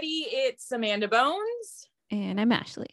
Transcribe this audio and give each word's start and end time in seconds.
Everybody, 0.00 0.26
it's 0.30 0.70
Amanda 0.72 1.08
Bones, 1.08 1.88
And 2.10 2.40
I'm 2.40 2.50
Ashley. 2.52 2.86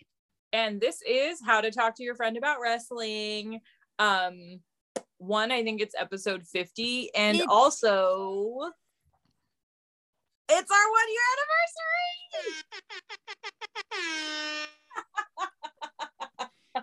and 0.51 0.81
this 0.81 1.01
is 1.07 1.39
How 1.45 1.61
to 1.61 1.71
Talk 1.71 1.95
to 1.95 2.03
Your 2.03 2.15
Friend 2.15 2.35
About 2.35 2.59
Wrestling. 2.61 3.61
Um, 3.97 4.59
one, 5.17 5.49
I 5.51 5.63
think 5.63 5.79
it's 5.81 5.95
episode 5.97 6.43
50, 6.45 7.13
and 7.15 7.35
It's- 7.37 7.49
also 7.49 8.71
it's 10.49 10.71
our 10.71 10.91
one 10.91 11.07
year 11.13 11.21
anniversary. 12.43 14.67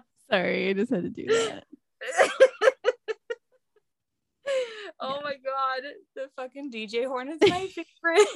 Sorry, 0.31 0.69
I 0.71 0.73
just 0.75 0.91
had 0.93 1.03
to 1.05 1.11
do 1.11 1.27
that. 1.27 1.65
oh 5.01 5.21
my 5.23 5.35
god, 5.35 5.83
the 6.15 6.29
fucking 6.37 6.71
DJ 6.73 7.07
horn 7.07 7.29
is 7.31 7.39
my 7.43 7.67
favorite. 7.69 8.29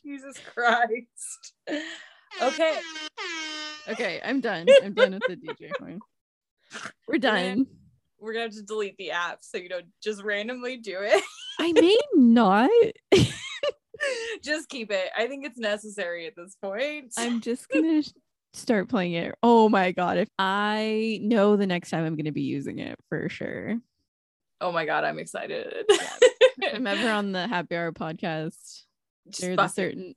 Jesus 0.04 0.36
Christ. 0.54 1.52
Okay. 2.42 2.78
Okay, 3.88 4.20
I'm 4.24 4.40
done. 4.40 4.66
I'm 4.82 4.94
done 4.94 5.12
with 5.12 5.22
the 5.26 5.36
DJ 5.36 5.70
horn. 5.78 6.00
We're 7.08 7.18
done. 7.18 7.66
We're 8.18 8.32
gonna 8.32 8.44
have 8.44 8.54
to 8.54 8.62
delete 8.62 8.96
the 8.98 9.12
app 9.12 9.38
so 9.40 9.58
you 9.58 9.68
don't 9.68 9.86
just 10.02 10.22
randomly 10.22 10.76
do 10.76 10.98
it. 11.00 11.24
I 11.58 11.72
may 11.72 11.96
not. 12.14 12.70
just 14.42 14.68
keep 14.68 14.90
it. 14.92 15.10
I 15.16 15.26
think 15.26 15.46
it's 15.46 15.58
necessary 15.58 16.26
at 16.26 16.36
this 16.36 16.54
point. 16.62 17.14
I'm 17.16 17.40
just 17.40 17.68
gonna 17.70 18.02
start 18.52 18.88
playing 18.88 19.14
it. 19.14 19.34
Oh 19.42 19.68
my 19.68 19.92
god! 19.92 20.18
If 20.18 20.28
I 20.38 21.18
know 21.22 21.56
the 21.56 21.66
next 21.66 21.90
time 21.90 22.04
I'm 22.04 22.16
gonna 22.16 22.32
be 22.32 22.42
using 22.42 22.78
it 22.78 22.98
for 23.08 23.28
sure. 23.28 23.78
oh 24.60 24.70
my 24.70 24.84
god, 24.84 25.04
I'm 25.04 25.18
excited. 25.18 25.72
If 25.88 26.74
I'm 26.74 26.86
ever 26.86 27.10
on 27.10 27.32
the 27.32 27.48
Happy 27.48 27.74
Hour 27.74 27.92
podcast. 27.92 28.82
There's 29.26 29.58
a 29.58 29.68
certain 29.68 30.14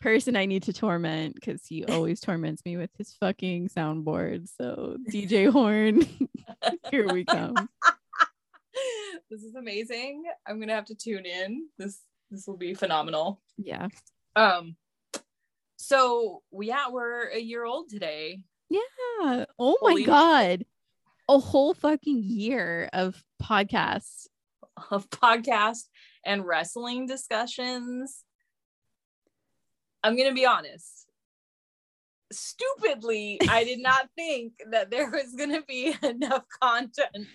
person 0.00 0.36
I 0.36 0.46
need 0.46 0.64
to 0.64 0.72
torment 0.72 1.34
because 1.36 1.64
he 1.64 1.84
always 1.84 2.20
torments 2.20 2.64
me 2.64 2.76
with 2.76 2.90
his 2.98 3.14
fucking 3.20 3.68
soundboard. 3.68 4.48
So 4.56 4.96
DJ 5.08 5.48
horn, 5.52 6.02
here 6.90 7.12
we 7.12 7.24
come. 7.24 7.54
this 9.30 9.42
is 9.42 9.54
amazing. 9.54 10.24
I'm 10.46 10.60
gonna 10.60 10.74
have 10.74 10.86
to 10.86 10.94
tune 10.94 11.24
in. 11.24 11.68
This 11.78 12.00
this 12.30 12.46
will 12.46 12.56
be 12.56 12.74
phenomenal. 12.74 13.40
Yeah. 13.56 13.88
Um 14.36 14.76
so 15.76 16.42
yeah, 16.60 16.90
we're 16.90 17.28
a 17.28 17.38
year 17.38 17.64
old 17.64 17.88
today. 17.88 18.44
Yeah. 18.70 18.80
Oh 19.58 19.76
Holy 19.80 20.02
my 20.02 20.06
god. 20.06 20.64
A 21.28 21.38
whole 21.38 21.74
fucking 21.74 22.22
year 22.24 22.88
of 22.92 23.22
podcasts. 23.42 24.26
of 24.90 25.08
podcast 25.10 25.84
and 26.24 26.44
wrestling 26.44 27.06
discussions. 27.06 28.24
I'm 30.02 30.16
going 30.16 30.28
to 30.28 30.34
be 30.34 30.46
honest. 30.46 31.06
Stupidly, 32.32 33.38
I 33.48 33.64
did 33.64 33.78
not 33.82 34.08
think 34.16 34.54
that 34.70 34.90
there 34.90 35.10
was 35.10 35.34
going 35.36 35.52
to 35.52 35.62
be 35.66 35.94
enough 36.02 36.44
content 36.62 37.26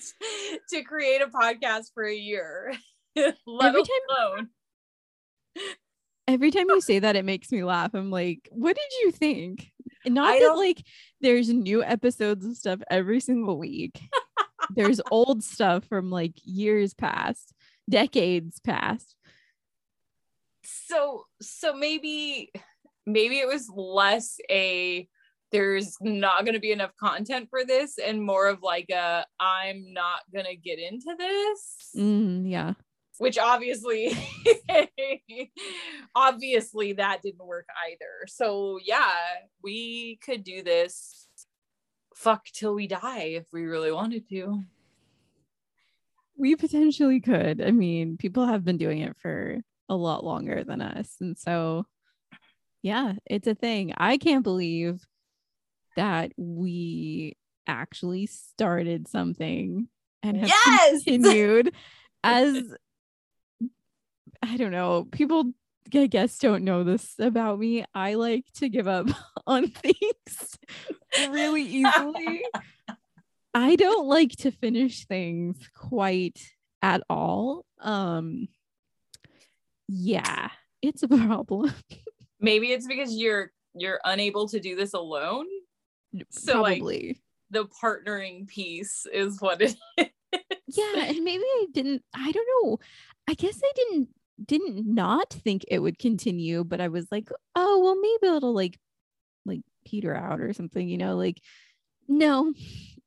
to 0.69 0.83
create 0.83 1.21
a 1.21 1.27
podcast 1.27 1.93
for 1.93 2.03
a 2.03 2.15
year, 2.15 2.73
let 3.15 3.29
Every 3.69 3.81
time- 3.83 4.17
alone. 4.17 4.47
Every 6.29 6.51
time 6.51 6.65
you 6.67 6.81
say 6.81 6.99
that, 6.99 7.15
it 7.15 7.23
makes 7.23 7.51
me 7.53 7.63
laugh. 7.63 7.93
I'm 7.93 8.11
like, 8.11 8.49
what 8.51 8.75
did 8.75 8.91
you 9.01 9.11
think? 9.11 9.71
Not 10.05 10.37
that 10.39 10.57
like 10.57 10.83
there's 11.21 11.47
new 11.49 11.81
episodes 11.81 12.45
of 12.45 12.57
stuff 12.57 12.81
every 12.89 13.21
single 13.21 13.57
week. 13.57 13.97
there's 14.75 14.99
old 15.09 15.41
stuff 15.41 15.85
from 15.85 16.11
like 16.11 16.33
years 16.43 16.93
past, 16.93 17.53
decades 17.89 18.59
past. 18.59 19.15
So, 20.87 21.23
so 21.41 21.75
maybe, 21.75 22.51
maybe 23.05 23.39
it 23.39 23.47
was 23.47 23.69
less 23.73 24.37
a 24.49 25.07
there's 25.51 25.95
not 26.01 26.43
going 26.43 26.55
to 26.55 26.59
be 26.59 26.73
enough 26.73 26.91
content 26.99 27.47
for 27.49 27.63
this 27.63 27.97
and 27.97 28.21
more 28.21 28.47
of 28.47 28.61
like 28.61 28.89
a 28.89 29.25
I'm 29.39 29.93
not 29.93 30.19
going 30.33 30.45
to 30.45 30.55
get 30.55 30.77
into 30.77 31.15
this. 31.17 31.89
Mm, 31.95 32.49
yeah. 32.49 32.73
which 33.17 33.37
obviously 33.37 34.15
obviously 36.15 36.93
that 36.93 37.21
didn't 37.23 37.45
work 37.45 37.65
either 37.89 38.27
so 38.27 38.77
yeah 38.85 39.09
we 39.63 40.19
could 40.23 40.43
do 40.43 40.61
this 40.61 41.27
fuck 42.13 42.43
till 42.53 42.75
we 42.75 42.87
die 42.87 43.33
if 43.39 43.45
we 43.53 43.63
really 43.63 43.91
wanted 43.91 44.27
to 44.29 44.63
We 46.37 46.55
potentially 46.55 47.19
could. 47.19 47.61
I 47.61 47.71
mean, 47.71 48.17
people 48.17 48.45
have 48.45 48.63
been 48.63 48.77
doing 48.77 48.99
it 48.99 49.17
for 49.17 49.59
a 49.89 49.95
lot 49.95 50.23
longer 50.23 50.63
than 50.63 50.81
us. 50.81 51.15
And 51.19 51.37
so, 51.37 51.85
yeah, 52.81 53.13
it's 53.25 53.47
a 53.47 53.55
thing. 53.55 53.93
I 53.97 54.17
can't 54.17 54.43
believe 54.43 55.01
that 55.95 56.31
we 56.37 57.37
actually 57.65 58.27
started 58.27 59.07
something 59.07 59.87
and 60.23 60.37
have 60.37 60.47
yes 60.47 61.03
continued 61.03 61.73
as 62.23 62.63
I 64.41 64.57
don't 64.57 64.71
know, 64.71 65.07
people 65.11 65.51
I 65.93 66.07
guess 66.07 66.37
don't 66.37 66.63
know 66.63 66.83
this 66.83 67.15
about 67.17 67.59
me. 67.59 67.85
I 67.93 68.15
like 68.15 68.45
to 68.55 68.69
give 68.69 68.87
up 68.87 69.07
on 69.47 69.69
things 69.69 70.57
really 71.29 71.63
easily. 71.63 72.43
I 73.53 73.75
don't 73.75 74.07
like 74.07 74.31
to 74.37 74.51
finish 74.51 75.05
things 75.05 75.57
quite 75.73 76.39
at 76.81 77.01
all. 77.09 77.65
Um 77.81 78.47
yeah, 79.87 80.49
it's 80.81 81.03
a 81.03 81.07
problem. 81.27 81.71
maybe 82.39 82.71
it's 82.71 82.87
because 82.87 83.15
you're 83.15 83.51
you're 83.73 83.99
unable 84.05 84.47
to 84.49 84.59
do 84.59 84.75
this 84.75 84.93
alone 84.93 85.45
So, 86.29 86.61
like, 86.61 86.79
Probably. 86.79 87.21
the 87.51 87.65
partnering 87.83 88.47
piece 88.47 89.05
is 89.13 89.39
what 89.41 89.61
it 89.61 89.75
is 89.97 90.07
yeah, 90.67 91.05
and 91.05 91.23
maybe 91.23 91.43
I 91.43 91.65
didn't 91.73 92.03
I 92.13 92.31
don't 92.31 92.47
know. 92.63 92.79
I 93.27 93.33
guess 93.33 93.59
I 93.63 93.71
didn't 93.75 94.09
didn't 94.45 94.85
not 94.93 95.31
think 95.31 95.65
it 95.69 95.79
would 95.79 95.97
continue, 95.99 96.63
but 96.63 96.81
I 96.81 96.89
was 96.89 97.07
like, 97.11 97.29
oh 97.55 97.79
well 97.83 97.95
maybe 97.95 98.35
it'll 98.35 98.53
like 98.53 98.77
like 99.45 99.61
peter 99.85 100.15
out 100.15 100.41
or 100.41 100.53
something, 100.53 100.87
you 100.87 100.97
know, 100.97 101.15
like 101.15 101.41
no. 102.07 102.53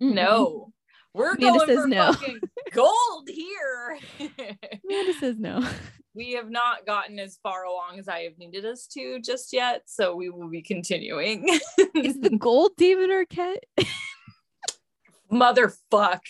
Mm-mm. 0.02 0.14
no 0.14 0.72
we're 1.12 1.34
Amanda 1.34 1.58
going 1.58 1.68
says 1.68 1.76
for 1.82 1.88
no. 1.88 2.12
fucking 2.12 2.41
gold 2.72 3.28
here 3.28 3.98
Amanda 4.84 5.12
says 5.14 5.38
no. 5.38 5.66
We 6.15 6.32
have 6.32 6.50
not 6.50 6.87
gotten 6.87 7.19
as 7.19 7.38
far 7.43 7.65
along 7.65 7.98
as 7.98 8.09
I 8.09 8.21
have 8.21 8.37
needed 8.38 8.65
us 8.65 8.87
to 8.94 9.21
just 9.21 9.53
yet, 9.53 9.82
so 9.87 10.15
we 10.16 10.28
will 10.31 10.48
be 10.48 10.62
continuing. 10.62 11.48
Is 11.94 12.19
the 12.21 12.31
gold 12.38 12.72
David 12.76 13.10
Arquette? 13.10 13.59
Motherfuck. 15.32 16.21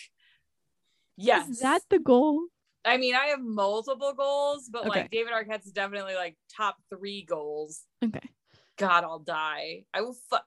Yes. 1.17 1.49
Is 1.49 1.59
that 1.59 1.81
the 1.89 1.99
goal? 1.99 2.45
I 2.85 2.97
mean, 2.97 3.15
I 3.15 3.27
have 3.27 3.41
multiple 3.41 4.13
goals, 4.13 4.69
but 4.71 4.87
Okay. 4.87 5.01
like 5.01 5.11
David 5.11 5.33
Arquette's 5.33 5.71
definitely 5.71 6.15
like 6.15 6.35
top 6.55 6.77
three 6.89 7.23
goals. 7.23 7.81
Okay. 8.03 8.27
God, 8.77 9.03
I'll 9.03 9.19
die. 9.19 9.85
I 9.93 10.01
will 10.01 10.15
fuck. 10.29 10.45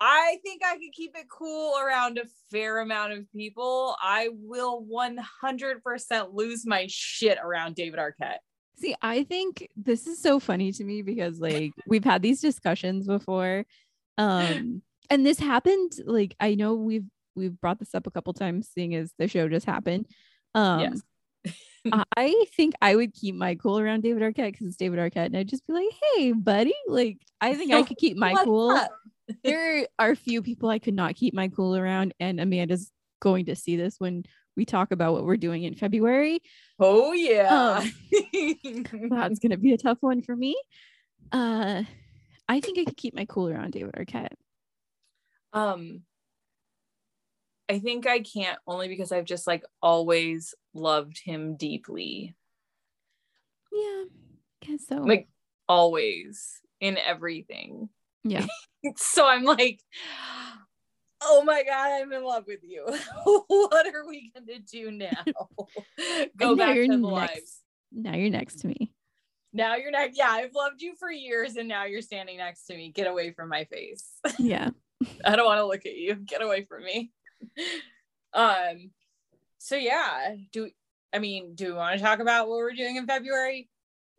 I 0.00 0.38
think 0.44 0.62
I 0.64 0.74
could 0.74 0.92
keep 0.92 1.16
it 1.16 1.26
cool 1.28 1.74
around 1.78 2.18
a 2.18 2.24
fair 2.50 2.78
amount 2.78 3.14
of 3.14 3.30
people. 3.32 3.96
I 4.00 4.28
will 4.32 4.84
100% 4.84 6.34
lose 6.34 6.66
my 6.66 6.86
shit 6.88 7.38
around 7.42 7.74
David 7.74 7.98
Arquette. 7.98 8.38
See, 8.76 8.94
I 9.02 9.24
think 9.24 9.68
this 9.76 10.06
is 10.06 10.22
so 10.22 10.38
funny 10.38 10.70
to 10.72 10.84
me 10.84 11.02
because 11.02 11.40
like 11.40 11.72
we've 11.86 12.04
had 12.04 12.22
these 12.22 12.40
discussions 12.40 13.06
before. 13.06 13.64
Um 14.16 14.82
and 15.10 15.26
this 15.26 15.38
happened 15.38 15.92
like 16.04 16.36
I 16.38 16.54
know 16.54 16.74
we've 16.74 17.06
we've 17.34 17.60
brought 17.60 17.80
this 17.80 17.94
up 17.94 18.06
a 18.06 18.10
couple 18.10 18.32
times 18.34 18.68
seeing 18.72 18.94
as 18.94 19.12
the 19.18 19.26
show 19.26 19.48
just 19.48 19.66
happened. 19.66 20.06
Um 20.54 20.80
Yes. 20.80 21.02
I 22.16 22.44
think 22.56 22.74
I 22.80 22.94
would 22.94 23.14
keep 23.14 23.34
my 23.34 23.54
cool 23.56 23.78
around 23.78 24.02
David 24.02 24.22
Arquette 24.22 24.52
because 24.52 24.66
it's 24.66 24.76
David 24.76 24.98
Arquette 24.98 25.26
and 25.26 25.36
I'd 25.36 25.48
just 25.48 25.66
be 25.66 25.72
like, 25.72 25.88
hey 26.14 26.32
buddy, 26.32 26.74
like 26.86 27.18
I 27.40 27.54
think 27.54 27.72
I 27.72 27.82
could 27.82 27.96
keep 27.96 28.16
my 28.16 28.32
What's 28.32 28.44
cool. 28.44 28.70
up? 28.70 28.90
There 29.44 29.86
are 29.98 30.10
a 30.10 30.16
few 30.16 30.42
people 30.42 30.68
I 30.68 30.78
could 30.78 30.94
not 30.94 31.14
keep 31.14 31.34
my 31.34 31.48
cool 31.48 31.76
around, 31.76 32.14
and 32.18 32.40
Amanda's 32.40 32.90
going 33.20 33.46
to 33.46 33.56
see 33.56 33.76
this 33.76 33.96
when 33.98 34.24
we 34.56 34.64
talk 34.64 34.90
about 34.90 35.12
what 35.12 35.24
we're 35.24 35.36
doing 35.36 35.62
in 35.62 35.74
February. 35.74 36.40
Oh 36.78 37.12
yeah. 37.12 37.86
That's 39.10 39.38
gonna 39.38 39.56
be 39.56 39.72
a 39.72 39.78
tough 39.78 39.98
one 40.00 40.22
for 40.22 40.34
me. 40.34 40.56
Uh, 41.30 41.84
I 42.48 42.60
think 42.60 42.78
I 42.78 42.84
could 42.84 42.96
keep 42.96 43.14
my 43.14 43.24
cool 43.26 43.48
around 43.48 43.72
David 43.72 43.92
Arquette. 43.92 44.34
um 45.52 46.02
I 47.70 47.78
think 47.80 48.06
I 48.06 48.20
can't 48.20 48.58
only 48.66 48.88
because 48.88 49.12
I've 49.12 49.26
just 49.26 49.46
like 49.46 49.62
always 49.82 50.54
loved 50.72 51.20
him 51.22 51.56
deeply. 51.56 52.34
Yeah, 53.70 54.04
I 54.06 54.66
guess 54.66 54.86
so. 54.88 54.96
Like 54.96 55.28
always 55.68 56.60
in 56.80 56.96
everything. 56.96 57.90
Yeah, 58.30 58.46
So 58.96 59.26
I'm 59.26 59.44
like, 59.44 59.80
oh 61.22 61.42
my 61.44 61.62
god, 61.64 62.00
I'm 62.00 62.12
in 62.12 62.24
love 62.24 62.44
with 62.46 62.60
you. 62.62 62.86
what 63.24 63.86
are 63.86 64.06
we 64.06 64.32
gonna 64.34 64.60
do 64.60 64.90
now? 64.90 65.24
Go 66.36 66.56
back 66.56 66.74
to 66.74 66.86
the 66.88 66.96
next. 66.96 67.02
lives. 67.02 67.60
now 67.92 68.14
you're 68.14 68.30
next 68.30 68.60
to 68.60 68.68
me. 68.68 68.92
Now 69.52 69.76
you're 69.76 69.90
next. 69.90 70.18
Yeah, 70.18 70.30
I've 70.30 70.54
loved 70.54 70.82
you 70.82 70.94
for 70.98 71.10
years 71.10 71.56
and 71.56 71.68
now 71.68 71.84
you're 71.84 72.02
standing 72.02 72.36
next 72.36 72.66
to 72.66 72.76
me. 72.76 72.92
Get 72.92 73.06
away 73.06 73.32
from 73.32 73.48
my 73.48 73.64
face. 73.64 74.04
Yeah, 74.38 74.70
I 75.24 75.36
don't 75.36 75.46
want 75.46 75.58
to 75.58 75.66
look 75.66 75.86
at 75.86 75.96
you. 75.96 76.14
Get 76.14 76.42
away 76.42 76.64
from 76.64 76.84
me. 76.84 77.10
Um 78.34 78.90
so 79.58 79.74
yeah, 79.76 80.34
do 80.52 80.70
I 81.12 81.18
mean, 81.18 81.54
do 81.54 81.68
we 81.68 81.72
want 81.72 81.98
to 81.98 82.04
talk 82.04 82.20
about 82.20 82.48
what 82.48 82.58
we're 82.58 82.72
doing 82.72 82.96
in 82.96 83.06
February? 83.06 83.68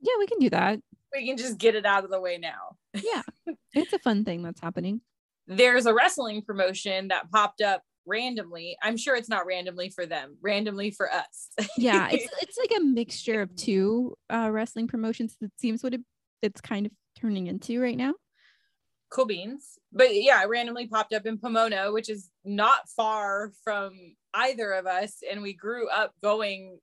yeah, 0.01 0.13
we 0.17 0.27
can 0.27 0.39
do 0.39 0.49
that. 0.49 0.79
We 1.13 1.27
can 1.27 1.37
just 1.37 1.57
get 1.57 1.75
it 1.75 1.85
out 1.85 2.03
of 2.03 2.09
the 2.09 2.21
way 2.21 2.37
now. 2.37 2.68
Yeah, 2.93 3.21
it's 3.73 3.93
a 3.93 3.99
fun 3.99 4.25
thing 4.25 4.43
that's 4.43 4.61
happening. 4.61 5.01
There's 5.47 5.85
a 5.85 5.93
wrestling 5.93 6.43
promotion 6.43 7.07
that 7.09 7.31
popped 7.31 7.61
up 7.61 7.81
randomly. 8.05 8.77
I'm 8.81 8.97
sure 8.97 9.15
it's 9.15 9.29
not 9.29 9.45
randomly 9.45 9.89
for 9.89 10.05
them, 10.05 10.37
randomly 10.41 10.91
for 10.91 11.11
us. 11.11 11.49
Yeah, 11.77 12.09
it's 12.11 12.27
it's 12.41 12.57
like 12.57 12.79
a 12.79 12.83
mixture 12.83 13.41
of 13.41 13.55
two 13.55 14.15
uh, 14.29 14.49
wrestling 14.51 14.87
promotions. 14.87 15.35
That 15.41 15.51
seems 15.59 15.83
what 15.83 15.93
it, 15.93 16.01
it's 16.41 16.61
kind 16.61 16.85
of 16.85 16.91
turning 17.19 17.47
into 17.47 17.81
right 17.81 17.97
now. 17.97 18.13
cool 19.09 19.25
beans. 19.25 19.77
But 19.91 20.13
yeah, 20.13 20.41
it 20.43 20.49
randomly 20.49 20.87
popped 20.87 21.13
up 21.13 21.25
in 21.25 21.37
Pomona, 21.39 21.91
which 21.91 22.09
is 22.09 22.29
not 22.45 22.87
far 22.95 23.51
from 23.63 23.93
either 24.33 24.71
of 24.73 24.85
us. 24.85 25.17
And 25.29 25.41
we 25.41 25.53
grew 25.53 25.89
up 25.89 26.13
going 26.21 26.79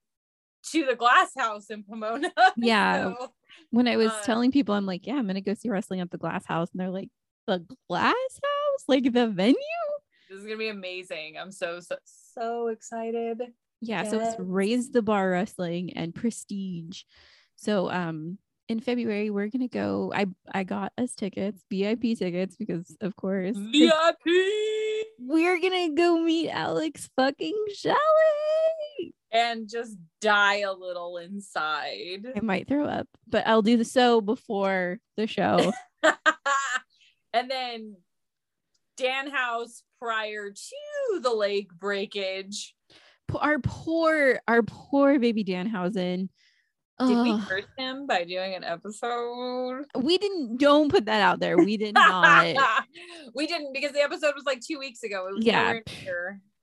to 0.71 0.85
the 0.85 0.95
glass 0.95 1.31
house 1.37 1.69
in 1.69 1.83
Pomona. 1.83 2.31
Yeah. 2.57 3.13
So, 3.17 3.33
When 3.71 3.87
I 3.87 3.97
was 3.97 4.11
Uh, 4.11 4.21
telling 4.23 4.51
people, 4.51 4.75
I'm 4.75 4.85
like, 4.85 5.05
yeah, 5.07 5.15
I'm 5.15 5.27
gonna 5.27 5.41
go 5.41 5.53
see 5.53 5.69
wrestling 5.69 5.99
at 6.01 6.11
the 6.11 6.17
Glass 6.17 6.45
House, 6.45 6.69
and 6.71 6.79
they're 6.79 6.89
like, 6.89 7.09
the 7.47 7.65
Glass 7.89 8.13
House, 8.13 8.83
like 8.87 9.11
the 9.11 9.27
venue. 9.27 9.55
this 10.29 10.39
is 10.39 10.43
gonna 10.45 10.57
be 10.57 10.69
amazing. 10.69 11.37
I'm 11.39 11.51
so 11.51 11.79
so 11.79 11.95
so 12.05 12.67
excited. 12.67 13.41
Yeah, 13.81 14.03
so 14.03 14.19
it's 14.19 14.35
Raise 14.39 14.89
the 14.91 15.01
Bar 15.01 15.29
Wrestling 15.31 15.93
and 15.93 16.13
Prestige. 16.15 17.03
So 17.55 17.89
um 17.91 18.37
in 18.67 18.79
February 18.81 19.29
we're 19.29 19.47
gonna 19.47 19.67
go. 19.69 20.11
I 20.13 20.25
I 20.53 20.63
got 20.63 20.91
us 20.97 21.15
tickets, 21.15 21.63
VIP 21.69 22.17
tickets, 22.17 22.55
because 22.57 22.95
of 23.01 23.15
course 23.15 23.55
VIP 23.55 24.25
we're 25.19 25.59
gonna 25.61 25.93
go 25.93 26.19
meet 26.19 26.49
Alex 26.49 27.09
fucking 27.15 27.55
Shelley. 27.75 27.97
And 29.31 29.67
just 29.69 29.97
die 30.21 30.59
a 30.59 30.71
little 30.71 31.17
inside. 31.17 32.25
I 32.35 32.39
might 32.41 32.67
throw 32.67 32.85
up, 32.85 33.07
but 33.27 33.45
I'll 33.45 33.61
do 33.61 33.75
the 33.77 33.83
so 33.85 34.21
before 34.21 34.99
the 35.17 35.27
show. 35.27 35.73
and 37.33 37.51
then 37.51 37.97
Danhausen 38.99 39.81
prior 39.99 40.49
to 40.51 41.19
the 41.21 41.33
lake 41.33 41.73
breakage. 41.73 42.73
Our 43.35 43.59
poor, 43.59 44.39
our 44.47 44.63
poor 44.63 45.19
baby 45.19 45.43
Danhausen. 45.43 46.29
Did 46.99 47.09
we 47.21 47.31
Ugh. 47.31 47.39
hurt 47.41 47.65
him 47.77 48.07
by 48.07 48.23
doing 48.23 48.55
an 48.55 48.63
episode? 48.63 49.83
we 49.95 50.17
didn't 50.17 50.57
don't 50.57 50.89
put 50.89 51.05
that 51.05 51.21
out 51.21 51.39
there. 51.39 51.55
We 51.57 51.77
did 51.77 51.93
not. 51.93 52.55
we 53.35 53.45
didn't 53.45 53.73
because 53.73 53.91
the 53.91 54.01
episode 54.01 54.33
was 54.35 54.45
like 54.45 54.61
two 54.61 54.79
weeks 54.79 55.03
ago. 55.03 55.27
It 55.27 55.35
was 55.35 55.45
Yeah. 55.45 55.79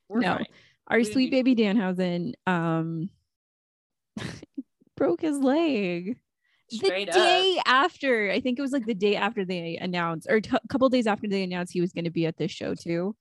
We're 0.08 0.20
No. 0.20 0.37
fine. 0.37 0.46
Our 0.89 0.99
We 0.99 1.05
sweet 1.05 1.31
baby 1.31 1.55
Danhausen 1.55 2.35
um 2.47 3.11
broke 4.97 5.21
his 5.23 5.39
leg. 5.39 6.19
Straight 6.71 7.07
the 7.07 7.13
up. 7.13 7.17
day 7.27 7.59
after, 7.67 8.31
I 8.31 8.41
think 8.41 8.59
it 8.59 8.63
was 8.63 8.73
like 8.73 8.87
the 8.87 8.95
day 8.95 9.17
after 9.17 9.45
they 9.45 9.77
announced, 9.77 10.27
or 10.31 10.37
a 10.37 10.69
couple 10.69 10.89
days 10.89 11.07
after 11.07 11.29
they 11.29 11.43
announced 11.43 11.73
he 11.73 11.81
was 11.81 11.93
going 11.93 12.05
to 12.07 12.11
be 12.11 12.27
at 12.27 12.37
this 12.39 12.51
show 12.51 12.75
too. 12.75 13.15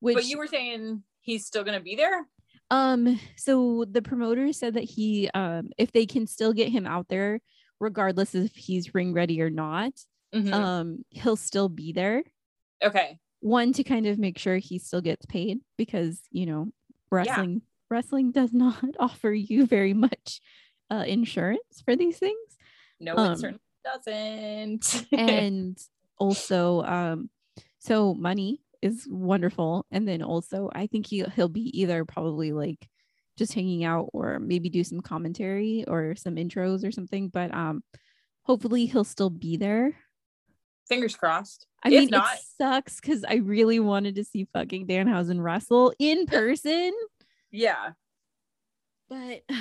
Which 0.00 0.14
but 0.14 0.26
you 0.26 0.36
were 0.38 0.46
saying 0.46 1.02
he's 1.20 1.46
still 1.46 1.64
gonna 1.64 1.80
be 1.80 1.94
there? 1.96 2.26
Um, 2.70 3.20
so 3.36 3.84
the 3.90 4.02
promoter 4.02 4.52
said 4.52 4.74
that 4.74 4.84
he 4.84 5.30
um 5.34 5.70
if 5.78 5.92
they 5.92 6.06
can 6.06 6.26
still 6.26 6.52
get 6.52 6.68
him 6.70 6.86
out 6.86 7.08
there, 7.08 7.40
regardless 7.80 8.34
if 8.34 8.54
he's 8.56 8.94
ring 8.94 9.12
ready 9.12 9.40
or 9.40 9.50
not, 9.50 9.92
Mhm. 10.34 10.52
um, 10.52 11.04
he'll 11.10 11.36
still 11.36 11.68
be 11.68 11.92
there. 11.92 12.24
okay. 12.82 13.18
One 13.40 13.72
to 13.74 13.82
kind 13.84 14.06
of 14.06 14.18
make 14.18 14.38
sure 14.38 14.56
he 14.58 14.78
still 14.78 15.00
gets 15.00 15.24
paid 15.26 15.58
because 15.76 16.20
you 16.30 16.46
know, 16.46 16.68
wrestling 17.12 17.62
wrestling 17.90 18.32
does 18.32 18.52
not 18.52 18.82
offer 18.98 19.30
you 19.32 19.66
very 19.66 19.94
much 19.94 20.40
uh 20.90 21.04
insurance 21.06 21.82
for 21.84 21.94
these 21.96 22.18
things. 22.18 22.56
No, 23.00 23.16
Um, 23.16 23.32
it 23.32 23.38
certainly 23.38 23.60
doesn't. 23.84 25.06
and 25.12 25.78
also 26.18 26.82
um 26.82 27.30
so 27.78 28.14
money 28.14 28.62
is 28.80 29.06
wonderful 29.10 29.86
and 29.90 30.06
then 30.06 30.22
also 30.22 30.70
i 30.74 30.86
think 30.86 31.06
he, 31.06 31.24
he'll 31.34 31.48
be 31.48 31.70
either 31.80 32.04
probably 32.04 32.52
like 32.52 32.88
just 33.38 33.54
hanging 33.54 33.82
out 33.84 34.08
or 34.12 34.38
maybe 34.38 34.68
do 34.68 34.84
some 34.84 35.00
commentary 35.00 35.84
or 35.88 36.14
some 36.16 36.36
intros 36.36 36.86
or 36.86 36.92
something 36.92 37.28
but 37.28 37.52
um 37.54 37.82
hopefully 38.44 38.86
he'll 38.86 39.04
still 39.04 39.30
be 39.30 39.56
there 39.56 39.96
Fingers 40.88 41.14
crossed. 41.16 41.66
i 41.84 41.88
If 41.88 42.00
mean 42.00 42.08
not- 42.10 42.34
it 42.34 42.40
sucks 42.58 43.00
because 43.00 43.24
i 43.24 43.36
really 43.36 43.80
wanted 43.80 44.16
to 44.16 44.24
see 44.24 44.46
fucking 44.52 44.86
danhausen 44.86 45.40
wrestle 45.42 45.92
in 45.98 46.26
person 46.26 46.92
Yeah. 47.50 47.92
but 49.08 49.42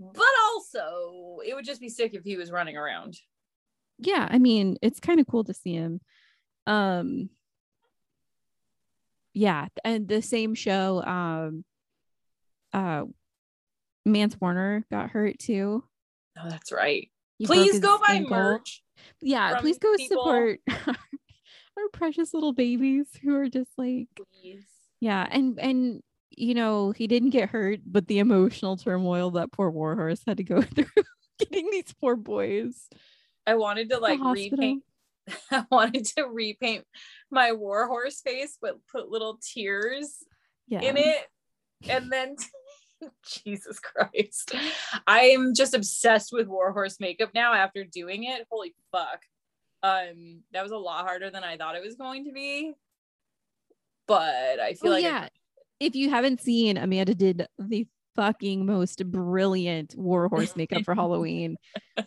But 0.00 0.24
also, 0.54 1.38
it 1.46 1.54
would 1.54 1.66
just 1.66 1.80
be 1.82 1.90
sick 1.90 2.14
if 2.14 2.24
he 2.24 2.36
was 2.36 2.50
running 2.50 2.76
around. 2.76 3.16
yeah 3.98 4.26
i 4.30 4.38
mean 4.38 4.76
it's 4.82 5.00
kind 5.00 5.20
of 5.20 5.26
cool 5.26 5.44
to 5.44 5.54
see 5.54 5.72
him 5.74 6.00
um 6.66 7.28
yeah 9.34 9.66
and 9.84 10.08
the 10.08 10.22
same 10.22 10.54
show 10.54 11.02
um 11.04 11.64
uh 12.72 13.04
Mance 14.04 14.36
Warner 14.40 14.84
got 14.90 15.10
hurt 15.10 15.36
too. 15.40 15.82
Oh, 16.38 16.48
that's 16.48 16.70
right. 16.70 17.10
He 17.38 17.46
Please 17.46 17.80
go 17.80 17.98
buy 17.98 18.14
ankle. 18.14 18.36
merch. 18.36 18.82
Yeah, 19.20 19.58
please 19.60 19.78
go 19.78 19.94
people. 19.96 20.16
support 20.24 20.60
our 20.68 21.88
precious 21.92 22.32
little 22.34 22.52
babies 22.52 23.06
who 23.22 23.34
are 23.36 23.48
just 23.48 23.70
like 23.76 24.08
Please. 24.42 24.64
yeah, 25.00 25.26
and 25.30 25.58
and 25.60 26.02
you 26.30 26.54
know, 26.54 26.90
he 26.90 27.06
didn't 27.06 27.30
get 27.30 27.48
hurt, 27.48 27.80
but 27.86 28.08
the 28.08 28.18
emotional 28.18 28.76
turmoil 28.76 29.30
that 29.32 29.52
poor 29.52 29.70
Warhorse 29.70 30.22
had 30.26 30.36
to 30.38 30.44
go 30.44 30.60
through 30.62 30.84
getting 31.38 31.70
these 31.70 31.94
poor 32.00 32.14
boys. 32.16 32.88
I 33.46 33.54
wanted 33.54 33.90
to 33.90 33.98
like 33.98 34.20
repaint. 34.22 34.82
I 35.50 35.64
wanted 35.70 36.04
to 36.16 36.24
repaint 36.24 36.84
my 37.30 37.52
warhorse 37.52 38.20
face, 38.20 38.58
but 38.60 38.76
put 38.92 39.08
little 39.08 39.38
tears 39.42 40.16
Yeah. 40.68 40.82
in 40.82 40.96
it. 40.96 41.26
And 41.88 42.10
then 42.12 42.36
Jesus 43.26 43.78
Christ. 43.78 44.54
I 45.06 45.20
am 45.20 45.54
just 45.54 45.74
obsessed 45.74 46.30
with 46.32 46.46
warhorse 46.46 46.98
makeup 47.00 47.30
now 47.34 47.52
after 47.52 47.84
doing 47.84 48.24
it. 48.24 48.46
Holy 48.50 48.74
fuck. 48.92 49.20
Um, 49.82 50.42
that 50.52 50.62
was 50.62 50.72
a 50.72 50.76
lot 50.78 51.04
harder 51.04 51.30
than 51.30 51.44
I 51.44 51.56
thought 51.56 51.76
it 51.76 51.84
was 51.84 51.96
going 51.96 52.24
to 52.24 52.32
be. 52.32 52.74
But 54.06 54.60
I 54.60 54.74
feel 54.74 54.90
Oh 54.90 54.94
like 54.94 55.02
yeah. 55.02 55.28
If 55.78 55.94
you 55.94 56.08
haven't 56.08 56.40
seen, 56.40 56.78
Amanda 56.78 57.14
did 57.14 57.46
the 57.58 57.86
fucking 58.14 58.64
most 58.64 59.04
brilliant 59.10 59.94
warhorse 59.96 60.56
makeup 60.56 60.84
for 60.84 60.94
Halloween. 60.96 61.56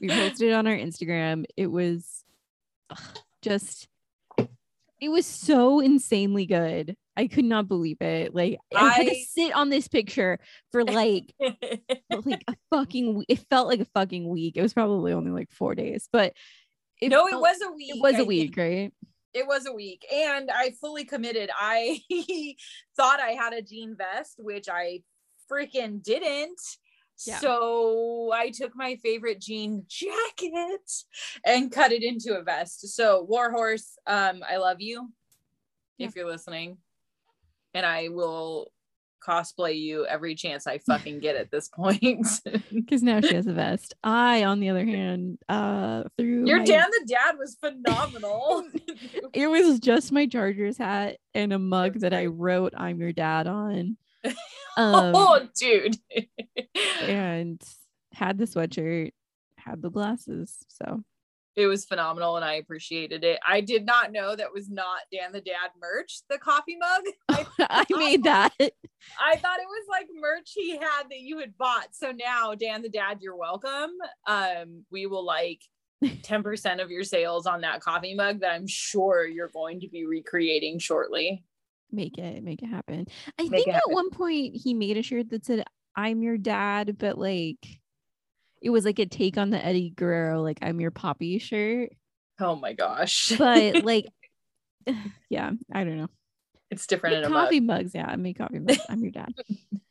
We 0.01 0.07
posted 0.09 0.49
it 0.49 0.53
on 0.53 0.65
our 0.65 0.75
Instagram. 0.75 1.45
It 1.55 1.67
was 1.67 2.23
just 3.41 3.87
it 5.01 5.09
was 5.09 5.25
so 5.25 5.79
insanely 5.79 6.45
good. 6.45 6.95
I 7.15 7.27
could 7.27 7.45
not 7.45 7.67
believe 7.67 8.01
it. 8.01 8.33
Like 8.33 8.59
I, 8.75 8.89
had 8.93 9.07
to 9.07 9.15
sit 9.15 9.53
on 9.53 9.69
this 9.69 9.87
picture 9.87 10.39
for 10.71 10.83
like 10.83 11.33
like 11.39 12.43
a 12.47 12.55
fucking 12.71 13.17
we- 13.19 13.25
it 13.27 13.39
felt 13.49 13.67
like 13.67 13.81
a 13.81 13.85
fucking 13.93 14.27
week. 14.27 14.55
It 14.57 14.61
was 14.61 14.73
probably 14.73 15.11
only 15.13 15.31
like 15.31 15.51
4 15.51 15.75
days, 15.75 16.07
but 16.11 16.33
no, 17.01 17.27
it 17.27 17.39
was 17.39 17.57
a 17.65 17.71
week. 17.71 17.95
it 17.95 18.01
was 18.01 18.13
I 18.13 18.17
a 18.17 18.19
think. 18.19 18.27
week, 18.27 18.57
right? 18.57 18.93
it 19.33 19.45
was 19.45 19.67
a 19.67 19.71
week 19.71 20.03
and 20.11 20.49
i 20.51 20.71
fully 20.81 21.05
committed 21.05 21.51
i 21.55 21.99
thought 22.97 23.19
i 23.19 23.29
had 23.33 23.53
a 23.53 23.61
jean 23.61 23.95
vest 23.95 24.33
which 24.39 24.67
i 24.67 25.01
freaking 25.51 26.01
didn't 26.01 26.59
Yeah. 27.27 27.39
so 27.39 28.31
i 28.33 28.49
took 28.49 28.75
my 28.75 28.97
favorite 29.03 29.41
jean 29.41 29.85
jacket 29.87 30.91
and 31.45 31.71
cut 31.71 31.91
it 31.91 32.03
into 32.03 32.37
a 32.37 32.43
vest 32.43 32.87
so 32.95 33.23
warhorse 33.23 33.97
um 34.07 34.41
i 34.49 34.57
love 34.57 34.79
you 34.79 35.11
if 35.97 36.15
you're 36.15 36.27
listening 36.27 36.77
and 37.73 37.85
I 37.85 38.09
will 38.09 38.71
cosplay 39.25 39.77
you 39.77 40.05
every 40.05 40.33
chance 40.33 40.65
I 40.65 40.77
fucking 40.79 41.19
get 41.19 41.35
at 41.35 41.51
this 41.51 41.67
point. 41.67 42.25
because 42.73 43.03
now 43.03 43.19
she 43.21 43.35
has 43.35 43.47
a 43.47 43.53
vest. 43.53 43.93
I, 44.03 44.43
on 44.45 44.59
the 44.59 44.69
other 44.69 44.85
hand, 44.85 45.39
uh, 45.49 46.03
through 46.17 46.47
Your 46.47 46.59
my- 46.59 46.65
Dan 46.65 46.85
the 46.89 47.05
Dad 47.05 47.35
was 47.37 47.55
phenomenal. 47.59 48.63
it 49.33 49.47
was 49.47 49.79
just 49.79 50.11
my 50.11 50.25
Chargers 50.25 50.77
hat 50.77 51.17
and 51.33 51.51
a 51.51 51.59
mug 51.59 51.99
that 51.99 52.13
I 52.13 52.27
wrote 52.27 52.73
"I'm 52.77 52.99
your 52.99 53.11
dad" 53.11 53.45
on, 53.45 53.97
um, 54.77 55.13
oh, 55.15 55.47
dude. 55.55 55.97
and 57.01 57.61
had 58.13 58.37
the 58.37 58.45
sweatshirt, 58.45 59.11
had 59.57 59.81
the 59.81 59.89
glasses. 59.89 60.57
So 60.67 61.03
it 61.59 61.67
was 61.67 61.85
phenomenal 61.85 62.37
and 62.37 62.45
I 62.45 62.53
appreciated 62.53 63.23
it. 63.23 63.39
I 63.45 63.61
did 63.61 63.85
not 63.85 64.11
know 64.11 64.35
that 64.35 64.53
was 64.53 64.69
not 64.69 65.01
Dan 65.11 65.33
the 65.33 65.41
Dad 65.41 65.71
merch, 65.79 66.21
the 66.29 66.37
coffee 66.37 66.77
mug. 66.77 67.01
I, 67.27 67.45
I 67.89 67.97
made 67.97 68.23
that. 68.23 68.53
I 68.59 69.35
thought 69.35 69.59
it 69.59 69.67
was 69.67 69.85
like 69.89 70.07
merch 70.19 70.51
he 70.55 70.71
had 70.71 71.03
that 71.09 71.19
you 71.19 71.39
had 71.39 71.57
bought. 71.57 71.87
So 71.91 72.11
now, 72.11 72.55
Dan 72.55 72.81
the 72.81 72.89
Dad, 72.89 73.19
you're 73.21 73.35
welcome. 73.35 73.91
Um, 74.25 74.85
we 74.89 75.05
will 75.05 75.25
like 75.25 75.61
10% 76.03 76.81
of 76.81 76.91
your 76.91 77.03
sales 77.03 77.45
on 77.45 77.61
that 77.61 77.81
coffee 77.81 78.15
mug 78.15 78.39
that 78.39 78.53
I'm 78.53 78.67
sure 78.67 79.27
you're 79.27 79.49
going 79.49 79.81
to 79.81 79.89
be 79.89 80.05
recreating 80.05 80.79
shortly. 80.79 81.43
Make 81.91 82.17
it, 82.17 82.43
make 82.43 82.61
it 82.61 82.67
happen. 82.67 83.07
I 83.39 83.43
Make 83.43 83.51
think 83.51 83.67
at 83.69 83.73
happen. 83.75 83.93
one 83.93 84.09
point 84.11 84.55
he 84.55 84.73
made 84.73 84.97
a 84.97 85.01
shirt 85.03 85.29
that 85.31 85.45
said 85.45 85.63
"I'm 85.95 86.21
your 86.21 86.37
dad," 86.37 86.97
but 86.99 87.17
like 87.17 87.65
it 88.61 88.69
was 88.69 88.85
like 88.85 88.99
a 88.99 89.05
take 89.05 89.37
on 89.37 89.49
the 89.49 89.63
Eddie 89.65 89.89
Guerrero, 89.95 90.41
like 90.41 90.59
"I'm 90.61 90.79
your 90.79 90.91
poppy" 90.91 91.39
shirt. 91.39 91.89
Oh 92.39 92.55
my 92.55 92.73
gosh. 92.73 93.33
But 93.37 93.83
like, 93.83 94.05
yeah, 95.29 95.51
I 95.73 95.83
don't 95.83 95.97
know. 95.97 96.09
it's 96.71 96.85
different 96.87 97.15
Make 97.17 97.25
in 97.25 97.31
a 97.31 97.33
mug. 97.33 97.45
coffee 97.45 97.59
mugs, 97.59 97.91
yeah. 97.95 98.07
I 98.07 98.15
make 98.15 98.37
coffee 98.37 98.59
mugs. 98.59 98.79
I'm 98.89 99.01
your 99.01 99.11
dad. 99.11 99.33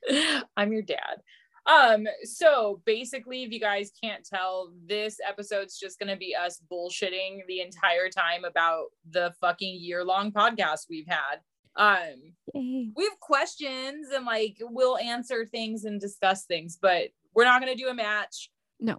I'm 0.57 0.73
your 0.73 0.83
dad. 0.83 1.21
Um, 1.67 2.07
so 2.25 2.81
basically, 2.87 3.43
if 3.43 3.50
you 3.52 3.61
guys 3.61 3.90
can't 4.02 4.25
tell, 4.25 4.73
this 4.87 5.19
episode's 5.28 5.78
just 5.78 5.99
gonna 5.99 6.17
be 6.17 6.35
us 6.35 6.62
bullshitting 6.73 7.40
the 7.47 7.61
entire 7.61 8.09
time 8.09 8.45
about 8.45 8.85
the 9.11 9.35
fucking 9.40 9.76
year-long 9.78 10.33
podcast 10.33 10.87
we've 10.88 11.07
had. 11.07 11.40
Um, 11.78 12.35
Yay. 12.54 12.90
we 12.94 13.04
have 13.04 13.20
questions 13.20 14.08
and 14.14 14.26
like 14.26 14.56
we'll 14.61 14.99
answer 14.99 15.47
things 15.47 15.85
and 15.85 16.00
discuss 16.00 16.44
things, 16.44 16.76
but 16.80 17.08
we're 17.35 17.44
not 17.44 17.61
gonna 17.61 17.76
do 17.76 17.88
a 17.88 17.94
match. 17.94 18.50
No. 18.80 18.99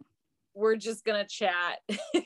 We're 0.55 0.77
just 0.77 1.05
gonna 1.05 1.27
chat. 1.27 1.79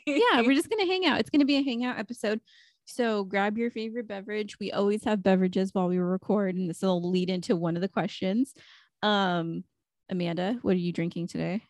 yeah, 0.05 0.41
we're 0.41 0.53
just 0.55 0.69
gonna 0.69 0.85
hang 0.85 1.05
out. 1.05 1.19
It's 1.19 1.29
gonna 1.29 1.45
be 1.45 1.57
a 1.57 1.63
hangout 1.63 1.97
episode. 1.97 2.39
So 2.85 3.23
grab 3.23 3.57
your 3.57 3.71
favorite 3.71 4.07
beverage. 4.07 4.59
We 4.59 4.71
always 4.71 5.03
have 5.05 5.23
beverages 5.23 5.73
while 5.73 5.87
we 5.87 5.97
record, 5.97 6.55
and 6.55 6.69
this 6.69 6.81
will 6.81 7.09
lead 7.09 7.29
into 7.29 7.55
one 7.55 7.75
of 7.75 7.81
the 7.81 7.87
questions. 7.87 8.53
Um, 9.01 9.63
Amanda, 10.09 10.59
what 10.61 10.75
are 10.75 10.79
you 10.79 10.91
drinking 10.91 11.27
today? 11.27 11.63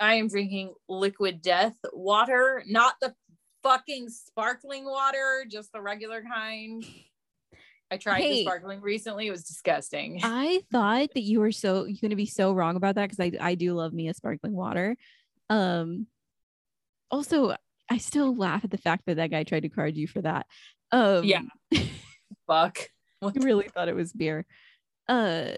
I 0.00 0.14
am 0.14 0.28
drinking 0.28 0.74
liquid 0.88 1.40
death 1.40 1.76
water, 1.92 2.62
not 2.66 2.94
the 3.00 3.14
fucking 3.62 4.10
sparkling 4.10 4.84
water, 4.84 5.46
just 5.50 5.72
the 5.72 5.80
regular 5.80 6.22
kind. 6.22 6.84
I 7.90 7.96
tried 7.98 8.22
the 8.22 8.42
sparkling 8.42 8.80
recently. 8.80 9.28
It 9.28 9.30
was 9.30 9.44
disgusting. 9.44 10.20
I 10.24 10.62
thought 10.72 11.10
that 11.14 11.22
you 11.22 11.40
were 11.40 11.52
so 11.52 11.84
you're 11.84 11.98
gonna 12.02 12.16
be 12.16 12.26
so 12.26 12.52
wrong 12.52 12.76
about 12.76 12.96
that 12.96 13.10
because 13.10 13.20
I 13.20 13.32
I 13.40 13.54
do 13.54 13.74
love 13.74 13.92
me 13.92 14.08
a 14.08 14.14
sparkling 14.14 14.54
water. 14.54 14.96
Um, 15.48 16.06
also 17.10 17.54
I 17.88 17.98
still 17.98 18.34
laugh 18.34 18.64
at 18.64 18.70
the 18.70 18.78
fact 18.78 19.04
that 19.06 19.16
that 19.16 19.30
guy 19.30 19.44
tried 19.44 19.60
to 19.62 19.68
card 19.68 19.96
you 19.96 20.08
for 20.08 20.20
that. 20.22 20.46
Um, 20.90 21.24
Yeah. 21.24 21.42
Fuck. 22.46 22.78
I 23.22 23.32
really 23.36 23.68
thought 23.68 23.88
it 23.88 23.94
was 23.94 24.12
beer. 24.12 24.44
Uh 25.08 25.52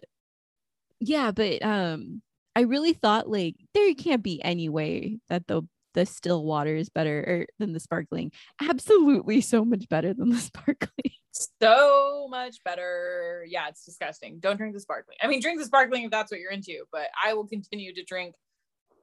yeah, 1.00 1.30
but 1.30 1.62
um 1.62 2.23
I 2.54 2.62
really 2.62 2.92
thought 2.92 3.30
like 3.30 3.54
there 3.73 3.94
can't 3.94 4.23
be 4.23 4.42
any 4.42 4.68
way 4.68 5.18
that 5.28 5.47
the 5.47 5.62
the 5.94 6.04
still 6.04 6.44
water 6.44 6.76
is 6.76 6.90
better 6.90 7.18
or 7.20 7.47
than 7.58 7.73
the 7.73 7.80
sparkling. 7.80 8.30
Absolutely 8.61 9.40
so 9.40 9.64
much 9.64 9.88
better 9.88 10.12
than 10.12 10.28
the 10.28 10.38
sparkling. 10.38 11.12
So 11.32 12.26
much 12.30 12.56
better. 12.64 13.44
Yeah, 13.49 13.68
it's 13.68 13.85
disgusting. 13.85 14.40
Don't 14.40 14.56
drink 14.56 14.75
the 14.75 14.80
sparkling. 14.80 15.16
I 15.23 15.26
mean, 15.28 15.40
drink 15.40 15.58
the 15.61 15.66
sparkling 15.66 16.04
if 16.04 16.11
that's 16.11 16.30
what 16.32 16.40
you're 16.40 16.50
into, 16.50 16.85
but 16.92 17.08
I 17.25 17.35
will 17.35 17.47
continue 17.47 17.94
to 17.94 18.02
drink 18.04 18.35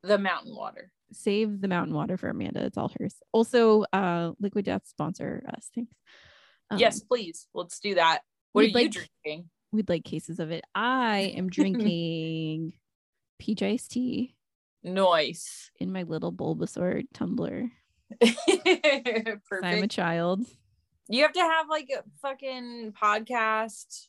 the 0.03 0.17
mountain 0.17 0.55
water. 0.55 0.91
Save 1.11 1.61
the 1.61 1.67
mountain 1.67 1.93
water 1.95 2.17
for 2.17 2.29
Amanda. 2.29 2.65
It's 2.65 2.77
all 2.77 2.91
hers. 2.99 3.15
Also, 3.31 3.83
uh 3.93 4.31
Liquid 4.39 4.65
Death 4.65 4.81
sponsor 4.85 5.43
us. 5.55 5.69
Thanks. 5.73 5.93
Um, 6.71 6.79
yes, 6.79 6.99
please. 7.01 7.47
Let's 7.53 7.79
do 7.79 7.95
that. 7.95 8.21
What 8.53 8.61
are 8.61 8.63
we'd 8.65 8.75
you 8.75 8.81
like- 8.81 8.91
drinking? 9.23 9.49
we'd 9.71 9.89
like 9.89 10.03
cases 10.05 10.39
of 10.39 10.51
it. 10.51 10.63
I 10.73 11.33
am 11.37 11.49
drinking 11.49 12.73
peach 13.39 13.61
iced 13.61 13.91
tea 13.91 14.35
Noise. 14.83 15.69
in 15.79 15.91
my 15.91 16.03
little 16.03 16.31
Bulbasaur 16.31 17.03
tumbler. 17.13 17.71
'cause 18.21 19.59
I'm 19.63 19.83
a 19.83 19.87
child. 19.87 20.41
You 21.07 21.21
have 21.23 21.33
to 21.33 21.39
have 21.39 21.69
like 21.69 21.89
a 21.95 22.03
fucking 22.21 22.93
podcast 23.01 24.07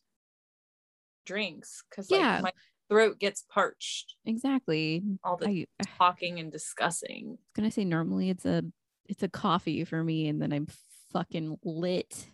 drinks 1.26 1.82
because 1.90 2.10
like 2.10 2.20
Yeah. 2.20 2.40
my 2.42 2.52
throat 2.88 3.18
gets 3.18 3.42
parched 3.50 4.14
Exactly. 4.24 5.02
all 5.24 5.36
the 5.36 5.48
I, 5.48 5.66
I 5.80 5.84
talking 5.98 6.38
and 6.40 6.50
discussing. 6.52 7.30
was 7.30 7.38
gonna 7.54 7.70
say 7.70 7.84
normally 7.84 8.30
it's 8.30 8.46
a 8.46 8.62
it's 9.08 9.22
a 9.22 9.28
coffee 9.28 9.84
for 9.84 10.02
me, 10.02 10.26
and 10.28 10.40
then 10.42 10.52
I'm 10.52 10.66
fucking 11.12 11.58
lit 11.64 12.26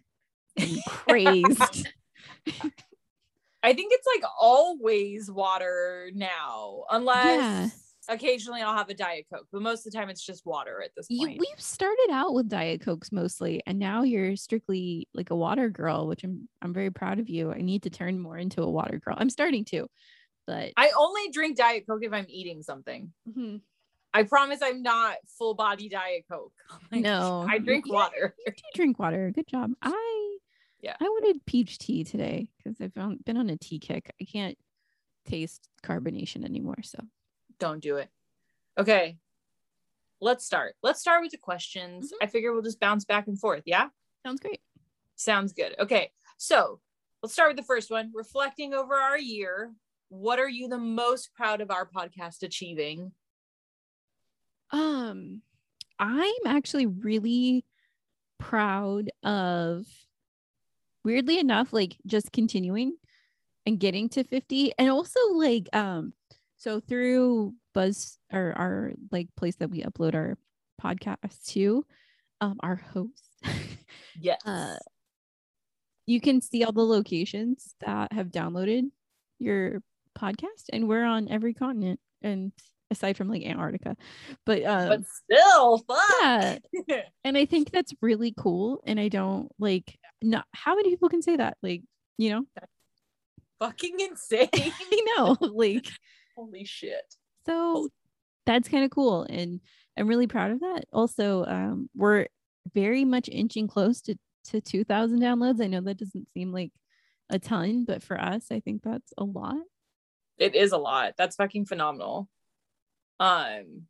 and 0.56 0.82
crazed. 0.86 1.88
I 3.64 3.72
think 3.74 3.92
it's 3.92 4.06
like 4.06 4.24
always 4.40 5.30
water 5.30 6.10
now, 6.14 6.84
unless 6.90 7.72
occasionally 8.08 8.62
I'll 8.62 8.76
have 8.76 8.88
a 8.88 8.94
Diet 8.94 9.26
Coke, 9.32 9.46
but 9.52 9.62
most 9.62 9.86
of 9.86 9.92
the 9.92 9.98
time 9.98 10.08
it's 10.08 10.24
just 10.24 10.44
water 10.46 10.82
at 10.82 10.90
this 10.96 11.06
you, 11.08 11.26
point. 11.26 11.40
we've 11.40 11.60
started 11.60 12.08
out 12.10 12.34
with 12.34 12.48
diet 12.48 12.80
cokes 12.82 13.12
mostly, 13.12 13.62
and 13.66 13.78
now 13.78 14.02
you're 14.02 14.36
strictly 14.36 15.08
like 15.14 15.30
a 15.30 15.36
water 15.36 15.68
girl, 15.70 16.06
which 16.06 16.24
I'm 16.24 16.48
I'm 16.60 16.72
very 16.72 16.90
proud 16.90 17.18
of 17.18 17.28
you. 17.28 17.52
I 17.52 17.60
need 17.60 17.82
to 17.84 17.90
turn 17.90 18.18
more 18.18 18.36
into 18.36 18.62
a 18.62 18.70
water 18.70 18.98
girl. 18.98 19.16
I'm 19.18 19.30
starting 19.30 19.64
to, 19.66 19.88
but 20.46 20.72
I 20.76 20.90
only 20.96 21.30
drink 21.32 21.56
Diet 21.56 21.84
Coke 21.88 22.02
if 22.04 22.12
I'm 22.12 22.26
eating 22.28 22.62
something. 22.62 23.12
Mhm. 23.28 23.60
I 24.14 24.24
promise 24.24 24.60
I'm 24.62 24.82
not 24.82 25.16
full 25.38 25.54
body 25.54 25.88
Diet 25.88 26.24
Coke. 26.30 26.52
Like, 26.92 27.02
no, 27.02 27.46
I 27.48 27.58
drink 27.58 27.86
yeah, 27.86 27.94
water. 27.94 28.34
You 28.46 28.52
do 28.52 28.62
drink 28.74 28.98
water. 28.98 29.30
Good 29.34 29.46
job. 29.46 29.72
I 29.82 30.36
Yeah. 30.82 30.96
I 31.00 31.04
wanted 31.04 31.46
peach 31.46 31.78
tea 31.78 32.04
today 32.04 32.48
because 32.58 32.80
I've 32.80 32.92
been 33.24 33.36
on 33.36 33.48
a 33.48 33.56
tea 33.56 33.78
kick. 33.78 34.12
I 34.20 34.24
can't 34.24 34.58
taste 35.24 35.68
carbonation 35.82 36.44
anymore. 36.44 36.82
So 36.82 36.98
Don't 37.62 37.80
do 37.80 37.98
it. 37.98 38.10
Okay. 38.76 39.18
Let's 40.20 40.44
start. 40.44 40.74
Let's 40.82 40.98
start 41.00 41.22
with 41.22 41.30
the 41.30 41.38
questions. 41.38 42.10
Mhm. 42.10 42.16
I 42.20 42.26
figure 42.26 42.52
we'll 42.52 42.62
just 42.62 42.80
bounce 42.80 43.04
back 43.04 43.28
and 43.28 43.38
forth. 43.38 43.62
Yeah. 43.66 43.88
sounds 44.26 44.40
great. 44.40 44.60
Sounds 45.14 45.52
good. 45.52 45.76
Okay. 45.78 46.10
So 46.38 46.80
let's 47.22 47.32
start 47.32 47.50
with 47.50 47.56
the 47.58 47.62
first 47.62 47.88
one. 47.88 48.10
Reflecting 48.12 48.74
over 48.74 48.94
our 48.96 49.16
year, 49.16 49.72
what 50.08 50.40
are 50.40 50.48
you 50.48 50.66
the 50.66 50.76
most 50.78 51.32
proud 51.34 51.60
of 51.60 51.70
our 51.70 51.88
podcast 51.88 52.42
achieving? 52.42 53.12
Um, 54.72 55.42
I'm 56.00 56.46
actually 56.46 56.86
really 56.86 57.64
proud 58.38 59.10
of, 59.22 59.86
weirdly 61.04 61.38
enough, 61.38 61.72
like 61.72 61.96
just 62.06 62.32
continuing 62.32 62.96
and 63.66 63.78
getting 63.78 64.08
to 64.10 64.24
50. 64.24 64.72
And 64.78 64.90
also, 64.90 65.20
like, 65.34 65.68
um, 65.72 66.12
so 66.62 66.78
through 66.78 67.54
Buzz 67.74 68.18
or 68.32 68.52
our 68.56 68.92
like 69.10 69.28
place 69.36 69.56
that 69.56 69.70
we 69.70 69.82
upload 69.82 70.14
our 70.14 70.38
podcast 70.80 71.44
to, 71.48 71.84
um, 72.40 72.56
our 72.60 72.76
host, 72.76 73.24
Yes. 74.20 74.40
uh, 74.46 74.76
you 76.06 76.20
can 76.20 76.40
see 76.40 76.62
all 76.62 76.72
the 76.72 76.84
locations 76.84 77.74
that 77.84 78.12
have 78.12 78.28
downloaded 78.28 78.90
your 79.40 79.82
podcast, 80.16 80.66
and 80.72 80.88
we're 80.88 81.04
on 81.04 81.28
every 81.28 81.52
continent, 81.54 81.98
and 82.22 82.52
aside 82.92 83.16
from 83.16 83.28
like 83.28 83.42
Antarctica, 83.42 83.96
but 84.46 84.62
um, 84.64 84.88
but 84.88 85.00
still, 85.06 85.78
fuck. 85.78 86.60
yeah, 86.86 87.02
and 87.24 87.36
I 87.36 87.44
think 87.44 87.70
that's 87.72 87.92
really 88.00 88.34
cool. 88.36 88.82
And 88.86 89.00
I 89.00 89.08
don't 89.08 89.50
like 89.58 89.98
not 90.22 90.46
how 90.52 90.76
many 90.76 90.90
people 90.90 91.08
can 91.08 91.22
say 91.22 91.36
that, 91.36 91.56
like 91.60 91.82
you 92.18 92.30
know, 92.30 92.44
Fucking 93.58 93.98
insane. 94.00 94.48
I 94.54 95.00
know, 95.16 95.36
like 95.40 95.88
Holy 96.36 96.64
shit. 96.64 97.14
so 97.46 97.88
that's 98.46 98.68
kind 98.68 98.84
of 98.84 98.90
cool, 98.90 99.22
and 99.28 99.60
I'm 99.96 100.08
really 100.08 100.26
proud 100.26 100.50
of 100.50 100.60
that. 100.60 100.84
Also, 100.92 101.44
um, 101.44 101.88
we're 101.94 102.26
very 102.74 103.04
much 103.04 103.28
inching 103.30 103.68
close 103.68 104.00
to 104.02 104.16
to 104.44 104.60
2,000 104.60 105.20
downloads. 105.20 105.62
I 105.62 105.68
know 105.68 105.80
that 105.82 105.98
doesn't 105.98 106.26
seem 106.34 106.52
like 106.52 106.72
a 107.30 107.38
ton, 107.38 107.84
but 107.84 108.02
for 108.02 108.20
us, 108.20 108.46
I 108.50 108.58
think 108.58 108.82
that's 108.82 109.12
a 109.16 109.22
lot. 109.24 109.54
It 110.36 110.56
is 110.56 110.72
a 110.72 110.78
lot. 110.78 111.12
That's 111.16 111.36
fucking 111.36 111.66
phenomenal. 111.66 112.28
Um 113.20 113.86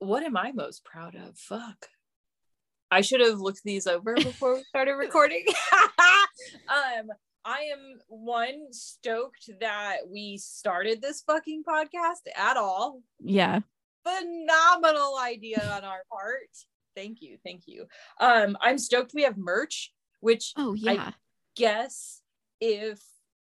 what 0.00 0.22
am 0.24 0.36
I 0.36 0.50
most 0.52 0.84
proud 0.84 1.14
of? 1.14 1.36
Fuck. 1.38 1.86
I 2.90 3.02
should 3.02 3.20
have 3.20 3.38
looked 3.38 3.62
these 3.64 3.86
over 3.86 4.14
before 4.14 4.54
we 4.54 4.64
started 4.64 4.94
recording. 4.98 5.44
um 6.68 7.06
I 7.44 7.60
am 7.72 7.98
one 8.08 8.66
stoked 8.72 9.48
that 9.60 9.98
we 10.08 10.36
started 10.38 11.00
this 11.00 11.22
fucking 11.22 11.64
podcast 11.66 12.28
at 12.36 12.56
all. 12.56 13.02
Yeah. 13.18 13.60
Phenomenal 14.06 15.16
idea 15.18 15.60
on 15.76 15.84
our 15.84 16.02
part. 16.10 16.48
Thank 16.96 17.22
you. 17.22 17.38
Thank 17.44 17.62
you. 17.66 17.86
Um, 18.20 18.56
I'm 18.60 18.78
stoked 18.78 19.12
we 19.14 19.22
have 19.22 19.38
merch, 19.38 19.92
which 20.20 20.52
Oh 20.56 20.74
yeah. 20.74 21.12
guess 21.56 22.20
if 22.60 23.00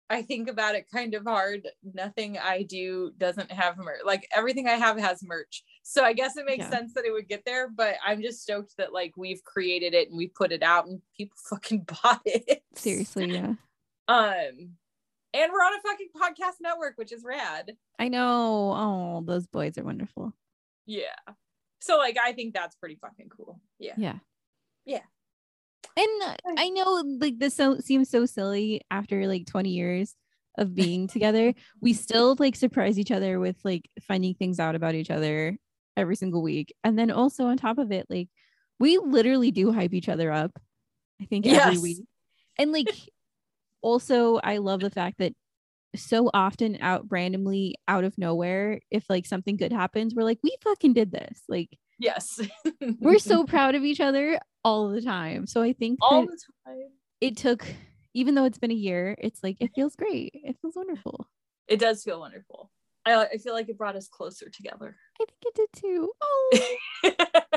I 0.09 0.21
think 0.21 0.47
about 0.49 0.75
it 0.75 0.85
kind 0.93 1.15
of 1.15 1.23
hard, 1.25 1.67
nothing 1.93 2.37
I 2.37 2.63
do 2.63 3.11
doesn't 3.17 3.51
have 3.51 3.77
merch. 3.77 4.01
Like 4.05 4.27
everything 4.33 4.67
I 4.67 4.73
have 4.73 4.97
has 4.99 5.21
merch. 5.23 5.63
So 5.83 6.03
I 6.03 6.13
guess 6.13 6.37
it 6.37 6.45
makes 6.45 6.65
Yeah. 6.65 6.69
sense 6.71 6.93
that 6.93 7.05
it 7.05 7.11
would 7.11 7.27
get 7.27 7.43
there, 7.45 7.69
but 7.69 7.95
I'm 8.05 8.21
just 8.21 8.41
stoked 8.41 8.77
that 8.77 8.93
like 8.93 9.13
we've 9.17 9.43
created 9.43 9.93
it 9.93 10.09
and 10.09 10.17
we 10.17 10.27
put 10.27 10.51
it 10.51 10.63
out 10.63 10.85
and 10.87 11.01
people 11.15 11.37
fucking 11.49 11.87
bought 12.03 12.21
it. 12.25 12.63
Seriously, 12.75 13.33
yeah. 13.33 13.53
Um 14.07 14.75
and 15.33 15.51
we're 15.51 15.59
on 15.59 15.73
a 15.73 15.81
fucking 15.81 16.07
podcast 16.15 16.55
network, 16.61 16.93
which 16.97 17.11
is 17.11 17.23
rad. 17.23 17.73
I 17.99 18.07
know. 18.07 18.73
Oh, 18.75 19.23
those 19.25 19.45
boys 19.47 19.77
are 19.77 19.83
wonderful. 19.83 20.33
Yeah. 20.85 21.13
So 21.79 21.97
like 21.97 22.17
I 22.23 22.31
think 22.33 22.53
that's 22.53 22.75
pretty 22.75 22.95
fucking 23.01 23.29
cool. 23.29 23.59
Yeah. 23.79 23.93
Yeah. 23.97 24.19
Yeah. 24.85 25.01
And 25.97 26.59
I 26.59 26.69
know 26.69 27.03
like 27.19 27.39
this 27.39 27.55
so 27.55 27.77
seems 27.79 28.09
so 28.09 28.25
silly 28.25 28.81
after 28.91 29.27
like 29.27 29.45
20 29.47 29.69
years 29.69 30.15
of 30.57 30.73
being 30.73 31.07
together. 31.07 31.53
We 31.81 31.93
still 31.93 32.35
like 32.39 32.55
surprise 32.55 32.97
each 32.97 33.11
other 33.11 33.39
with 33.39 33.57
like 33.63 33.89
finding 34.01 34.33
things 34.35 34.59
out 34.59 34.75
about 34.75 34.95
each 34.95 35.11
other 35.11 35.57
every 35.95 36.15
single 36.15 36.41
week. 36.41 36.73
And 36.83 36.97
then 36.97 37.11
also 37.11 37.45
on 37.47 37.57
top 37.57 37.77
of 37.79 37.91
it, 37.91 38.05
like 38.09 38.29
we 38.79 38.97
literally 38.97 39.51
do 39.51 39.71
hype 39.71 39.93
each 39.93 40.09
other 40.09 40.31
up. 40.31 40.51
I 41.21 41.25
think 41.25 41.45
every 41.47 41.73
Yes. 41.73 41.81
week. 41.81 41.97
And 42.59 42.71
like 42.71 42.87
also 43.81 44.39
I 44.43 44.57
love 44.57 44.81
the 44.81 44.89
fact 44.89 45.17
that 45.19 45.33
so 45.95 46.29
often 46.33 46.77
out 46.81 47.05
randomly 47.09 47.75
out 47.87 48.03
of 48.03 48.17
nowhere, 48.17 48.79
if 48.91 49.05
like 49.09 49.25
something 49.25 49.57
good 49.57 49.71
happens, 49.71 50.13
we're 50.15 50.23
like, 50.23 50.39
we 50.43 50.55
fucking 50.63 50.93
did 50.93 51.11
this. 51.11 51.43
Like 51.47 51.69
Yes. 51.99 52.39
we're 52.99 53.19
so 53.19 53.43
proud 53.43 53.75
of 53.75 53.83
each 53.83 53.99
other 53.99 54.39
all 54.63 54.89
the 54.89 55.01
time. 55.01 55.47
So 55.47 55.61
I 55.61 55.73
think 55.73 55.99
all 56.01 56.25
the 56.25 56.39
time. 56.65 56.89
it 57.21 57.37
took, 57.37 57.65
even 58.13 58.35
though 58.35 58.45
it's 58.45 58.59
been 58.59 58.71
a 58.71 58.75
year, 58.75 59.15
it's 59.19 59.41
like 59.43 59.57
it 59.59 59.71
feels 59.73 59.95
great. 59.95 60.31
It 60.33 60.57
feels 60.61 60.75
wonderful. 60.75 61.27
It 61.67 61.79
does 61.79 62.03
feel 62.03 62.19
wonderful. 62.19 62.71
I, 63.07 63.23
I 63.33 63.37
feel 63.37 63.53
like 63.53 63.69
it 63.69 63.77
brought 63.77 63.95
us 63.95 64.07
closer 64.07 64.49
together. 64.49 64.95
I 65.19 65.25
think 65.25 65.29
it 65.45 65.55
did 65.55 65.69
too. 65.81 66.11
Oh, 67.03 67.09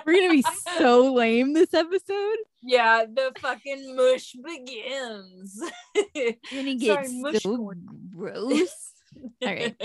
we're 0.07 0.15
gonna 0.21 0.31
be 0.33 0.45
so 0.79 1.13
lame 1.13 1.53
this 1.53 1.73
episode. 1.75 2.37
yeah, 2.63 3.05
the 3.07 3.33
fucking 3.41 3.95
mush 3.97 4.35
begins. 4.45 5.61
We're 6.15 6.35
gonna 6.53 6.75
get 6.75 7.07
Sorry, 7.07 7.33
so 7.41 7.57
corn. 7.57 7.85
gross. 8.15 8.93
All 9.43 9.49
right. 9.49 9.77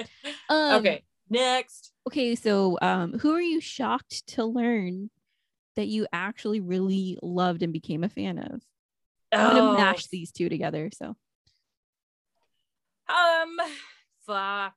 Um, 0.49 0.75
okay, 0.79 1.03
next. 1.29 1.91
Okay. 2.07 2.35
So, 2.35 2.77
um, 2.81 3.19
who 3.19 3.33
are 3.33 3.41
you 3.41 3.59
shocked 3.61 4.25
to 4.29 4.45
learn 4.45 5.09
that 5.75 5.87
you 5.87 6.07
actually 6.13 6.59
really 6.61 7.17
loved 7.21 7.61
and 7.63 7.73
became 7.73 8.03
a 8.03 8.09
fan 8.09 8.37
of? 8.39 8.61
I'm 9.31 9.55
gonna 9.55 9.71
Oh, 9.71 9.73
mash 9.73 10.07
these 10.07 10.31
two 10.31 10.49
together. 10.49 10.89
So, 10.93 11.15
Um, 13.07 13.57
fuck. 14.25 14.75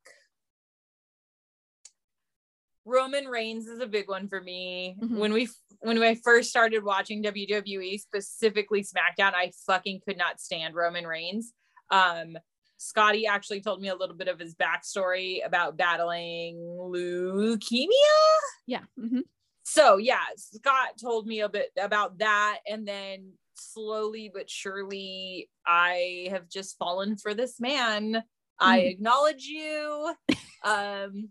Roman 2.88 3.26
Reigns 3.26 3.66
is 3.66 3.80
a 3.80 3.86
big 3.86 4.08
one 4.08 4.28
for 4.28 4.40
me. 4.40 4.96
Mhm. 5.00 5.18
When 5.18 5.32
we 5.32 5.48
when 5.80 6.02
I 6.02 6.16
first 6.16 6.50
started 6.50 6.82
watching 6.82 7.22
WWE, 7.22 7.98
specifically 7.98 8.82
SmackDown, 8.82 9.32
I 9.34 9.52
fucking 9.66 10.00
could 10.00 10.16
not 10.18 10.40
stand 10.40 10.74
Roman 10.74 11.06
Reigns. 11.06 11.52
Um, 11.90 12.36
Scotty 12.78 13.26
actually 13.26 13.60
told 13.60 13.80
me 13.80 13.88
a 13.88 13.94
little 13.94 14.16
bit 14.16 14.28
of 14.28 14.38
his 14.38 14.54
backstory 14.54 15.44
about 15.44 15.76
battling 15.76 16.56
leukemia. 16.56 17.88
yeah. 18.66 18.84
mhm. 18.98 19.22
So 19.64 19.98
yeah, 19.98 20.24
Scott 20.36 20.90
told 21.00 21.26
me 21.26 21.40
a 21.40 21.48
bit 21.48 21.70
about 21.78 22.18
that, 22.18 22.60
and 22.66 22.88
then 22.88 23.32
slowly 23.54 24.30
but 24.32 24.48
surely, 24.48 25.50
I 25.66 26.28
have 26.30 26.48
just 26.48 26.78
fallen 26.78 27.16
for 27.18 27.34
this 27.34 27.60
man. 27.60 28.24
I 28.58 28.80
Mhm. 28.80 28.90
acknowledge 28.90 29.44
you. 29.44 30.14
Um, 30.64 31.28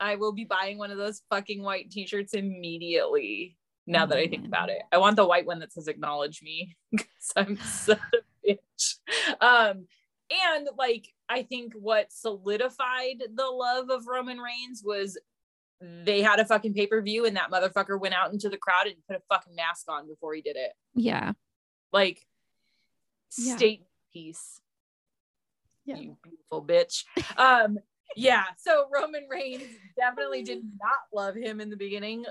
I 0.00 0.16
will 0.16 0.32
be 0.32 0.44
buying 0.44 0.78
one 0.78 0.90
of 0.90 0.98
those 0.98 1.22
fucking 1.30 1.62
white 1.62 1.90
t-shirts 1.90 2.34
immediately. 2.34 3.56
Now 3.86 4.04
that 4.06 4.18
I 4.18 4.26
think 4.26 4.46
about 4.46 4.68
it, 4.68 4.82
I 4.92 4.98
want 4.98 5.16
the 5.16 5.26
white 5.26 5.46
one 5.46 5.60
that 5.60 5.72
says 5.72 5.88
"Acknowledge 5.88 6.42
me" 6.42 6.76
because 6.90 7.32
I'm 7.36 7.56
such 7.56 7.98
a 8.14 8.48
bitch. 8.48 8.96
Um, 9.40 9.86
and 10.30 10.68
like 10.78 11.08
I 11.28 11.42
think 11.42 11.72
what 11.74 12.12
solidified 12.12 13.22
the 13.34 13.46
love 13.46 13.88
of 13.90 14.06
Roman 14.06 14.38
Reigns 14.38 14.82
was 14.84 15.18
they 15.80 16.20
had 16.22 16.38
a 16.40 16.44
fucking 16.44 16.74
pay 16.74 16.86
per 16.86 17.00
view 17.00 17.24
and 17.24 17.36
that 17.36 17.50
motherfucker 17.50 17.98
went 17.98 18.14
out 18.14 18.32
into 18.32 18.48
the 18.48 18.58
crowd 18.58 18.86
and 18.86 18.96
put 19.06 19.16
a 19.16 19.22
fucking 19.28 19.54
mask 19.54 19.86
on 19.88 20.06
before 20.08 20.34
he 20.34 20.42
did 20.42 20.56
it. 20.56 20.72
Yeah. 20.94 21.32
Like, 21.92 22.26
Yeah. 23.38 23.56
state 23.56 23.84
peace. 24.12 24.60
Yeah. 25.84 25.96
You 25.96 26.16
beautiful 26.22 26.64
bitch. 26.64 27.04
Um, 27.38 27.78
yeah. 28.16 28.44
So 28.56 28.86
Roman 28.92 29.26
Reigns 29.28 29.62
definitely 29.96 30.42
did 30.42 30.62
not 30.80 30.98
love 31.12 31.34
him 31.34 31.60
in 31.60 31.70
the 31.70 31.76
beginning. 31.76 32.24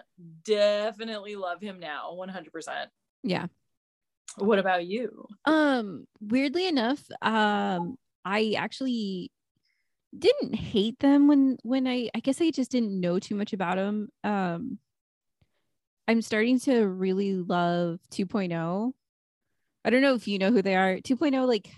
Definitely 0.44 1.36
love 1.36 1.62
him 1.62 1.80
now, 1.80 2.12
100%. 2.14 2.88
Yeah. 3.24 3.48
What 4.38 4.60
about 4.60 4.86
you? 4.86 5.28
Um, 5.46 6.08
weirdly 6.20 6.68
enough, 6.68 7.04
um, 7.22 7.98
I 8.24 8.54
actually 8.58 9.32
didn't 10.18 10.56
hate 10.56 11.00
them 11.00 11.28
when 11.28 11.58
when 11.64 11.88
I 11.88 12.10
I 12.16 12.20
guess 12.20 12.42
I 12.42 12.50
just 12.52 12.72
didn't 12.72 13.00
know 13.00 13.20
too 13.20 13.36
much 13.36 13.54
about 13.54 13.78
them. 13.78 14.10
Um, 14.24 14.80
I'm 16.08 16.22
starting 16.22 16.60
to 16.62 16.88
really 16.88 17.36
love 17.36 18.00
2.0. 18.12 18.94
I 19.84 19.90
don't 19.90 20.02
know 20.02 20.16
if 20.16 20.28
you 20.28 20.40
know 20.40 20.52
who 20.52 20.62
they 20.62 20.76
are. 20.76 20.98
2.0, 20.98 21.48
like 21.48 21.70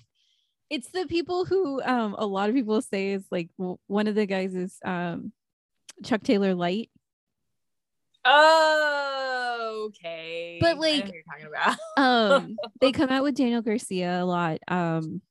it's 0.69 0.89
the 0.89 1.05
people 1.07 1.45
who 1.45 1.81
um 1.83 2.15
a 2.17 2.25
lot 2.25 2.49
of 2.49 2.55
people 2.55 2.81
say 2.81 3.11
is 3.11 3.25
like 3.31 3.49
one 3.87 4.07
of 4.07 4.15
the 4.15 4.25
guys 4.25 4.53
is 4.55 4.77
um 4.85 5.31
Chuck 6.03 6.23
Taylor 6.23 6.55
Light. 6.55 6.89
Oh, 8.25 9.87
okay. 9.87 10.59
But, 10.61 10.77
like, 10.77 11.11
you're 11.11 11.23
talking 11.23 11.47
about. 11.47 11.77
um 11.97 12.57
they 12.81 12.91
come 12.91 13.09
out 13.09 13.23
with 13.23 13.35
daniel 13.35 13.61
garcia 13.61 14.21
a 14.21 14.25
lot 14.25 14.59
um 14.67 15.21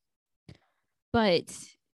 but 1.12 1.54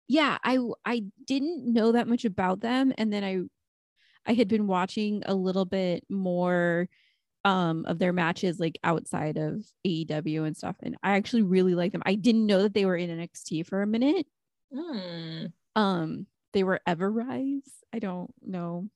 yeah 0.09 0.39
i 0.43 0.59
i 0.85 1.03
didn't 1.27 1.73
know 1.73 1.93
that 1.93 2.09
much 2.09 2.25
about 2.25 2.61
them 2.61 2.93
and 2.99 3.13
then 3.13 3.25
i 3.25 3.39
i 4.31 4.35
had 4.35 4.49
been 4.49 4.67
watching 4.67 5.23
a 5.27 5.35
little 5.35 5.65
bit 5.65 6.05
more 6.09 6.89
um 7.49 7.85
of 7.87 7.99
their 7.99 8.13
matches 8.13 8.61
like 8.61 8.79
outside 8.85 9.37
of 9.39 9.65
aew 9.87 10.47
and 10.47 10.57
stuff 10.57 10.77
and 10.83 10.97
i 11.03 11.17
actually 11.17 11.43
really 11.43 11.75
like 11.75 11.93
them 11.93 12.03
i 12.05 12.15
didn't 12.15 12.47
know 12.47 12.63
that 12.63 12.75
they 12.75 12.85
were 12.85 12.97
in 12.97 13.09
nxt 13.11 13.65
for 13.67 13.81
a 13.83 13.87
minute 13.87 14.27
Hmm. 14.75 15.47
um 15.77 16.27
they 16.53 16.63
were 16.63 16.81
Ever-Rise 16.87 17.71
i 17.95 17.99
don't 17.99 18.33
know 18.43 18.89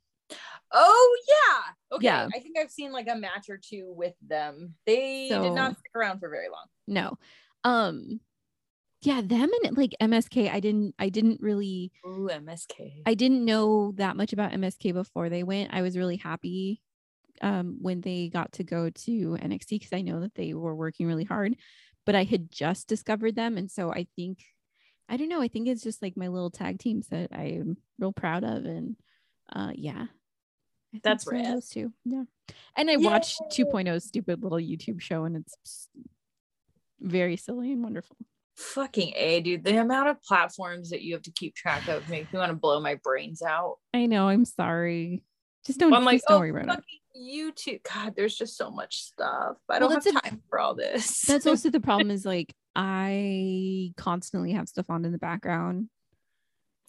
Oh 0.74 1.16
yeah. 1.28 1.96
Okay. 1.96 2.06
Yeah. 2.06 2.28
I 2.34 2.38
think 2.40 2.56
I've 2.58 2.70
seen 2.70 2.92
like 2.92 3.06
a 3.08 3.14
match 3.14 3.50
or 3.50 3.58
two 3.58 3.92
with 3.94 4.14
them. 4.26 4.74
They 4.86 5.28
did 5.28 5.52
not 5.52 5.76
stick 5.78 5.90
around 5.94 6.20
for 6.20 6.30
very 6.30 6.48
long. 6.48 6.64
no 6.86 7.18
um 7.64 8.20
yeah 9.02 9.20
them 9.20 9.50
and 9.64 9.76
like 9.76 9.94
msk 10.00 10.50
i 10.50 10.58
didn't 10.60 10.94
i 10.98 11.08
didn't 11.10 11.40
really 11.42 11.92
Ooh, 12.06 12.28
MSK. 12.32 13.02
I 13.04 13.14
didn't 13.14 13.44
know 13.44 13.92
that 13.96 14.16
much 14.16 14.32
about 14.32 14.52
MSK 14.52 14.92
before 14.94 15.28
they 15.28 15.42
went. 15.42 15.74
I 15.74 15.82
was 15.82 15.96
really 15.98 16.16
happy 16.16 16.80
um, 17.42 17.76
when 17.80 18.00
they 18.00 18.28
got 18.28 18.52
to 18.52 18.64
go 18.64 18.88
to 18.88 19.36
NXT 19.40 19.68
because 19.70 19.92
I 19.92 20.00
know 20.00 20.20
that 20.20 20.34
they 20.34 20.54
were 20.54 20.74
working 20.74 21.06
really 21.06 21.24
hard, 21.24 21.56
but 22.06 22.14
I 22.14 22.24
had 22.24 22.50
just 22.50 22.88
discovered 22.88 23.34
them. 23.34 23.58
And 23.58 23.70
so 23.70 23.92
I 23.92 24.06
think, 24.16 24.38
I 25.08 25.16
don't 25.16 25.28
know, 25.28 25.42
I 25.42 25.48
think 25.48 25.68
it's 25.68 25.82
just 25.82 26.00
like 26.00 26.16
my 26.16 26.28
little 26.28 26.50
tag 26.50 26.78
teams 26.78 27.08
that 27.08 27.30
I'm 27.32 27.76
real 27.98 28.12
proud 28.12 28.44
of. 28.44 28.64
And 28.64 28.96
uh, 29.52 29.72
yeah, 29.74 30.06
I 30.94 31.00
That's 31.02 31.26
rad. 31.26 31.46
Those 31.46 31.68
two. 31.68 31.92
Yeah. 32.04 32.24
And 32.76 32.90
I 32.90 32.96
watched 32.96 33.40
2.0's 33.52 34.04
stupid 34.04 34.42
little 34.42 34.58
YouTube 34.58 35.00
show 35.00 35.24
and 35.24 35.36
it's 35.36 35.88
very 37.00 37.36
silly 37.36 37.72
and 37.72 37.82
wonderful. 37.82 38.16
Fucking 38.56 39.14
A, 39.16 39.40
dude. 39.40 39.64
The 39.64 39.78
amount 39.78 40.10
of 40.10 40.22
platforms 40.22 40.90
that 40.90 41.02
you 41.02 41.14
have 41.14 41.22
to 41.22 41.32
keep 41.32 41.56
track 41.56 41.88
of 41.88 42.08
makes 42.08 42.32
me 42.32 42.38
want 42.38 42.50
to 42.50 42.56
blow 42.56 42.80
my 42.80 42.96
brains 43.02 43.42
out. 43.42 43.78
I 43.92 44.06
know. 44.06 44.28
I'm 44.28 44.44
sorry. 44.44 45.22
Just 45.66 45.78
don't, 45.78 45.92
I'm 45.94 46.04
like, 46.04 46.22
don't 46.26 46.36
oh, 46.36 46.40
worry 46.40 46.50
about 46.50 46.78
it. 46.78 46.84
YouTube. 47.16 47.80
God, 47.82 48.14
there's 48.16 48.34
just 48.36 48.56
so 48.56 48.70
much 48.70 48.96
stuff. 49.02 49.56
I 49.68 49.78
don't 49.78 49.92
have 49.92 50.06
a- 50.06 50.20
time 50.20 50.42
for 50.48 50.58
all 50.58 50.74
this. 50.74 51.22
that's 51.22 51.46
also 51.46 51.70
the 51.70 51.80
problem 51.80 52.10
is 52.12 52.24
like 52.24 52.54
I 52.74 53.92
constantly 53.96 54.52
have 54.52 54.68
stuff 54.68 54.86
on 54.88 55.04
in 55.04 55.12
the 55.12 55.18
background. 55.18 55.88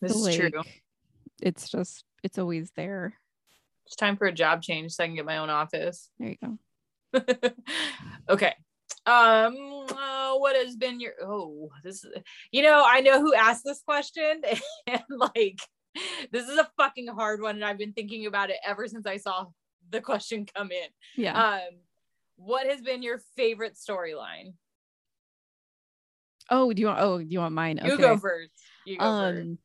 this 0.01 0.13
So, 0.13 0.27
is 0.27 0.35
true. 0.35 0.51
It's 1.41 1.69
just 1.69 2.03
it's 2.23 2.37
always 2.37 2.71
there. 2.75 3.13
It's 3.85 3.95
time 3.95 4.15
for 4.15 4.27
a 4.27 4.31
job 4.31 4.61
change 4.61 4.93
so 4.93 5.03
I 5.03 5.07
can 5.07 5.15
get 5.15 5.25
my 5.25 5.37
own 5.37 5.49
office. 5.49 6.09
There 6.17 6.29
you 6.29 6.37
go. 6.41 7.19
okay. 8.29 8.53
Um, 9.05 9.85
uh, 9.89 10.35
what 10.35 10.55
has 10.55 10.77
been 10.77 11.01
your 11.01 11.11
oh 11.21 11.69
this 11.83 12.05
is 12.05 12.11
you 12.51 12.63
know 12.63 12.81
I 12.87 13.01
know 13.01 13.19
who 13.19 13.33
asked 13.33 13.63
this 13.65 13.81
question 13.85 14.41
and 14.87 15.01
like 15.09 15.59
this 16.31 16.47
is 16.47 16.57
a 16.57 16.69
fucking 16.77 17.07
hard 17.07 17.41
one 17.41 17.55
and 17.55 17.65
I've 17.65 17.77
been 17.77 17.93
thinking 17.93 18.25
about 18.25 18.49
it 18.49 18.57
ever 18.65 18.87
since 18.87 19.05
I 19.05 19.17
saw 19.17 19.47
the 19.89 20.01
question 20.01 20.45
come 20.45 20.71
in. 20.71 20.87
Yeah. 21.15 21.41
Um 21.41 21.79
what 22.35 22.67
has 22.67 22.81
been 22.81 23.03
your 23.03 23.19
favorite 23.35 23.75
storyline? 23.75 24.53
oh, 26.49 26.73
do 26.73 26.81
you 26.81 26.87
want? 26.87 26.99
Oh, 26.99 27.19
do 27.19 27.25
you 27.27 27.39
want 27.39 27.53
mine? 27.53 27.79
You 27.83 27.97
go 27.97 28.17
first. 28.17 28.51
You 28.85 28.97
go 28.97 29.05
first. 29.05 29.41
um 29.41 29.57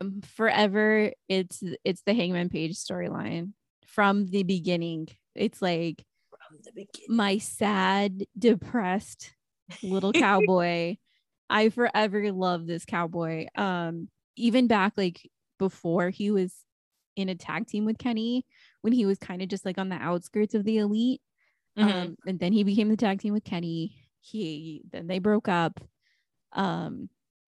um, 0.00 0.20
forever 0.22 1.12
it's 1.28 1.62
it's 1.84 2.02
the 2.04 2.14
hangman 2.14 2.48
page 2.48 2.76
storyline 2.76 3.52
from 3.86 4.26
the 4.26 4.42
beginning 4.42 5.06
it's 5.36 5.62
like 5.62 6.04
From 6.30 6.58
the 6.64 6.72
beginning. 6.72 7.16
my 7.16 7.38
sad 7.38 8.24
depressed 8.36 9.32
little 9.82 10.12
cowboy 10.12 10.96
i 11.50 11.68
forever 11.68 12.32
love 12.32 12.66
this 12.66 12.84
cowboy 12.84 13.46
um 13.54 14.08
even 14.36 14.66
back 14.66 14.94
like 14.96 15.30
before 15.58 16.10
he 16.10 16.30
was 16.30 16.52
in 17.16 17.28
a 17.28 17.34
tag 17.34 17.66
team 17.66 17.84
with 17.84 17.98
kenny 17.98 18.44
when 18.82 18.92
he 18.92 19.06
was 19.06 19.18
kind 19.18 19.40
of 19.42 19.48
just 19.48 19.64
like 19.64 19.78
on 19.78 19.88
the 19.88 19.96
outskirts 19.96 20.54
of 20.54 20.64
the 20.64 20.78
elite 20.78 21.20
Mhm. 21.78 21.84
um 21.84 22.16
and 22.26 22.38
then 22.38 22.52
he 22.52 22.62
became 22.64 22.88
the 22.88 22.96
tag 22.96 23.20
team 23.20 23.32
with 23.32 23.44
kenny 23.44 23.96
he 24.20 24.82
then 24.92 25.06
they 25.06 25.18
broke 25.18 25.48
up 25.48 25.80
um 26.52 27.08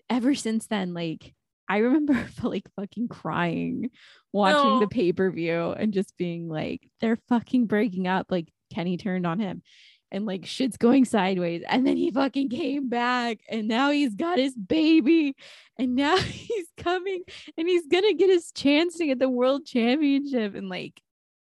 ever 0.10 0.36
since 0.36 0.68
then 0.68 0.94
like 0.94 1.34
i 1.68 1.78
remember 1.78 2.14
like 2.44 2.68
fucking 2.76 3.08
crying 3.08 3.90
watching 4.32 4.74
No. 4.76 4.80
the 4.80 4.88
pay-per-view 4.88 5.72
and 5.72 5.94
just 5.94 6.16
being 6.18 6.48
like 6.50 6.90
they're 7.02 7.18
fucking 7.30 7.66
breaking 7.68 8.08
up 8.08 8.28
like 8.30 8.50
kenny 8.74 8.98
turned 8.98 9.26
on 9.28 9.40
him 9.40 9.62
and 10.12 10.26
like 10.26 10.46
shit's 10.46 10.78
going 10.78 11.06
sideways 11.06 11.64
and 11.68 11.86
then 11.86 11.98
he 11.98 12.12
fucking 12.12 12.50
came 12.50 12.90
back 12.90 13.40
and 13.50 13.68
now 13.68 13.90
he's 13.90 14.16
got 14.16 14.38
his 14.38 14.56
baby 14.56 15.36
and 15.78 15.96
now 15.96 16.16
he's 16.18 16.68
coming 16.78 17.24
and 17.58 17.68
he's 17.68 17.88
gonna 17.88 18.14
get 18.14 18.30
his 18.30 18.52
chance 18.52 18.98
to 18.98 19.06
get 19.06 19.20
the 19.20 19.30
world 19.30 19.66
championship 19.66 20.56
and 20.56 20.70
like 20.70 21.02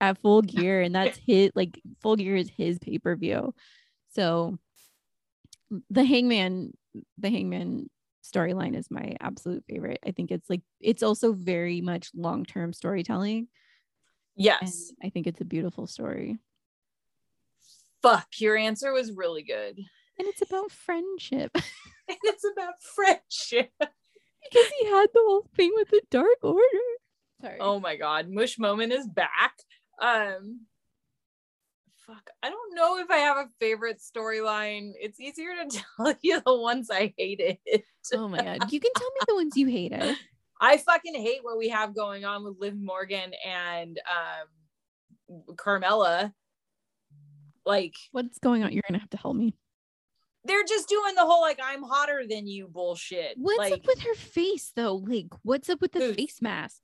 at 0.00 0.18
full 0.18 0.42
gear 0.42 0.80
and 0.80 0.94
that's 0.94 1.18
his 1.26 1.50
like 1.54 1.80
full 2.00 2.16
gear 2.16 2.36
is 2.36 2.50
his 2.56 2.78
pay-per-view. 2.78 3.54
So 4.14 4.58
the 5.90 6.04
hangman 6.04 6.72
the 7.18 7.30
hangman 7.30 7.90
storyline 8.24 8.76
is 8.76 8.90
my 8.90 9.16
absolute 9.20 9.64
favorite. 9.68 10.00
I 10.06 10.12
think 10.12 10.30
it's 10.30 10.48
like 10.48 10.62
it's 10.80 11.02
also 11.02 11.32
very 11.32 11.80
much 11.80 12.10
long-term 12.14 12.72
storytelling. 12.72 13.48
And 14.36 14.44
yes. 14.44 14.92
i 15.02 15.08
think 15.08 15.26
it's 15.26 15.40
a 15.40 15.44
beautiful 15.44 15.88
story 15.88 16.38
Fuck, 18.02 18.28
your 18.38 18.56
answer 18.56 18.92
was 18.92 19.12
really 19.12 19.42
good. 19.42 19.78
and 19.78 20.28
it's 20.28 20.42
about 20.42 20.70
friendship 20.70 21.50
and 21.54 21.64
it's 22.24 22.44
about 22.44 22.74
friendship. 22.82 23.70
because 23.78 24.70
he 24.80 24.86
had 24.86 25.06
the 25.12 25.20
whole 25.26 25.46
thing 25.56 25.72
with 25.74 25.90
the 25.90 26.02
dark 26.10 26.38
order 26.42 26.62
sorry 27.42 27.58
Oh 27.60 27.78
my 27.80 27.96
god, 27.96 28.28
Mush 28.30 28.58
Moment 28.58 28.92
is 28.92 29.06
back. 29.06 29.54
Um 30.00 30.62
fuck, 32.06 32.30
I 32.42 32.48
don't 32.48 32.74
know 32.74 32.98
if 32.98 33.10
I 33.10 33.18
have 33.18 33.36
a 33.36 33.50
favorite 33.60 33.98
storyline. 34.00 34.92
It's 34.98 35.20
easier 35.20 35.50
to 35.54 35.82
tell 35.96 36.14
you 36.22 36.40
the 36.44 36.56
ones 36.56 36.88
I 36.90 37.12
hated. 37.18 37.58
oh 38.14 38.28
my 38.28 38.38
god 38.42 38.72
you 38.72 38.80
can 38.80 38.92
tell 38.96 39.10
me 39.10 39.20
the 39.26 39.34
ones 39.34 39.56
you 39.56 39.66
hated 39.66 40.16
I 40.60 40.76
fucking 40.78 41.14
hate 41.14 41.40
what 41.42 41.58
we 41.58 41.68
have 41.68 41.94
going 41.94 42.24
on 42.24 42.42
with 42.44 42.56
Liv 42.58 42.74
Morgan 42.76 43.32
and 43.46 44.00
um 44.08 45.54
Carmella. 45.56 46.32
Like 47.68 47.94
what's 48.12 48.38
going 48.38 48.64
on 48.64 48.72
you're 48.72 48.82
gonna 48.88 48.98
have 48.98 49.10
to 49.10 49.16
help 49.18 49.36
me 49.36 49.54
they're 50.44 50.64
just 50.64 50.88
doing 50.88 51.14
the 51.14 51.26
whole 51.26 51.40
like 51.42 51.60
I'm 51.62 51.82
hotter 51.82 52.24
than 52.28 52.46
you 52.46 52.66
bullshit. 52.68 53.34
what's 53.36 53.58
like 53.58 53.72
up 53.74 53.86
with 53.86 54.00
her 54.00 54.14
face 54.14 54.72
though 54.74 54.96
like 54.96 55.26
what's 55.42 55.68
up 55.68 55.80
with 55.80 55.92
the 55.92 56.00
Whose? 56.00 56.16
face 56.16 56.42
mask 56.42 56.82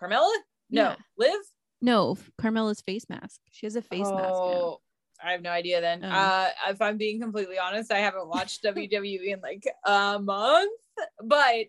Carmella? 0.00 0.32
No, 0.70 0.82
Yeah. 0.82 0.96
Liv? 1.18 1.40
no 1.82 2.16
carmella's 2.40 2.80
face 2.80 3.06
mask 3.08 3.40
she 3.50 3.66
has 3.66 3.74
a 3.76 3.82
face 3.82 4.02
mask 4.08 4.14
now. 4.14 4.32
Oh, 4.34 4.80
I 5.22 5.32
have 5.32 5.42
no 5.42 5.50
idea 5.50 5.80
then. 5.80 6.04
Oh. 6.04 6.08
Uh, 6.08 6.48
if 6.68 6.80
I'm 6.80 6.96
being 6.96 7.20
completely 7.20 7.58
honest, 7.58 7.90
I 7.90 7.98
haven't 7.98 8.28
watched 8.28 8.62
WWE 8.64 9.32
in 9.34 9.40
like 9.40 9.64
a 9.84 10.20
month, 10.20 10.70
but 11.24 11.66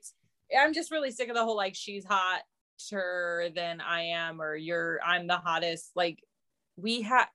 I'm 0.56 0.72
just 0.74 0.92
really 0.92 1.10
sick 1.10 1.30
of 1.30 1.36
the 1.36 1.44
whole 1.44 1.56
like 1.58 1.74
she's 1.74 2.06
hotter 2.08 3.50
than 3.56 3.82
I 3.82 4.02
am 4.02 4.40
or 4.40 4.56
you're 4.56 5.00
I'm 5.04 5.26
the 5.26 5.38
hottest. 5.38 5.90
Like 5.96 6.20
we 6.78 7.02
have 7.02 7.28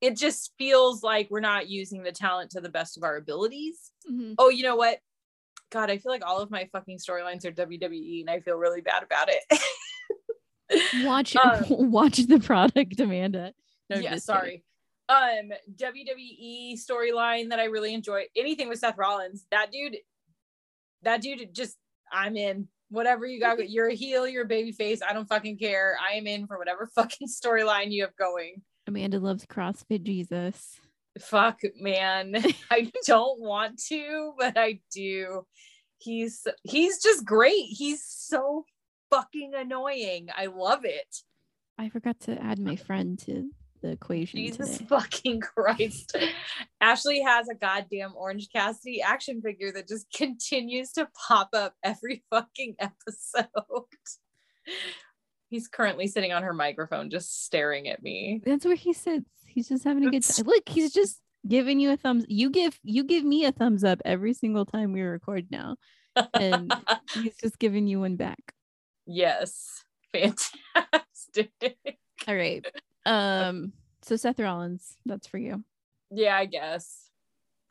it 0.00 0.16
just 0.16 0.52
feels 0.58 1.02
like 1.02 1.28
we're 1.30 1.40
not 1.40 1.68
using 1.68 2.02
the 2.02 2.12
talent 2.12 2.50
to 2.52 2.60
the 2.60 2.68
best 2.68 2.96
of 2.96 3.02
our 3.02 3.16
abilities. 3.16 3.92
Mhm. 4.10 4.34
Oh, 4.38 4.48
you 4.50 4.62
know 4.62 4.76
what? 4.76 4.98
God, 5.70 5.90
I 5.90 5.98
feel 5.98 6.12
like 6.12 6.24
all 6.24 6.40
of 6.40 6.50
my 6.50 6.68
fucking 6.72 6.98
storylines 6.98 7.44
are 7.44 7.50
WWE 7.50 8.20
and 8.20 8.30
I 8.30 8.40
feel 8.40 8.56
really 8.56 8.82
bad 8.82 9.02
about 9.02 9.28
it. 9.28 9.60
watch 11.04 11.34
Um, 11.36 11.64
watch 11.90 12.18
the 12.18 12.38
product 12.40 13.00
amanda 13.00 13.52
No, 13.90 13.96
yeah, 13.98 14.16
sorry. 14.16 14.64
Um, 15.08 15.50
WWE 15.76 16.74
storyline 16.74 17.50
that 17.50 17.60
I 17.60 17.64
really 17.64 17.94
enjoy. 17.94 18.24
Anything 18.36 18.68
with 18.68 18.80
Seth 18.80 18.98
Rollins. 18.98 19.46
That 19.50 19.70
dude, 19.70 19.96
that 21.02 21.22
dude 21.22 21.54
just 21.54 21.76
I'm 22.12 22.36
in. 22.36 22.68
Whatever 22.88 23.26
you 23.26 23.40
got, 23.40 23.58
you're 23.70 23.88
a 23.88 23.94
heel, 23.94 24.26
you're 24.28 24.44
a 24.44 24.48
baby 24.48 24.72
face. 24.72 25.00
I 25.08 25.12
don't 25.12 25.28
fucking 25.28 25.58
care. 25.58 25.96
I 26.00 26.16
am 26.16 26.26
in 26.26 26.46
for 26.46 26.58
whatever 26.58 26.88
fucking 26.94 27.28
storyline 27.28 27.92
you 27.92 28.02
have 28.02 28.16
going. 28.16 28.62
Amanda 28.86 29.18
loves 29.18 29.46
crossfit 29.46 30.02
jesus 30.02 30.80
Fuck, 31.20 31.60
man. 31.80 32.34
I 32.70 32.90
don't 33.06 33.40
want 33.40 33.80
to, 33.88 34.32
but 34.38 34.56
I 34.56 34.80
do. 34.92 35.46
He's 35.98 36.46
he's 36.62 37.02
just 37.02 37.24
great. 37.24 37.64
He's 37.68 38.04
so 38.04 38.64
fucking 39.10 39.52
annoying. 39.56 40.28
I 40.36 40.46
love 40.46 40.84
it. 40.84 41.22
i 41.78 41.88
forgot 41.88 42.20
to 42.20 42.40
add 42.42 42.58
my 42.58 42.76
friend 42.76 43.18
to 43.20 43.50
the 43.82 43.92
equation 43.92 44.38
Jesus 44.38 44.72
today. 44.72 44.86
fucking 44.88 45.40
Christ. 45.40 46.16
Ashley 46.80 47.22
has 47.22 47.48
a 47.48 47.54
goddamn 47.54 48.12
Orange 48.14 48.48
Cassidy 48.52 49.00
action 49.00 49.40
figure 49.40 49.72
that 49.72 49.88
just 49.88 50.06
continues 50.14 50.92
to 50.92 51.08
pop 51.28 51.50
up 51.54 51.74
every 51.82 52.24
fucking 52.30 52.76
episode. 52.78 53.48
He's 55.56 55.68
currently 55.68 56.06
sitting 56.06 56.32
on 56.32 56.42
her 56.42 56.52
microphone 56.52 57.08
just 57.08 57.44
staring 57.46 57.88
at 57.88 58.02
me. 58.02 58.42
that's 58.44 58.66
where 58.66 58.74
he 58.74 58.92
sits 58.92 59.24
he's 59.46 59.68
just 59.68 59.84
having 59.84 60.04
a 60.06 60.10
good 60.10 60.22
time 60.22 60.44
look 60.44 60.68
he's 60.68 60.92
just 60.92 61.18
giving 61.48 61.80
you 61.80 61.90
a 61.92 61.96
thumbs 61.96 62.26
you 62.28 62.50
give 62.50 62.78
you 62.82 63.04
give 63.04 63.24
me 63.24 63.46
a 63.46 63.52
thumbs 63.52 63.84
up 63.84 64.02
every 64.04 64.34
single 64.34 64.66
time 64.66 64.92
we 64.92 65.00
record 65.00 65.46
now 65.50 65.76
and 66.34 66.70
he's 67.14 67.34
just 67.38 67.58
giving 67.58 67.86
you 67.86 68.00
one 68.00 68.16
back 68.16 68.52
yes. 69.06 69.82
Fantastic. 70.12 71.52
all 72.28 72.34
right 72.36 72.64
um 73.06 73.72
so 74.02 74.16
seth 74.16 74.38
rollins 74.38 74.96
that's 75.06 75.26
for 75.26 75.38
you 75.38 75.64
Yeah, 76.10 76.36
I 76.36 76.44
guess. 76.46 77.08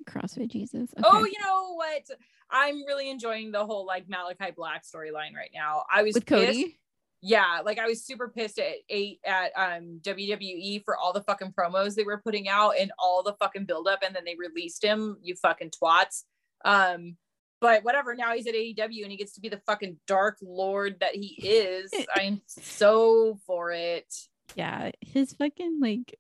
crossfit 0.10 0.50
jesus 0.50 0.90
Oh, 1.04 1.24
you 1.26 1.40
know 1.44 1.74
what? 1.76 2.04
I'm 2.50 2.84
really 2.86 3.10
enjoying 3.10 3.52
the 3.52 3.66
whole 3.66 3.86
like 3.86 4.08
Malachi 4.08 4.52
Black 4.56 4.84
storyline 4.86 5.34
right 5.36 5.50
now. 5.54 5.84
I 5.92 6.04
was 6.04 6.14
with 6.14 6.26
pissed. 6.28 6.46
cody 6.48 6.78
yeah 7.26 7.60
like 7.66 7.80
i 7.80 7.88
was 7.88 8.06
super 8.06 8.30
pissed 8.30 8.60
at 8.60 8.76
eight 8.90 9.20
at 9.26 9.52
um 9.58 10.00
wwe 10.04 10.84
for 10.86 10.96
all 10.96 11.12
the 11.12 11.24
fucking 11.24 11.52
promos 11.58 11.96
they 11.96 12.04
were 12.04 12.22
putting 12.24 12.48
out 12.48 12.74
and 12.80 12.92
all 13.00 13.24
the 13.24 13.34
fucking 13.40 13.66
buildup 13.66 14.04
and 14.06 14.16
then 14.16 14.24
they 14.24 14.36
released 14.36 14.84
him 14.84 15.18
you 15.24 15.36
fucking 15.36 15.72
twats. 15.72 16.24
Um 16.64 17.18
but 17.62 17.84
whatever 17.84 18.14
now 18.16 18.34
he's 18.36 18.46
at 18.46 18.54
aew 18.54 19.02
and 19.02 19.12
he 19.12 19.18
gets 19.18 19.34
to 19.34 19.42
be 19.42 19.50
the 19.50 19.62
fucking 19.66 19.98
dark 20.06 20.38
lord 20.44 20.98
that 21.00 21.16
he 21.16 21.36
is. 21.42 21.92
I'm 22.16 22.42
so 22.46 23.40
for 23.48 23.72
it. 23.72 24.14
Yeah 24.54 24.92
his 25.02 25.34
fucking 25.34 25.80
like 25.82 26.16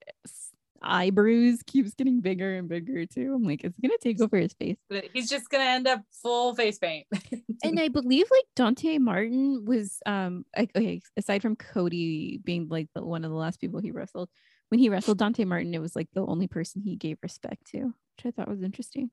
eye 0.81 1.09
bruise 1.09 1.61
keeps 1.65 1.93
getting 1.93 2.19
bigger 2.21 2.55
and 2.55 2.67
bigger 2.69 3.05
too. 3.05 3.33
I'm 3.35 3.43
like 3.43 3.63
it's 3.63 3.77
gonna 3.79 3.97
take 4.01 4.21
over 4.21 4.37
his 4.37 4.53
face. 4.53 4.77
But 4.89 5.05
he's 5.13 5.29
just 5.29 5.49
gonna 5.49 5.63
end 5.63 5.87
up 5.87 6.01
full 6.21 6.55
face 6.55 6.77
paint. 6.77 7.07
And 7.63 7.79
i 7.79 7.87
believe 7.87 8.25
like 8.29 8.43
dante 8.55 8.97
martin 8.99 9.63
was 9.65 9.99
um 10.05 10.45
like, 10.55 10.71
okay 10.75 11.01
aside 11.17 11.41
from 11.41 11.55
cody 11.55 12.39
being 12.43 12.67
like 12.69 12.89
the 12.93 13.03
one 13.03 13.23
of 13.23 13.31
the 13.31 13.37
last 13.37 13.59
people 13.61 13.79
he 13.79 13.91
wrestled 13.91 14.29
when 14.69 14.79
he 14.79 14.89
wrestled 14.89 15.17
dante 15.17 15.45
martin 15.45 15.73
it 15.73 15.79
was 15.81 15.95
like 15.95 16.09
the 16.13 16.25
only 16.25 16.47
person 16.47 16.81
he 16.81 16.95
gave 16.95 17.17
respect 17.23 17.65
to 17.71 17.77
which 17.85 18.25
i 18.25 18.31
thought 18.31 18.49
was 18.49 18.61
interesting. 18.61 19.09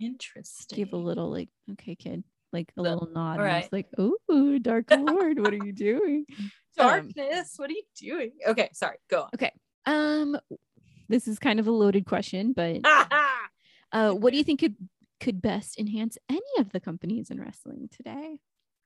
Interesting. 0.00 0.76
Gave 0.76 0.92
a 0.92 0.96
little 0.96 1.30
like 1.30 1.48
okay 1.72 1.94
kid 1.94 2.24
like 2.52 2.72
a 2.76 2.82
The- 2.82 2.90
little 2.90 3.08
nod 3.12 3.38
all 3.38 3.44
and 3.44 3.52
I 3.52 3.56
was 3.58 3.64
right. 3.64 3.72
like 3.72 3.86
oh 3.98 4.58
dark 4.58 4.90
lord 4.90 5.38
what 5.38 5.52
are 5.52 5.64
you 5.64 5.72
doing? 5.72 6.26
Um, 6.30 6.50
darkness 6.76 7.54
what 7.56 7.70
are 7.70 7.74
you 7.74 7.84
doing? 7.96 8.32
Okay 8.46 8.70
sorry 8.72 8.96
go 9.08 9.22
on. 9.22 9.28
Okay. 9.34 9.52
um 9.86 10.36
this 11.08 11.26
is 11.28 11.38
kind 11.38 11.58
of 11.60 11.66
a 11.66 11.70
loaded 11.72 12.04
question 12.06 12.52
but 12.52 12.80
uh 13.92 14.12
what 14.12 14.32
do 14.32 14.36
you 14.38 14.44
think 14.44 14.60
could 14.60 14.76
could 15.20 15.40
best 15.40 15.78
enhance 15.78 16.18
any 16.28 16.40
of 16.58 16.72
the 16.72 16.80
companies 16.80 17.30
in 17.30 17.40
wrestling 17.40 17.88
today 17.90 18.38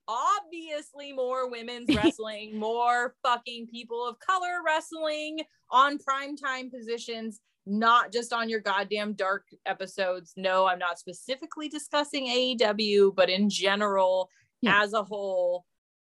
obviously 0.09 1.12
more 1.12 1.48
women's 1.48 1.88
wrestling, 1.96 2.59
more 2.59 3.14
fucking 3.22 3.68
people 3.68 4.04
of 4.06 4.18
color 4.18 4.59
wrestling 4.66 5.38
on 5.70 5.98
primetime 5.98 6.68
positions. 6.70 7.40
not 7.66 8.11
just 8.12 8.33
on 8.33 8.48
your 8.48 8.59
goddamn 8.59 9.12
dark 9.12 9.44
episodes. 9.66 10.33
No, 10.37 10.66
I'm 10.66 10.80
not 10.80 10.98
specifically 10.98 11.68
discussing 11.68 12.26
AEW, 12.26 13.14
but 13.14 13.30
in 13.30 13.48
general, 13.48 14.30
Yeah. 14.62 14.83
as 14.83 14.94
a 14.94 15.04
whole, 15.04 15.64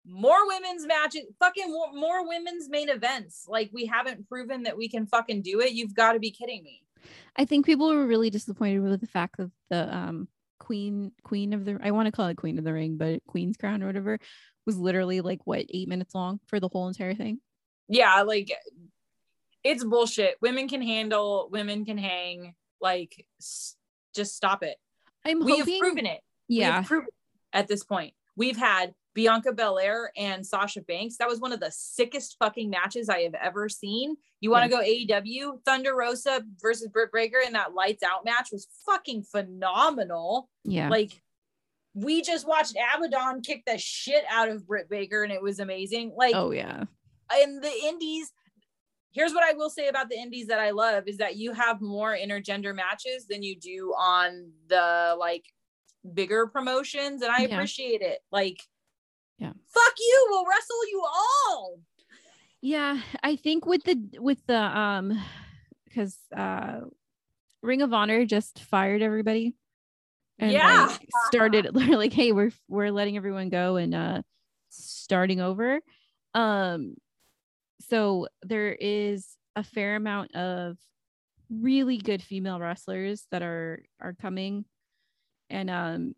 more 0.05 0.47
women's 0.47 0.87
matches, 0.87 1.23
fucking 1.39 1.71
more, 1.95 2.27
women's 2.27 2.69
main 2.69 2.89
events. 2.89 3.45
Like 3.49 3.71
we 3.73 3.87
haven't 3.87 4.29
proven 4.29 4.65
that 4.65 4.77
we 4.77 4.89
can 4.89 5.07
fucking 5.07 5.43
do 5.43 5.61
it. 5.61 5.73
You've 5.73 5.95
got 5.95 6.13
to 6.15 6.19
be 6.19 6.31
kidding 6.31 6.63
me. 6.63 6.83
I 7.37 7.45
think 7.45 7.67
people 7.67 7.89
were 7.89 8.07
really 8.07 8.31
disappointed 8.31 8.81
with 8.81 9.01
the 9.01 9.07
fact 9.07 9.37
that 9.39 9.51
the 9.71 9.95
um 9.95 10.29
queen 10.59 11.13
queen 11.25 11.53
of 11.53 11.65
the 11.65 11.79
I 11.83 11.91
want 11.91 12.07
to 12.07 12.13
call 12.13 12.27
it 12.29 12.37
queen 12.37 12.59
of 12.59 12.65
the 12.65 12.73
ring, 12.73 12.97
but 12.97 13.25
queen's 13.27 13.57
crown 13.57 13.83
or 13.83 13.87
whatever 13.87 14.19
was 14.67 14.77
literally 14.79 15.21
like 15.21 15.41
what 15.45 15.65
eight 15.71 15.89
minutes 15.89 16.15
long 16.15 16.41
for 16.47 16.61
the 16.61 16.69
whole 16.69 16.89
entire 16.89 17.15
thing. 17.15 17.41
Yeah, 17.89 18.23
like 18.23 18.51
it's 19.65 19.85
bullshit. 19.85 20.37
Women 20.41 20.69
can 20.69 20.83
handle, 20.83 21.49
women 21.51 21.85
can 21.85 21.99
hang. 21.99 22.55
Like, 22.81 23.27
s- 23.41 23.77
just 24.15 24.35
stop 24.35 24.63
it. 24.65 24.77
I'm 25.25 25.45
We 25.45 25.53
have 25.59 25.67
hoping, 25.67 25.79
proven 25.81 26.07
it. 26.07 26.21
Yeah, 26.49 26.83
proven 26.83 27.07
it 27.09 27.57
at 27.57 27.69
this 27.69 27.85
point. 27.85 28.15
We've 28.37 28.57
had 28.57 28.95
Bianca 29.15 29.53
Belair 29.53 30.11
and 30.17 30.45
Sasha 30.47 30.81
Banks. 30.81 31.17
That 31.19 31.29
was 31.29 31.39
one 31.41 31.53
of 31.53 31.61
the 31.61 31.71
sickest 31.71 32.37
fucking 32.39 32.71
matches 32.71 33.09
I 33.09 33.21
have 33.21 33.35
ever 33.35 33.69
seen. 33.69 34.17
You 34.41 34.51
want 34.51 34.65
to 34.65 34.71
go 34.71 34.81
AEW? 34.83 35.63
Thunder 35.65 35.95
Rosa 35.95 36.43
versus 36.61 36.89
Britt 36.89 37.11
Baker 37.13 37.39
in 37.47 37.53
that 37.53 37.75
lights 37.75 38.03
out 38.03 38.25
match 38.25 38.49
was 38.53 38.69
fucking 38.87 39.25
phenomenal. 39.25 40.49
yeah, 40.65 40.89
Like, 40.89 41.21
we 41.95 42.23
just 42.23 42.49
watched 42.49 42.75
Abaddon 42.97 43.43
kick 43.43 43.65
the 43.67 43.77
shit 43.77 44.25
out 44.31 44.49
of 44.49 44.67
Britt 44.67 44.89
Baker 44.89 45.23
and 45.25 45.33
it 45.33 45.43
was 45.43 45.59
amazing. 45.61 46.15
Like, 46.17 46.35
oh 46.35 46.51
yeah, 46.51 46.85
in 47.43 47.61
the 47.61 47.73
indies 47.85 48.33
here's 49.15 49.33
what 49.35 49.43
i 49.45 49.53
will 49.53 49.69
say 49.69 49.89
about 49.89 50.09
the 50.09 50.17
indies 50.19 50.47
that 50.47 50.59
i 50.59 50.71
love 50.71 51.05
is 51.07 51.19
that 51.19 51.37
you 51.37 51.53
have 51.53 51.83
more 51.83 52.17
intergender 52.17 52.75
matches 52.75 53.27
than 53.27 53.43
you 53.43 53.55
do 53.61 53.93
on 53.99 54.51
the 54.69 55.15
like 55.19 55.45
bigger 56.15 56.47
promotions 56.47 57.21
and 57.21 57.31
i 57.31 57.41
Yeah. 57.43 57.55
appreciate 57.55 58.01
it 58.01 58.21
like. 58.31 58.63
Fuck 59.75 59.95
you 59.99 60.27
we'll 60.31 60.47
wrestle 60.47 60.89
you 60.91 61.03
all 61.05 61.79
yeah. 62.65 63.01
I 63.25 63.35
think 63.35 63.67
with 63.67 63.83
the 63.83 63.99
with 64.21 64.39
the 64.47 64.57
um 64.57 65.21
because 65.85 66.17
uh 66.35 66.83
Ring 67.61 67.83
of 67.83 67.93
Honor 67.93 68.25
just 68.25 68.61
fired 68.61 69.03
everybody. 69.03 69.57
And 70.39 70.53
Yeah. 70.53 70.87
like, 70.87 71.09
started 71.27 71.75
like, 71.75 72.13
hey, 72.13 72.33
we're 72.33 72.53
we're 72.69 72.91
letting 72.93 73.17
everyone 73.17 73.49
go 73.49 73.77
and 73.77 73.95
uh 73.95 74.23
starting 74.71 75.41
over. 75.41 75.81
Um 76.35 76.95
so 77.81 78.29
there 78.43 78.73
is 78.73 79.27
a 79.57 79.65
fair 79.65 79.97
amount 79.97 80.35
of 80.37 80.79
really 81.51 81.99
good 81.99 82.23
female 82.23 82.61
wrestlers 82.61 83.27
that 83.33 83.43
are 83.43 83.83
are 84.01 84.15
coming 84.15 84.65
and 85.51 85.69
um 85.69 86.15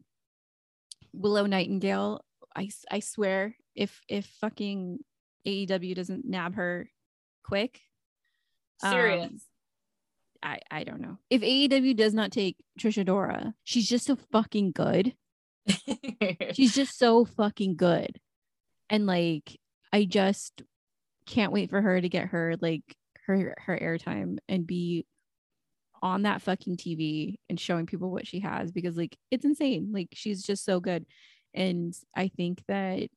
willow 1.14 1.46
nightingale 1.46 2.22
i 2.56 2.68
i 2.90 3.00
swear 3.00 3.56
if 3.74 4.00
if 4.08 4.26
fucking 4.40 4.98
aew 5.46 5.94
doesn't 5.94 6.24
nab 6.24 6.54
her 6.54 6.88
quick 7.44 7.80
serious. 8.80 9.24
Um, 9.24 9.40
i 10.42 10.58
i 10.70 10.84
don't 10.84 11.00
know. 11.00 11.18
If 11.30 11.42
aew 11.42 11.96
does 11.96 12.14
not 12.14 12.32
take 12.32 12.56
Trish 12.78 13.02
Adora 13.02 13.54
she's 13.64 13.88
just 13.88 14.06
so 14.06 14.16
fucking 14.32 14.72
good. 14.72 15.14
She's 16.52 16.74
just 16.74 16.98
so 16.98 17.24
fucking 17.24 17.76
good. 17.76 18.20
And 18.90 19.06
like 19.06 19.58
i 19.92 20.04
just 20.04 20.62
can't 21.26 21.52
wait 21.52 21.70
for 21.70 21.80
her 21.80 22.00
to 22.00 22.08
get 22.08 22.28
her 22.28 22.56
like 22.60 22.82
her 23.26 23.54
her 23.58 23.78
airtime 23.78 24.36
and 24.48 24.66
be 24.66 25.06
on 26.02 26.22
that 26.22 26.42
fucking 26.42 26.76
tv 26.76 27.36
and 27.48 27.58
showing 27.58 27.86
people 27.86 28.10
what 28.10 28.26
she 28.26 28.40
has 28.40 28.70
because 28.72 28.96
like 28.96 29.16
it's 29.30 29.46
insane. 29.46 29.90
Like 29.92 30.08
she's 30.12 30.42
just 30.42 30.64
so 30.64 30.80
good 30.80 31.06
and 31.54 31.94
i 32.16 32.28
think 32.28 32.62
that 32.68 33.08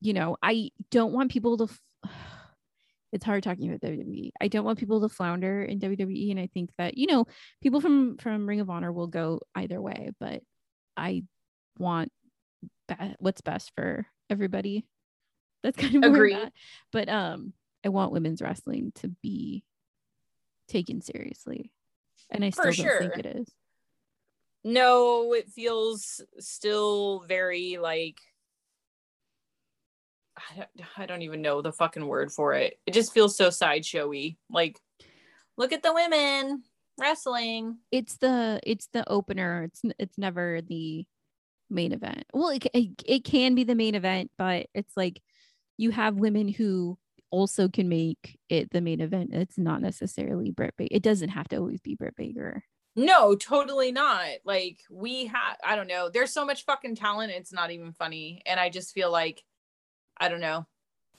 you 0.00 0.12
know 0.12 0.36
i 0.42 0.70
don't 0.90 1.12
want 1.12 1.30
people 1.30 1.56
to 1.58 1.64
f- 1.64 1.80
it's 3.12 3.24
hard 3.26 3.42
talking 3.42 3.68
about 3.68 3.80
WWE. 3.82 4.30
I 4.40 4.48
don't 4.48 4.64
want 4.64 4.78
people 4.78 5.02
to 5.02 5.08
flounder 5.10 5.62
in 5.62 5.78
WWE 5.80 6.30
and 6.30 6.40
I 6.40 6.46
think 6.46 6.70
that 6.78 6.96
you 6.96 7.06
know 7.06 7.26
people 7.60 7.82
from 7.82 8.16
from 8.16 8.48
Ring 8.48 8.60
of 8.60 8.70
Honor 8.70 8.90
will 8.90 9.06
go 9.06 9.40
either 9.54 9.82
way 9.82 10.12
but 10.18 10.40
I 10.96 11.24
want 11.78 12.10
be- 12.88 13.14
what's 13.18 13.42
best 13.42 13.72
for 13.74 14.06
everybody. 14.30 14.86
That's 15.62 15.76
kind 15.80 15.96
of 15.96 16.02
agree. 16.04 16.32
I'm 16.32 16.40
Agreed. 16.40 16.46
at. 16.46 16.52
But 16.90 17.08
um, 17.10 17.52
I 17.84 17.90
want 17.90 18.12
women's 18.12 18.40
wrestling 18.42 18.92
to 18.96 19.08
be 19.22 19.62
taken 20.68 21.02
seriously, 21.02 21.70
and 22.30 22.44
I 22.44 22.50
For 22.50 22.72
still 22.72 22.86
don't 22.86 22.98
think 22.98 23.18
it 23.18 23.26
is. 23.26 23.48
No 24.64 25.32
it 25.32 25.48
feels 25.50 26.20
still 26.38 27.24
very 27.28 27.78
like 27.80 28.18
I 30.36 30.56
don't, 30.56 30.98
I 30.98 31.06
don't 31.06 31.22
even 31.22 31.42
know 31.42 31.62
the 31.62 31.72
fucking 31.72 32.06
word 32.06 32.32
for 32.32 32.54
it 32.54 32.78
it 32.86 32.94
just 32.94 33.12
feels 33.12 33.36
so 33.36 33.48
sideshowy 33.48 34.36
like 34.50 34.78
look 35.56 35.72
at 35.72 35.82
the 35.82 35.92
women 35.92 36.62
wrestling 36.98 37.78
It's 37.90 38.16
the 38.18 38.60
it's 38.62 38.88
the 38.92 39.08
opener. 39.08 39.64
It's 39.64 39.82
it's 39.98 40.18
never 40.18 40.60
the 40.62 41.06
main 41.70 41.92
event. 41.92 42.24
Well, 42.32 42.50
it, 42.50 42.66
it 42.72 42.90
it 43.06 43.24
can 43.24 43.54
be 43.54 43.64
the 43.64 43.74
main 43.74 43.94
event, 43.94 44.30
but 44.38 44.66
it's 44.74 44.96
like 44.96 45.20
you 45.76 45.90
have 45.90 46.16
women 46.16 46.48
who 46.48 46.98
also 47.30 47.68
can 47.68 47.88
make 47.88 48.38
it 48.48 48.70
the 48.70 48.80
main 48.80 49.00
event. 49.00 49.30
It's 49.32 49.58
not 49.58 49.80
necessarily 49.80 50.50
Britt. 50.50 50.74
It 50.78 51.02
doesn't 51.02 51.30
have 51.30 51.48
to 51.48 51.56
always 51.56 51.80
be 51.80 51.94
Britt 51.94 52.16
Baker. 52.16 52.62
No, 52.94 53.34
totally 53.34 53.90
not. 53.92 54.28
Like 54.44 54.80
we 54.90 55.26
have 55.26 55.56
I 55.64 55.76
don't 55.76 55.86
know. 55.88 56.10
There's 56.12 56.32
so 56.32 56.44
much 56.44 56.64
fucking 56.64 56.96
talent, 56.96 57.32
it's 57.32 57.52
not 57.52 57.70
even 57.70 57.92
funny. 57.92 58.42
And 58.46 58.60
I 58.60 58.68
just 58.68 58.92
feel 58.94 59.10
like 59.10 59.42
I 60.20 60.28
don't 60.28 60.40
know. 60.40 60.66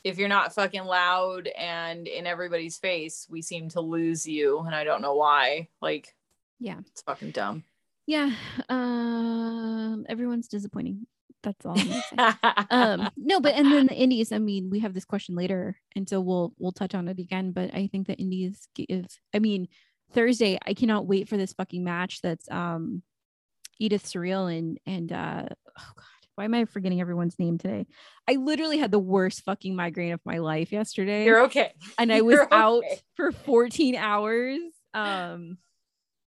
If 0.03 0.17
you're 0.17 0.29
not 0.29 0.53
fucking 0.53 0.83
loud 0.83 1.47
and 1.47 2.07
in 2.07 2.27
everybody's 2.27 2.77
face, 2.77 3.25
we 3.29 3.41
seem 3.41 3.69
to 3.69 3.81
lose 3.81 4.27
you 4.27 4.59
and 4.59 4.75
I 4.75 4.83
don't 4.83 5.01
know 5.01 5.15
why. 5.15 5.69
Like 5.81 6.13
Yeah. 6.59 6.79
it's 6.91 7.01
fucking 7.01 7.31
dumb. 7.31 7.63
Yeah. 8.05 8.31
Um. 8.69 10.05
Everyone's 10.09 10.47
disappointing. 10.47 11.07
That's 11.41 11.65
all. 11.65 11.77
Um 12.69 13.09
no 13.17 13.39
but 13.39 13.53
and 13.55 13.71
then 13.71 13.88
the 13.88 13.95
indies 13.95 14.31
i 14.31 14.39
mean 14.39 14.69
we 14.69 14.79
have 14.79 14.93
this 14.93 15.05
question 15.05 15.36
later 15.36 15.77
and 15.95 16.07
so 16.07 16.19
we'll 16.21 16.53
we'll 16.57 16.71
touch 16.71 16.95
on 16.95 17.07
it 17.07 17.19
again 17.19 17.51
but 17.51 17.73
i 17.73 17.88
think 17.88 18.07
the 18.07 18.15
indies 18.15 18.67
give 18.75 19.05
i 19.33 19.39
mean 19.39 19.67
thursday 20.13 20.58
i 20.65 20.73
cannot 20.73 21.06
wait 21.08 21.28
for 21.28 21.38
this 21.38 21.54
fucking 21.54 21.84
match 21.84 22.21
that's 22.21 22.49
um 22.52 23.02
edith 23.80 24.06
surreal 24.06 24.56
and 24.56 24.80
and 24.86 25.12
uh 25.12 25.45
oh 25.47 25.91
god 25.95 26.06
why 26.36 26.45
am 26.45 26.54
i 26.54 26.65
forgetting 26.65 27.02
everyone's 27.02 27.38
name 27.39 27.58
today 27.58 27.86
i 28.28 28.34
literally 28.34 28.78
had 28.78 28.91
the 28.91 28.99
worst 28.99 29.43
fucking 29.43 29.76
migraine 29.76 30.13
of 30.13 30.21
my 30.26 30.38
life 30.38 30.71
yesterday 30.71 31.26
You're 31.26 31.45
okay. 31.45 31.73
and 31.97 32.12
i 32.12 32.21
was 32.21 32.36
you're 32.36 32.54
out 32.54 32.84
for 33.15 33.32
14 33.32 33.95
hours 33.95 34.60
um 34.93 35.58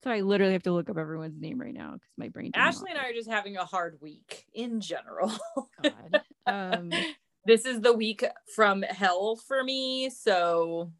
so 0.02 0.10
i 0.10 0.20
literally 0.20 0.52
have 0.52 0.62
to 0.64 0.72
look 0.72 0.90
up 0.90 0.98
everyone's 0.98 1.40
name 1.40 1.60
right 1.60 1.74
now 1.74 1.92
because 1.92 2.10
my 2.16 2.28
brain 2.28 2.50
Ashley 2.54 2.90
and 2.90 2.98
I 2.98 3.08
are 3.08 3.12
just 3.12 3.30
having 3.30 3.56
a 3.56 3.64
hard 3.64 3.98
week 4.00 4.44
in 4.52 4.80
general. 4.80 5.32
God. 5.82 6.22
um 6.46 6.90
this 7.46 7.64
is 7.64 7.80
the 7.80 7.92
week 7.92 8.24
from 8.54 8.82
hell 8.82 9.36
for 9.36 9.62
me. 9.62 10.10
So 10.10 10.92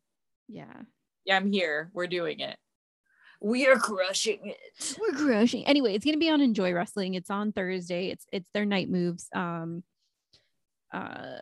yeah 0.48 0.82
yeah, 1.24 1.36
I'm 1.36 1.50
here. 1.50 1.90
We're 1.94 2.06
doing 2.06 2.40
it. 2.40 2.56
We 3.44 3.66
are 3.66 3.76
crushing 3.76 4.40
it. 4.44 4.96
we're 4.98 5.16
crushing 5.18 5.66
anyway 5.66 5.94
it's 5.94 6.04
gonna 6.04 6.16
be 6.16 6.30
on 6.30 6.40
enjoy 6.40 6.72
wrestling 6.72 7.12
it's 7.12 7.28
on 7.28 7.52
thursday 7.52 8.08
it's 8.08 8.26
it's 8.32 8.48
their 8.54 8.64
night 8.64 8.88
moves 8.88 9.28
um 9.34 9.82
uh 10.92 11.38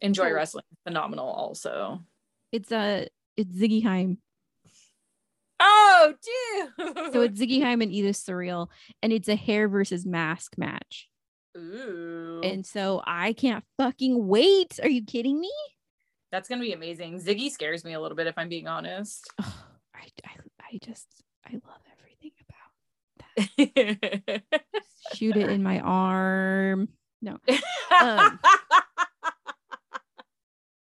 Enjoy 0.00 0.24
Cool. 0.24 0.32
wrestling. 0.34 0.64
Phenomenal 0.84 1.26
also. 1.28 2.00
it's 2.50 2.72
uh 2.72 3.04
it's 3.36 3.54
ziggy 3.54 3.82
Haim 3.82 4.18
Oh, 5.60 6.14
dude. 6.22 7.12
so 7.12 7.20
it's 7.22 7.40
ziggy 7.40 7.62
Haim 7.62 7.80
and 7.82 7.92
edith 7.92 8.16
surreal 8.16 8.68
and 9.02 9.12
it's 9.12 9.28
a 9.28 9.36
hair 9.36 9.68
versus 9.68 10.04
mask 10.06 10.54
match 10.58 11.08
Ooh. 11.56 12.40
and 12.44 12.64
so 12.66 13.02
i 13.06 13.32
can't 13.32 13.64
fucking 13.78 14.26
wait 14.26 14.78
are 14.82 14.88
you 14.90 15.02
kidding 15.04 15.38
me 15.40 15.52
that's 16.32 16.48
gonna 16.48 16.60
be 16.60 16.72
amazing. 16.72 17.20
Ziggy 17.20 17.50
scares 17.50 17.84
me 17.84 17.92
a 17.94 18.00
little 18.00 18.16
bit 18.16 18.26
if 18.26 18.34
I'm 18.36 18.48
being 18.48 18.66
honest. 18.66 19.30
Ugh, 19.38 19.52
I, 19.94 20.08
I 20.24 20.30
i 20.76 20.78
just 20.84 21.06
i 21.46 21.52
love 21.52 21.80
everything 21.98 22.32
about 22.46 22.70
that. 24.36 24.42
shoot 25.14 25.36
it 25.36 25.48
in 25.48 25.62
my 25.62 25.80
arm 25.80 26.88
Um, 28.00 28.38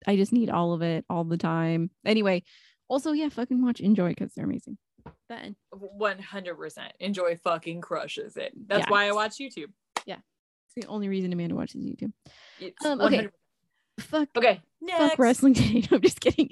i 0.08 0.15
just 0.15 0.34
need 0.34 0.49
all 0.49 0.73
of 0.73 0.81
it 0.81 1.05
all 1.10 1.23
the 1.23 1.38
time 1.38 1.89
anyway 2.05 2.43
also 2.89 3.12
yeah 3.13 3.29
fucking 3.29 3.63
watch 3.63 3.79
enjoy 3.79 4.10
because 4.10 4.34
they're 4.36 4.45
amazing 4.45 4.77
then 5.29 5.55
100% 5.73 6.79
enjoy 6.99 7.36
fucking 7.43 7.79
crushes 7.81 8.38
it. 8.38 8.51
That's 8.67 8.86
Yeah. 8.86 8.89
why 8.91 9.08
I 9.08 9.12
watch 9.12 9.38
YouTube. 9.38 9.71
Yeah. 10.08 10.17
It's 10.65 10.75
the 10.75 10.86
only 10.91 11.10
reason 11.10 11.31
amanda 11.34 11.53
watches 11.55 11.84
youtube 11.86 12.12
It's 12.60 12.84
Um, 12.86 12.99
okay. 13.01 13.27
100%. 13.27 13.31
fuck 13.99 14.29
Okay. 14.36 14.62
fuck 14.97 15.17
wrestling 15.19 15.53
today. 15.55 15.81
No, 15.89 15.97
I'm 15.97 16.01
just 16.01 16.19
kidding. 16.21 16.49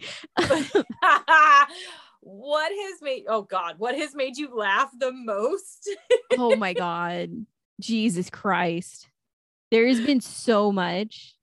What 2.23 2.71
has 2.71 3.01
made 3.01 3.25
oh 3.27 3.43
god, 3.43 3.75
what 3.77 3.95
has 3.95 4.15
made 4.15 4.37
you 4.37 4.55
laugh 4.55 4.89
the 4.97 5.11
most? 5.11 5.89
oh 6.37 6.55
my 6.55 6.73
god. 6.73 7.29
Jesus 7.81 8.29
Christ. 8.29 9.09
There 9.71 9.87
has 9.87 9.99
been 9.99 10.21
so 10.21 10.71
much. 10.71 11.35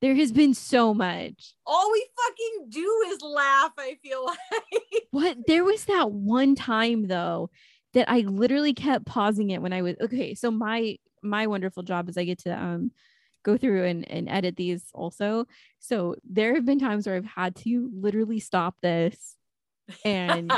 There 0.00 0.14
has 0.14 0.32
been 0.32 0.54
so 0.54 0.92
much. 0.94 1.54
All 1.66 1.92
we 1.92 2.06
fucking 2.16 2.70
do 2.70 3.04
is 3.08 3.22
laugh, 3.22 3.72
I 3.78 3.96
feel 4.02 4.24
like. 4.52 5.02
What 5.10 5.38
there 5.46 5.64
was 5.64 5.84
that 5.86 6.10
one 6.10 6.54
time 6.54 7.06
though 7.06 7.50
that 7.92 8.10
I 8.10 8.20
literally 8.20 8.74
kept 8.74 9.06
pausing 9.06 9.50
it 9.50 9.62
when 9.62 9.72
I 9.72 9.82
was 9.82 9.96
okay. 10.00 10.34
So 10.34 10.50
my 10.50 10.96
my 11.22 11.46
wonderful 11.46 11.82
job 11.82 12.08
is 12.08 12.18
I 12.18 12.24
get 12.24 12.40
to 12.40 12.50
um 12.50 12.90
go 13.44 13.56
through 13.56 13.84
and, 13.84 14.10
and 14.10 14.28
edit 14.28 14.56
these 14.56 14.84
also. 14.94 15.46
So 15.78 16.16
there 16.28 16.54
have 16.54 16.64
been 16.64 16.80
times 16.80 17.06
where 17.06 17.16
I've 17.16 17.24
had 17.24 17.54
to 17.56 17.90
literally 17.94 18.40
stop 18.40 18.74
this 18.82 19.36
and 20.04 20.52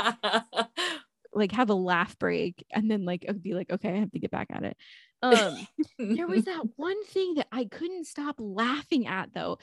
like 1.33 1.51
have 1.51 1.69
a 1.69 1.73
laugh 1.75 2.17
break 2.17 2.65
and 2.71 2.89
then 2.89 3.05
like 3.05 3.25
be 3.41 3.53
like, 3.53 3.71
okay, 3.71 3.89
I 3.89 3.99
have 3.99 4.11
to 4.11 4.19
get 4.19 4.31
back 4.31 4.47
at 4.51 4.63
it. 4.63 4.77
Um 5.21 5.67
there 5.97 6.27
was 6.27 6.45
that 6.45 6.63
one 6.75 7.03
thing 7.05 7.35
that 7.35 7.47
I 7.51 7.65
couldn't 7.65 8.05
stop 8.07 8.35
laughing 8.39 9.07
at 9.07 9.33
though. 9.33 9.57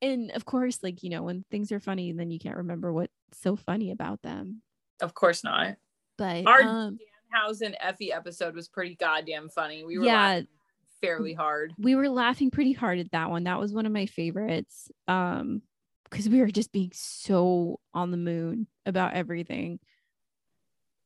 And 0.00 0.32
of 0.32 0.44
course, 0.44 0.78
like, 0.82 1.02
you 1.04 1.10
know, 1.10 1.22
when 1.22 1.44
things 1.50 1.70
are 1.70 1.78
funny, 1.80 2.12
then 2.12 2.30
you 2.30 2.38
can't 2.40 2.56
remember 2.56 2.92
what's 2.92 3.12
so 3.32 3.54
funny 3.54 3.92
about 3.92 4.20
them. 4.22 4.62
Of 5.00 5.14
course 5.14 5.44
not. 5.44 5.76
But 6.18 6.46
Our 6.46 6.62
um, 6.62 6.98
Danhausen 7.32 7.74
Effy 7.80 8.12
episode 8.12 8.54
was 8.56 8.68
pretty 8.68 8.96
goddamn 8.96 9.48
funny. 9.48 9.84
We 9.84 9.98
were 9.98 10.04
Yeah. 10.04 10.40
fairly 11.00 11.34
hard. 11.34 11.72
we 11.78 11.94
were 11.94 12.08
laughing 12.08 12.50
pretty 12.50 12.72
hard 12.72 12.98
at 12.98 13.10
that 13.12 13.30
one. 13.30 13.44
That 13.44 13.58
was 13.60 13.72
one 13.72 13.86
of 13.86 13.92
my 13.92 14.06
favorites. 14.06 14.90
Um, 15.08 15.62
because 16.12 16.28
we 16.28 16.40
were 16.40 16.50
just 16.50 16.72
being 16.72 16.90
so 16.92 17.80
on 17.94 18.10
the 18.10 18.18
moon 18.18 18.66
about 18.84 19.14
everything, 19.14 19.80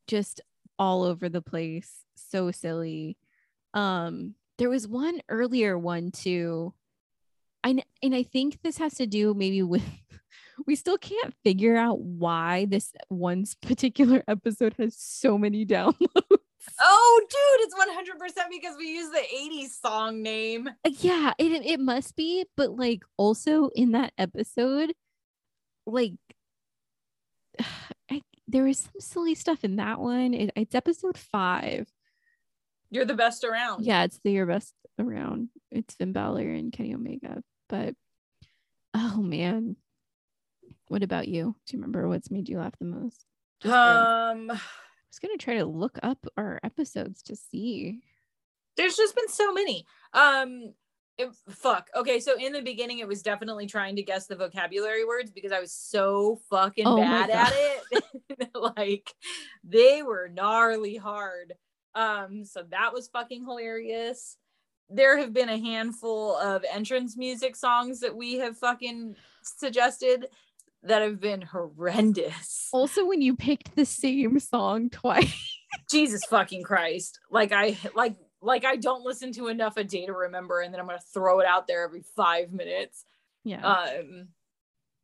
just 0.09 0.41
all 0.81 1.05
over 1.05 1.29
the 1.29 1.41
place, 1.41 2.01
so 2.17 2.51
silly. 2.51 3.17
Um, 3.73 4.35
there 4.59 4.69
was 4.69 4.89
one 4.89 5.21
earlier 5.29 5.79
one 5.79 6.11
too. 6.11 6.75
I 7.63 7.83
and 8.03 8.15
I 8.15 8.25
think 8.25 8.61
this 8.63 8.79
has 8.79 8.95
to 8.95 9.07
do 9.07 9.33
maybe 9.33 9.63
with 9.63 9.85
we 10.67 10.75
still 10.75 10.99
can't 10.99 11.35
figure 11.45 11.77
out 11.77 12.01
why 12.01 12.67
this 12.69 12.93
one 13.09 13.45
particular 13.63 14.25
episode 14.27 14.75
has 14.79 14.97
so 14.99 15.39
many 15.39 15.65
downloads. 15.67 16.39
Oh, 16.81 17.21
dude, 17.23 17.67
it's 17.67 17.75
100% 17.75 18.51
because 18.51 18.77
we 18.77 18.89
use 18.89 19.11
the 19.11 19.19
80s 19.19 19.81
song 19.81 20.23
name. 20.23 20.69
Uh, 20.69 20.91
yeah 20.99 21.33
it, 21.39 21.53
it 21.65 21.81
must 21.81 22.17
be 22.17 22.45
but 22.57 22.77
like 22.77 23.03
also 23.17 23.69
in 23.75 23.93
that 23.93 24.13
episode 24.19 24.93
like 25.87 26.15
I, 28.11 28.23
there 28.49 28.65
was 28.65 28.79
some 28.79 29.01
silly 29.01 29.35
stuff 29.35 29.65
in 29.65 29.77
that 29.77 29.99
one. 29.99 30.35
It, 30.35 30.51
it's 30.57 30.75
episode 30.75 31.19
five. 31.19 31.89
You're 32.91 33.05
the 33.05 33.15
best 33.15 33.43
around. 33.45 33.85
yeah 33.85 34.05
it's 34.05 34.21
the 34.23 34.31
your 34.33 34.47
best 34.47 34.75
around. 34.99 35.49
It's 35.71 35.95
Finn 35.95 36.13
Balor 36.13 36.49
and 36.49 36.73
Kenny 36.73 36.95
Omega 36.95 37.43
but 37.69 37.95
oh 38.95 39.17
man. 39.23 39.77
What 40.89 41.03
about 41.03 41.27
you? 41.27 41.57
Do 41.67 41.77
you 41.77 41.81
remember 41.81 42.07
what's 42.09 42.31
made 42.31 42.49
you 42.49 42.59
laugh 42.59 42.79
the 42.79 42.85
most? 42.85 43.25
Just 43.61 43.75
Um, 43.75 44.53
was 45.09 45.19
gonna 45.19 45.37
try 45.37 45.55
to 45.55 45.65
look 45.65 45.99
up 46.03 46.27
our 46.37 46.61
episodes 46.63 47.23
to 47.23 47.37
see 47.37 48.01
there's 48.77 48.97
just 48.97 49.17
been 49.17 49.29
so 49.29 49.53
many. 49.53 49.87
Um, 50.13 50.75
it, 51.19 51.31
fuck. 51.49 51.89
Okay, 51.97 52.21
so 52.21 52.37
in 52.39 52.53
the 52.53 52.61
beginning, 52.61 52.99
it 52.99 53.09
was 53.09 53.23
definitely 53.23 53.67
trying 53.67 53.97
to 53.97 54.03
guess 54.03 54.27
the 54.27 54.37
vocabulary 54.37 55.05
words 55.05 55.31
because 55.31 55.53
I 55.53 55.61
was 55.61 55.73
so 55.73 56.41
fucking 56.51 56.87
Oh 56.87 56.99
bad 56.99 57.31
at 57.31 57.53
it. 57.55 58.05
like, 58.77 59.15
they 59.65 60.03
were 60.03 60.31
gnarly 60.33 60.97
hard. 60.97 61.55
Um, 61.95 62.45
so 62.45 62.65
that 62.71 62.93
was 62.93 63.09
fucking 63.09 63.45
hilarious. 63.45 64.37
There 64.91 65.17
have 65.19 65.33
been 65.33 65.49
a 65.49 65.59
handful 65.59 66.37
of 66.37 66.65
entrance 66.71 67.17
music 67.17 67.57
songs 67.57 68.01
that 68.01 68.15
we 68.15 68.35
have 68.35 68.59
fucking 68.59 69.17
suggested 69.43 70.27
that 70.83 71.03
have 71.03 71.21
been 71.21 71.43
horrendous. 71.43 72.69
also 72.73 73.05
when 73.07 73.23
you 73.23 73.37
picked 73.37 73.75
the 73.77 73.85
same 73.85 74.39
song 74.39 74.91
twice 74.91 75.57
Jesus 75.91 76.25
fucking 76.25 76.63
Christ. 76.63 77.21
Like 77.31 77.53
I 77.53 77.77
like 77.95 78.17
like 78.41 78.65
I 78.65 78.77
don't 78.77 79.05
listen 79.05 79.33
to 79.33 79.49
enough 79.49 79.77
a 79.77 79.85
day 79.85 80.07
to 80.07 80.13
remember 80.13 80.61
and 80.61 80.73
then 80.73 80.81
I'm 80.81 80.87
gonna 80.87 80.99
throw 81.13 81.41
it 81.41 81.47
out 81.47 81.67
there 81.67 81.85
every 81.85 82.03
five 82.17 82.53
minutes. 82.53 83.05
yeah 83.45 83.65
Um 83.65 84.29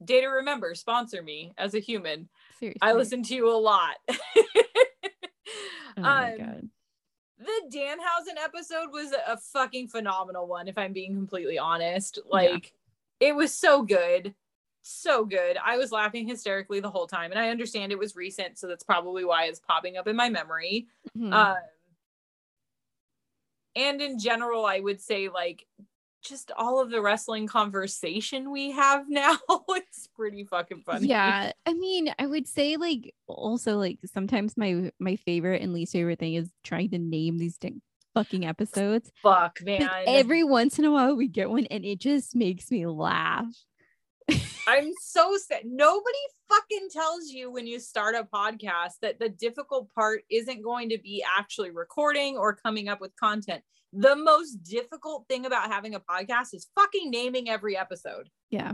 Data 0.05 0.29
Remember, 0.29 0.75
sponsor 0.75 1.23
me 1.23 1.53
as 1.57 1.75
a 1.75 1.79
human. 1.79 2.29
seriously 2.59 2.81
I 2.83 2.93
listen 2.93 3.23
to 3.25 3.35
you 3.35 3.51
a 3.51 3.57
lot. 3.57 3.97
oh 4.09 4.17
my 5.99 6.33
um, 6.33 6.39
god 6.39 6.69
the 7.39 7.77
Danhausen 7.77 8.43
episode 8.43 8.93
was 8.93 9.13
a 9.27 9.37
fucking 9.37 9.89
phenomenal 9.89 10.47
one, 10.47 10.69
if 10.69 10.79
I'm 10.79 10.93
being 10.93 11.15
completely 11.15 11.59
honest. 11.59 12.19
Yeah. 12.25 12.31
Like, 12.31 12.73
it 13.19 13.35
was 13.35 13.53
so 13.53 13.83
good. 13.83 14.35
So 14.83 15.25
good. 15.25 15.57
I 15.65 15.79
was 15.79 15.93
laughing 15.93 16.27
hysterically 16.27 16.81
the 16.81 16.91
whole 16.91 17.07
time. 17.07 17.31
And 17.31 17.41
I 17.41 17.51
understand 17.51 17.93
it 17.93 17.99
was 17.99 18.17
recent, 18.17 18.59
so 18.59 18.67
that's 18.67 18.85
probably 18.85 19.25
why 19.25 19.45
it's 19.45 19.61
popping 19.61 19.97
up 19.97 20.09
in 20.09 20.17
my 20.17 20.29
memory. 20.29 20.89
Mhm. 21.17 21.33
Um, 21.33 21.57
and 23.75 24.03
in 24.03 24.19
general, 24.19 24.67
I 24.67 24.81
would 24.81 25.01
say 25.01 25.29
like 25.29 25.67
just 26.23 26.53
all 26.57 26.81
of 26.81 26.91
the 26.91 27.01
wrestling 27.01 27.49
conversation 27.49 28.53
we 28.53 28.71
have 28.71 29.05
now 29.09 29.37
it's 29.71 30.09
pretty 30.09 30.45
fucking 30.45 30.83
funny. 30.83 31.09
Yeah, 31.09 31.53
I 31.67 31.75
mean, 31.75 32.15
I 32.19 32.27
would 32.27 32.47
say 32.47 32.77
like 32.77 33.15
also 33.27 33.79
like 33.79 33.99
sometimes 34.05 34.57
my 34.57 34.93
my 34.99 35.17
favorite 35.17 35.63
and 35.63 35.73
least 35.73 35.93
favorite 35.93 36.19
thing 36.19 36.35
is 36.35 36.51
trying 36.63 36.91
to 36.91 36.99
name 36.99 37.39
these 37.39 37.59
fucking 38.15 38.45
episodes. 38.45 39.11
fuck 39.23 39.61
man. 39.65 39.89
Every 40.07 40.45
once 40.45 40.79
in 40.79 40.85
a 40.85 40.93
while 40.93 41.17
we 41.17 41.29
get 41.29 41.51
one 41.51 41.67
and 41.67 41.85
it 41.85 41.99
just 41.99 42.37
makes 42.37 42.71
me 42.71 42.87
laugh. 42.87 43.47
I'm 44.69 44.93
so 45.01 45.37
sad. 45.37 45.63
Nobody 45.65 46.19
fucking 46.49 46.89
tells 46.93 47.29
you 47.29 47.51
when 47.51 47.67
you 47.67 47.81
start 47.81 48.15
a 48.15 48.25
podcast 48.25 48.93
that 49.03 49.19
the 49.19 49.29
difficult 49.29 49.93
part 49.95 50.23
isn't 50.31 50.63
going 50.63 50.89
to 50.91 50.99
be 50.99 51.25
actually 51.39 51.71
recording 51.71 52.37
or 52.37 52.55
coming 52.55 52.89
up 52.89 53.01
with 53.01 53.17
content. 53.17 53.63
The 53.93 54.17
most 54.17 54.63
difficult 54.63 55.27
thing 55.29 55.47
about 55.47 55.71
having 55.71 55.95
a 55.95 56.01
podcast 56.01 56.55
is 56.55 56.69
fucking 56.75 57.11
naming 57.11 57.49
every 57.51 57.77
episode. 57.77 58.29
Yeah. 58.51 58.73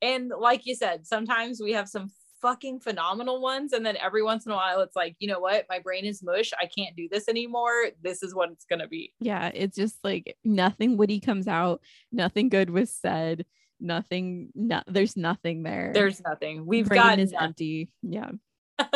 And 0.00 0.32
like 0.36 0.66
you 0.66 0.74
said, 0.74 1.06
sometimes 1.06 1.60
we 1.60 1.72
have 1.72 1.88
some 1.88 2.10
fucking 2.40 2.80
phenomenal 2.80 3.40
ones. 3.40 3.72
And 3.72 3.86
then 3.86 3.96
every 3.96 4.22
once 4.22 4.44
in 4.46 4.52
a 4.52 4.56
while, 4.56 4.80
it's 4.80 4.96
like, 4.96 5.14
you 5.20 5.28
know 5.28 5.38
what? 5.38 5.66
My 5.70 5.78
brain 5.78 6.04
is 6.04 6.22
mush. 6.22 6.50
I 6.60 6.66
can't 6.66 6.96
do 6.96 7.08
this 7.08 7.28
anymore. 7.28 7.90
This 8.02 8.22
is 8.22 8.34
what 8.34 8.50
it's 8.50 8.64
going 8.64 8.80
to 8.80 8.88
be. 8.88 9.14
Yeah, 9.20 9.50
it's 9.54 9.76
just 9.76 10.02
like 10.02 10.36
nothing 10.42 10.96
witty 10.96 11.20
comes 11.20 11.46
out, 11.46 11.80
nothing 12.10 12.48
good 12.48 12.68
was 12.68 12.90
said, 12.90 13.46
nothing 13.82 14.50
no, 14.54 14.82
there's 14.86 15.16
nothing 15.16 15.62
there. 15.62 15.90
There's 15.92 16.22
nothing. 16.22 16.64
We've 16.66 16.88
Brain 16.88 17.00
got 17.00 17.18
is 17.18 17.32
nothing. 17.32 17.46
empty. 17.48 17.90
Yeah. 18.02 18.30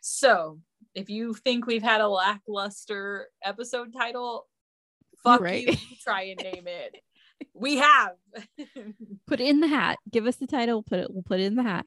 so 0.00 0.60
if 0.94 1.08
you 1.08 1.34
think 1.34 1.66
we've 1.66 1.82
had 1.82 2.00
a 2.00 2.08
lackluster 2.08 3.28
episode 3.42 3.92
title, 3.92 4.46
fuck 5.22 5.40
right. 5.40 5.64
you. 5.66 5.72
you 5.72 5.96
Try 6.02 6.22
and 6.22 6.40
name 6.42 6.66
it. 6.66 6.96
We 7.54 7.76
have. 7.76 8.12
Put 9.26 9.40
it 9.40 9.48
in 9.48 9.60
the 9.60 9.68
hat. 9.68 9.98
Give 10.10 10.26
us 10.26 10.36
the 10.36 10.46
title, 10.46 10.82
put 10.82 10.98
it 10.98 11.06
we'll 11.12 11.22
put 11.22 11.40
it 11.40 11.44
in 11.44 11.54
the 11.54 11.62
hat. 11.62 11.86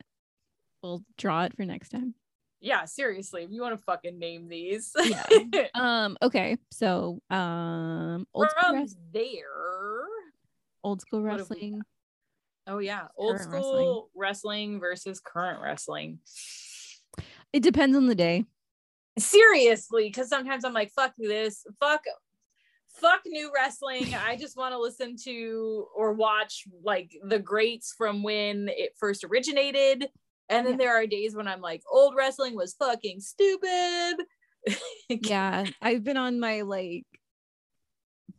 We'll 0.82 1.04
draw 1.18 1.44
it 1.44 1.56
for 1.56 1.66
next 1.66 1.90
time. 1.90 2.16
yeah, 2.62 2.86
seriously. 2.86 3.44
If 3.44 3.52
you 3.52 3.62
want 3.62 3.78
to 3.78 3.84
fucking 3.84 4.18
name 4.18 4.48
these. 4.48 4.94
Yeah. 5.04 5.24
Um 5.74 6.18
okay, 6.22 6.58
so 6.72 7.20
um 7.30 8.26
old 8.34 8.50
school, 8.50 8.70
From 8.70 8.86
there. 9.14 10.06
old 10.84 11.02
school 11.02 11.22
wrestling. 11.22 11.82
Oh 12.68 12.80
yeah. 12.80 13.08
Old 13.18 13.40
school 13.40 14.10
wrestling. 14.16 14.80
versus 14.80 15.20
current 15.20 15.62
wrestling. 15.62 16.20
It 17.54 17.64
depends 17.64 17.98
on 17.98 18.06
the 18.08 18.16
day. 18.16 18.46
Seriously, 19.20 20.06
because 20.08 20.30
sometimes 20.30 20.64
I'm 20.64 20.74
like, 20.74 20.92
fuck 20.92 21.14
this, 21.18 21.66
fuck 21.80 22.02
fuck 23.00 23.22
new 23.26 23.52
wrestling. 23.54 24.14
I 24.14 24.36
just 24.36 24.56
want 24.58 24.74
to 24.74 24.80
listen 24.80 25.16
to 25.24 25.88
or 25.96 26.14
watch 26.14 26.66
like 26.84 27.12
the 27.24 27.40
greats 27.40 27.94
from 27.98 28.22
when 28.24 28.70
it 28.70 28.92
first 29.00 29.24
originated. 29.24 30.08
And 30.50 30.66
then 30.66 30.74
Yeah. 30.74 30.78
there 30.78 30.96
are 30.96 31.08
days 31.08 31.36
when 31.36 31.48
I'm 31.48 31.62
like, 31.62 31.82
old 31.92 32.16
wrestling 32.16 32.56
was 32.56 32.74
fucking 32.74 33.20
stupid. 33.22 34.16
yeah 35.10 35.66
i've 35.82 36.04
been 36.04 36.18
on 36.18 36.40
my 36.40 36.62
like 36.62 37.08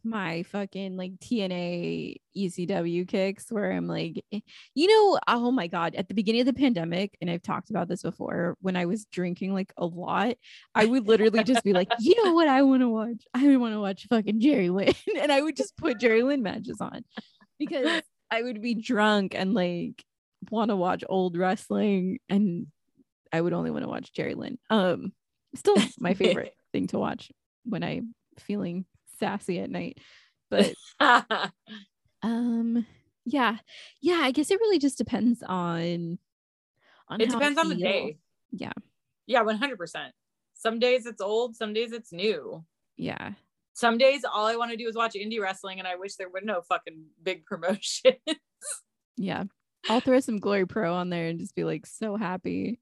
my 0.05 0.43
fucking 0.45 0.97
like 0.97 1.13
tna 1.19 2.17
ecw 2.37 3.09
kicks 3.09 3.47
where 3.51 3.71
i'm 3.73 3.87
like 3.87 4.25
eh, 4.33 4.41
you 4.75 4.89
know 4.89 5.19
oh 5.29 5.51
my 5.51 5.67
god 5.67 5.95
at 5.95 6.09
the 6.09 6.15
beginning 6.15 6.41
of 6.41 6.47
the 6.47 6.53
pandemic 6.53 7.17
and 7.21 7.31
i've 7.31 7.43
talked 7.43 7.71
about 7.71 7.89
this 7.89 8.03
before 8.03 8.57
when 8.61 8.77
i 8.77 8.85
was 8.85 9.05
drinking 9.07 9.55
like 9.55 9.73
a 9.77 9.87
lot 9.87 10.35
i 10.75 10.85
would 10.85 11.07
literally 11.07 11.45
just 11.45 11.63
be 11.63 11.73
like 11.73 11.89
you 12.01 12.25
know 12.25 12.33
what 12.33 12.49
i 12.49 12.63
want 12.63 12.81
to 12.83 12.89
watch 12.89 13.25
i 13.35 13.57
want 13.57 13.75
to 13.75 13.81
watch 13.81 14.07
fucking 14.09 14.41
jerry 14.41 14.71
lynn 14.71 14.95
and 15.21 15.31
i 15.31 15.41
would 15.41 15.57
just 15.57 15.77
put 15.77 16.01
jerry 16.01 16.23
lynn 16.23 16.43
matches 16.43 16.81
on 16.81 17.05
because 17.59 18.03
i 18.31 18.43
would 18.43 18.61
be 18.61 18.75
drunk 18.75 19.35
and 19.35 19.55
like 19.55 20.05
want 20.51 20.71
to 20.71 20.77
watch 20.77 21.05
old 21.09 21.37
wrestling 21.37 22.19
and 22.29 22.67
I 23.33 23.41
would 23.41 23.53
only 23.53 23.71
want 23.71 23.85
to 23.85 23.89
watch 23.89 24.13
Jerry 24.13 24.35
Lynn. 24.35 24.59
Um, 24.69 25.13
still 25.55 25.77
my 25.99 26.15
favorite 26.15 26.55
thing 26.73 26.87
to 26.89 26.99
watch 26.99 27.33
when 27.65 27.83
I'm 27.83 28.15
feeling 28.39 28.85
sassy 29.23 29.61
at 29.61 29.71
night. 29.71 29.99
But 30.51 30.75
um, 32.23 32.87
yeah, 33.25 33.57
yeah. 34.01 34.21
I 34.23 34.31
guess 34.33 34.51
it 34.51 34.61
really 34.61 34.79
just 34.79 34.99
depends 34.99 35.43
on. 35.43 36.19
on 37.09 37.21
it 37.21 37.31
depends 37.31 37.59
on 37.59 37.69
the 37.69 37.75
day. 37.77 38.19
Yeah, 38.51 38.73
Yeah, 39.27 39.45
100%. 39.45 40.11
Some 40.55 40.79
days 40.79 41.07
it's 41.07 41.21
old, 41.23 41.57
some 41.57 41.73
days 41.73 41.93
it's 41.93 42.13
new. 42.13 42.65
yeah, 42.97 43.33
Some 43.73 43.97
days 43.99 44.25
all 44.31 44.47
I 44.47 44.57
want 44.57 44.71
to 44.73 44.77
do 44.77 44.89
is 44.89 44.95
watch 44.95 45.15
indie 45.15 45.41
wrestling 45.41 45.79
and 45.79 45.89
I 45.89 45.97
wish 45.97 46.17
there 46.17 46.29
were 46.29 46.43
no 46.43 46.61
fucking 46.63 47.05
big 47.23 47.45
promotion. 47.51 48.15
yeah. 49.17 49.45
I'll 49.89 50.01
throw 50.01 50.21
some 50.21 50.39
Glory 50.39 50.67
Pro 50.67 50.95
on 50.95 51.09
there 51.11 51.27
and 51.29 51.41
just 51.41 51.55
be 51.57 51.65
like 51.65 51.87
so 51.87 52.17
happy. 52.17 52.81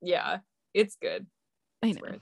yeah, 0.00 0.38
it's 0.72 0.96
good. 0.96 1.26
I 1.82 1.88
It's 1.88 1.96
know. 1.96 2.02
weird. 2.08 2.20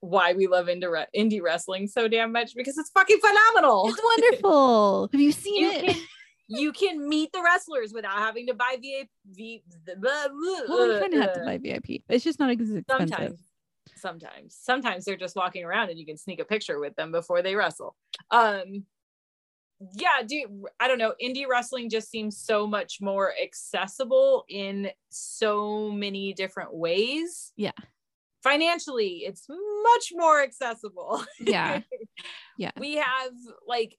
Why 0.00 0.32
we 0.32 0.46
love 0.46 0.66
indie, 0.66 1.04
indie 1.16 1.42
wrestling 1.42 1.86
so 1.86 2.08
damn 2.08 2.32
much 2.32 2.54
because 2.54 2.78
it's 2.78 2.90
fucking 2.90 3.18
phenomenal. 3.18 3.88
It's 3.88 4.00
wonderful. 4.02 5.08
Have 5.12 5.20
you 5.20 5.32
seen 5.32 5.62
you 5.62 5.70
it? 5.70 5.84
can 5.84 5.96
you 6.48 6.72
can 6.72 7.08
meet 7.08 7.30
the 7.32 7.42
wrestlers 7.42 7.92
without 7.92 8.18
having 8.18 8.46
to 8.48 8.54
buy 8.54 8.76
VA, 8.80 9.06
V, 9.30 9.62
blah, 9.86 9.94
blah, 10.00 10.26
well, 10.68 10.86
you 10.86 11.00
kind 11.00 11.14
of 11.14 11.20
have 11.20 11.32
to 11.34 11.42
uh, 11.42 11.44
buy 11.44 11.58
VIP. 11.58 12.02
It's 12.08 12.24
just 12.24 12.40
not 12.40 12.50
as 12.50 12.70
expensive. 12.70 12.86
sometimes 12.88 13.40
sometimes 13.96 14.56
sometimes 14.60 15.04
they're 15.04 15.16
just 15.16 15.36
walking 15.36 15.64
around 15.64 15.90
and 15.90 15.98
you 15.98 16.06
can 16.06 16.16
sneak 16.16 16.40
a 16.40 16.44
picture 16.44 16.78
with 16.80 16.94
them 16.96 17.12
before 17.12 17.42
they 17.42 17.54
wrestle 17.54 17.96
um 18.30 18.84
yeah 19.94 20.22
dude 20.26 20.50
i 20.78 20.86
don't 20.86 20.98
know 20.98 21.14
indie 21.22 21.46
wrestling 21.48 21.88
just 21.88 22.10
seems 22.10 22.36
so 22.36 22.66
much 22.66 22.98
more 23.00 23.32
accessible 23.42 24.44
in 24.48 24.90
so 25.08 25.90
many 25.90 26.32
different 26.34 26.72
ways 26.74 27.52
Yeah. 27.56 27.72
Financially 28.42 29.22
it's 29.26 29.46
much 29.48 30.12
more 30.12 30.42
accessible 30.42 31.24
Yeah. 31.40 31.80
Yeah. 32.58 32.70
we 32.78 32.96
have 32.96 33.32
like 33.66 33.96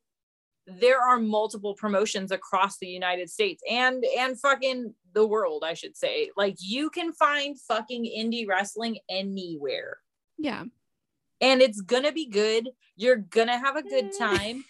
there 0.68 1.02
are 1.02 1.20
multiple 1.20 1.74
promotions 1.74 2.32
across 2.32 2.78
the 2.78 2.88
United 2.88 3.30
States 3.30 3.64
and 3.70 4.04
and 4.18 4.40
fucking 4.40 4.94
the 5.14 5.26
world, 5.28 5.64
I 5.66 5.74
should 5.74 5.98
say. 5.98 6.30
Like 6.38 6.56
you 6.60 6.90
can 6.92 7.12
find 7.14 7.60
fucking 7.60 8.06
indie 8.06 8.48
wrestling 8.48 9.00
anywhere. 9.10 9.98
Yeah. 10.38 10.66
And 11.42 11.62
it's 11.62 11.82
gonna 11.82 12.12
be 12.12 12.28
good. 12.28 12.70
You're 12.96 13.18
gonna 13.18 13.58
have 13.58 13.76
a 13.76 13.82
good 13.84 14.12
time. 14.20 14.64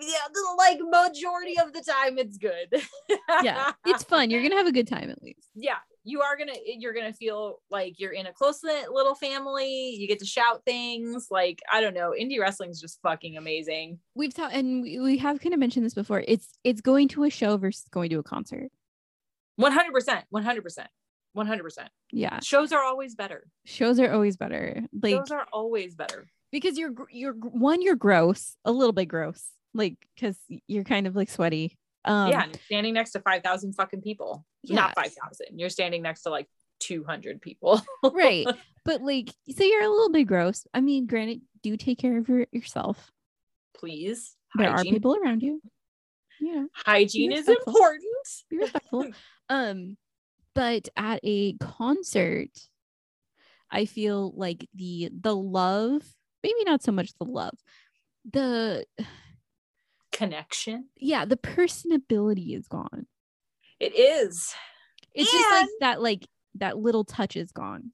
yeah, 0.00 0.18
like 0.56 0.78
majority 0.80 1.58
of 1.60 1.72
the 1.74 1.82
time 1.82 2.18
it's 2.18 2.38
good. 2.38 2.68
Yeah. 3.42 3.72
It's 3.86 4.02
fun. 4.04 4.30
You're 4.30 4.42
gonna 4.42 4.56
have 4.56 4.66
a 4.66 4.72
good 4.72 4.88
time 4.88 5.10
at 5.10 5.22
least. 5.22 5.48
yeah, 5.54 5.76
you 6.08 6.22
are 6.22 6.36
gonna 6.36 6.54
you're 6.64 6.94
gonna 6.94 7.12
feel 7.12 7.60
like 7.70 8.00
you're 8.00 8.12
in 8.12 8.26
a 8.26 8.32
close 8.32 8.62
little 8.62 9.14
family. 9.14 9.90
You 9.90 10.08
get 10.08 10.18
to 10.20 10.24
shout 10.24 10.62
things. 10.64 11.28
Like, 11.30 11.60
I 11.70 11.80
don't 11.80 11.94
know, 11.94 12.14
indie 12.18 12.40
wrestling's 12.40 12.80
just 12.80 12.98
fucking 13.02 13.36
amazing. 13.36 13.98
We've 14.14 14.32
talked 14.32 14.54
and 14.54 14.82
we, 14.82 14.98
we 14.98 15.18
have 15.18 15.40
kind 15.40 15.52
of 15.52 15.60
mentioned 15.60 15.84
this 15.84 15.94
before. 15.94 16.24
It's 16.26 16.48
it's 16.64 16.80
going 16.80 17.08
to 17.08 17.24
a 17.24 17.30
show 17.30 17.56
versus 17.58 17.84
going 17.90 18.10
to 18.10 18.18
a 18.18 18.22
concert. 18.22 18.70
100%, 19.60 20.22
100%, 20.32 20.86
100%. 21.36 21.88
Yeah. 22.12 22.38
Shows 22.40 22.72
are 22.72 22.82
always 22.84 23.14
better. 23.14 23.48
Shows 23.66 23.98
are 23.98 24.12
always 24.12 24.36
better. 24.36 24.82
Like 25.02 25.14
Shows 25.16 25.30
are 25.30 25.46
always 25.52 25.94
better. 25.94 26.26
because 26.52 26.78
you're 26.78 26.94
you're 27.10 27.34
one 27.34 27.82
you're 27.82 27.96
gross, 27.96 28.56
a 28.64 28.72
little 28.72 28.92
bit 28.92 29.06
gross. 29.06 29.44
Like 29.74 29.96
cuz 30.18 30.38
you're 30.66 30.84
kind 30.84 31.06
of 31.06 31.14
like 31.14 31.28
sweaty. 31.28 31.76
Um 32.04 32.30
yeah, 32.30 32.46
standing 32.66 32.94
next 32.94 33.12
to 33.12 33.20
5,000 33.20 33.74
fucking 33.74 34.02
people. 34.02 34.44
Yeah. 34.62 34.76
Not 34.76 34.94
5,000. 34.94 35.58
You're 35.58 35.70
standing 35.70 36.02
next 36.02 36.22
to 36.22 36.30
like 36.30 36.48
200 36.80 37.40
people. 37.40 37.80
right. 38.12 38.46
But 38.84 39.02
like 39.02 39.34
so 39.50 39.64
you're 39.64 39.82
a 39.82 39.88
little 39.88 40.10
bit 40.10 40.24
gross. 40.24 40.66
I 40.72 40.80
mean, 40.80 41.06
granted, 41.06 41.42
do 41.62 41.76
take 41.76 41.98
care 41.98 42.18
of 42.18 42.28
your, 42.28 42.46
yourself. 42.52 43.10
Please. 43.76 44.34
There 44.54 44.70
are 44.70 44.82
people 44.82 45.16
around 45.16 45.42
you. 45.42 45.60
Yeah. 46.40 46.64
hygiene 46.72 47.32
is 47.32 47.48
important. 47.48 48.04
be 48.48 48.58
respectful. 48.58 49.06
um, 49.48 49.96
but 50.54 50.88
at 50.96 51.20
a 51.22 51.54
concert, 51.54 52.50
I 53.70 53.84
feel 53.84 54.32
like 54.36 54.66
the 54.74 55.10
the 55.20 55.34
love, 55.34 56.02
maybe 56.42 56.64
not 56.64 56.82
so 56.82 56.92
much 56.92 57.12
the 57.14 57.24
love, 57.24 57.54
the 58.30 58.86
Connection. 60.18 60.88
yeah, 60.96 61.24
the 61.24 61.36
personability 61.36 62.56
is 62.56 62.66
gone. 62.68 63.06
It 63.78 63.94
is. 63.96 64.52
It's 65.14 65.30
just 65.30 65.50
like 65.50 65.68
that, 65.80 66.02
like 66.02 66.26
that 66.56 66.76
little 66.76 67.04
touch 67.04 67.36
is 67.36 67.52
gone. 67.52 67.92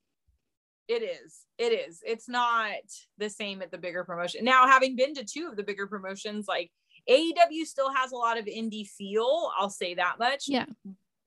It 0.89 1.03
is. 1.03 1.41
It 1.59 1.72
is. 1.72 2.01
It's 2.05 2.29
not 2.29 2.72
the 3.18 3.29
same 3.31 3.62
at 3.62 3.70
the 3.70 3.79
bigger 3.79 4.05
promotion. 4.05 4.45
Now, 4.45 4.66
having 4.66 4.97
been 4.97 5.14
to 5.14 5.25
two 5.25 5.49
of 5.49 5.57
the 5.57 5.62
bigger 5.62 5.87
promotions, 5.87 6.47
like 6.49 6.70
AEW 7.09 7.64
still 7.66 7.93
has 7.93 8.12
a 8.12 8.16
lot 8.16 8.39
of 8.39 8.47
indie 8.47 8.87
feel. 8.89 9.51
I'll 9.59 9.70
say 9.70 9.95
that 9.95 10.18
much. 10.18 10.45
Yeah. 10.49 10.66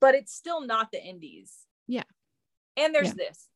But 0.00 0.14
it's 0.16 0.34
still 0.34 0.60
not 0.60 0.90
the 0.92 1.02
indies. 1.02 1.52
Yeah. 1.86 2.04
And 2.76 2.94
there's 2.94 3.08
Yeah. 3.08 3.14
this. 3.28 3.48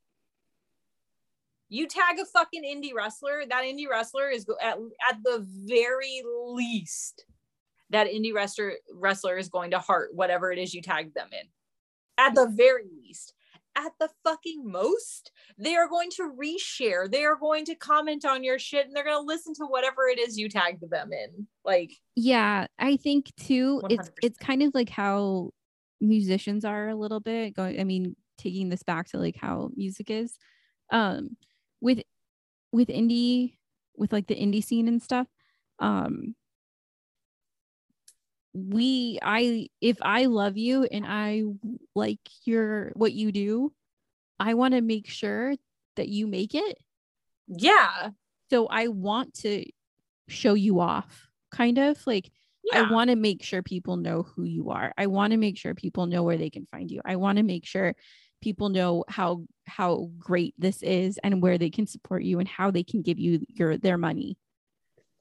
You 1.72 1.88
tag 1.88 2.18
a 2.20 2.26
fucking 2.26 2.64
indie 2.64 2.92
wrestler, 2.94 3.44
that 3.48 3.64
indie 3.64 3.88
wrestler 3.90 4.28
is 4.28 4.44
go- 4.44 4.58
at, 4.60 4.76
at 5.08 5.16
the 5.24 5.46
very 5.64 6.22
least, 6.48 7.24
that 7.88 8.08
indie 8.08 8.34
wrestler 8.34 8.74
wrestler 8.94 9.38
is 9.38 9.48
going 9.48 9.70
to 9.70 9.78
heart 9.78 10.10
whatever 10.12 10.52
it 10.52 10.58
is 10.58 10.74
you 10.74 10.82
tagged 10.82 11.14
them 11.14 11.30
in. 11.32 11.48
At 12.18 12.34
the 12.34 12.46
very 12.54 12.84
least. 13.02 13.32
At 13.74 13.92
the 13.98 14.10
fucking 14.22 14.70
most, 14.70 15.32
they 15.56 15.74
are 15.74 15.88
going 15.88 16.10
to 16.16 16.34
reshare. 16.38 17.10
They 17.10 17.24
are 17.24 17.36
going 17.36 17.64
to 17.64 17.74
comment 17.74 18.26
on 18.26 18.44
your 18.44 18.58
shit 18.58 18.86
and 18.86 18.94
they're 18.94 19.02
going 19.02 19.16
to 19.22 19.26
listen 19.26 19.54
to 19.54 19.64
whatever 19.64 20.08
it 20.08 20.18
is 20.18 20.36
you 20.36 20.50
tagged 20.50 20.84
them 20.90 21.10
in. 21.10 21.46
Like, 21.64 21.92
Yeah, 22.16 22.66
I 22.78 22.98
think 22.98 23.32
too. 23.40 23.80
It's 23.88 24.10
100%. 24.10 24.12
it's 24.22 24.38
kind 24.38 24.62
of 24.62 24.74
like 24.74 24.90
how 24.90 25.52
musicians 26.02 26.66
are 26.66 26.90
a 26.90 26.94
little 26.94 27.20
bit 27.20 27.56
going. 27.56 27.80
I 27.80 27.84
mean, 27.84 28.14
taking 28.36 28.68
this 28.68 28.82
back 28.82 29.08
to 29.08 29.16
like 29.16 29.36
how 29.36 29.70
music 29.74 30.10
is, 30.10 30.36
um, 30.90 31.30
with 31.82 32.02
with 32.72 32.88
indie, 32.88 33.56
with 33.96 34.12
like 34.14 34.26
the 34.28 34.34
indie 34.34 34.64
scene 34.64 34.88
and 34.88 35.02
stuff. 35.02 35.26
Um, 35.78 36.34
we, 38.54 39.18
I, 39.22 39.68
if 39.80 39.98
I 40.02 40.26
love 40.26 40.56
you 40.56 40.84
and 40.84 41.04
I 41.06 41.42
like 41.94 42.20
your 42.44 42.92
what 42.94 43.12
you 43.12 43.32
do, 43.32 43.72
I 44.38 44.54
want 44.54 44.74
to 44.74 44.80
make 44.80 45.08
sure 45.08 45.54
that 45.96 46.08
you 46.08 46.26
make 46.26 46.54
it. 46.54 46.78
yeah. 47.48 48.10
So 48.50 48.66
I 48.66 48.88
want 48.88 49.34
to 49.40 49.64
show 50.28 50.54
you 50.54 50.80
off, 50.80 51.28
kind 51.50 51.78
of 51.78 52.06
like. 52.06 52.30
Yeah. 52.64 52.86
I 52.86 52.92
want 52.92 53.10
to 53.10 53.16
make 53.16 53.42
sure 53.42 53.60
people 53.60 53.96
know 53.96 54.22
who 54.22 54.44
you 54.44 54.70
are. 54.70 54.92
I 54.96 55.08
want 55.08 55.32
to 55.32 55.36
make 55.36 55.58
sure 55.58 55.74
people 55.74 56.06
know 56.06 56.22
where 56.22 56.36
they 56.36 56.48
can 56.48 56.64
find 56.66 56.92
you. 56.92 57.00
I 57.04 57.16
want 57.16 57.38
to 57.38 57.42
make 57.42 57.66
sure 57.66 57.96
people 58.40 58.68
know 58.68 59.04
how 59.08 59.42
how 59.66 60.10
great 60.18 60.54
this 60.58 60.82
is 60.82 61.18
and 61.22 61.42
where 61.42 61.58
they 61.58 61.70
can 61.70 61.86
support 61.86 62.22
you 62.22 62.38
and 62.38 62.48
how 62.48 62.70
they 62.70 62.82
can 62.82 63.02
give 63.02 63.18
you 63.18 63.40
your 63.48 63.76
their 63.78 63.98
money. 63.98 64.36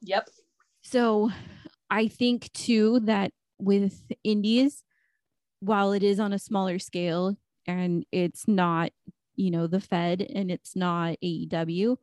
yep. 0.02 0.30
So 0.82 1.32
I 1.90 2.08
think 2.08 2.52
too 2.54 3.02
that 3.02 3.32
with 3.60 4.02
indies, 4.24 4.84
while 5.60 5.92
it 5.92 6.04
is 6.04 6.20
on 6.20 6.34
a 6.34 6.40
smaller 6.40 6.80
scale 6.80 7.38
and 7.68 8.06
it's 8.12 8.48
not, 8.48 8.92
you 9.36 9.52
know, 9.52 9.68
the 9.68 9.80
Fed 9.80 10.22
and 10.22 10.50
it's 10.50 10.76
not 10.76 11.16
AEW, 11.24 11.98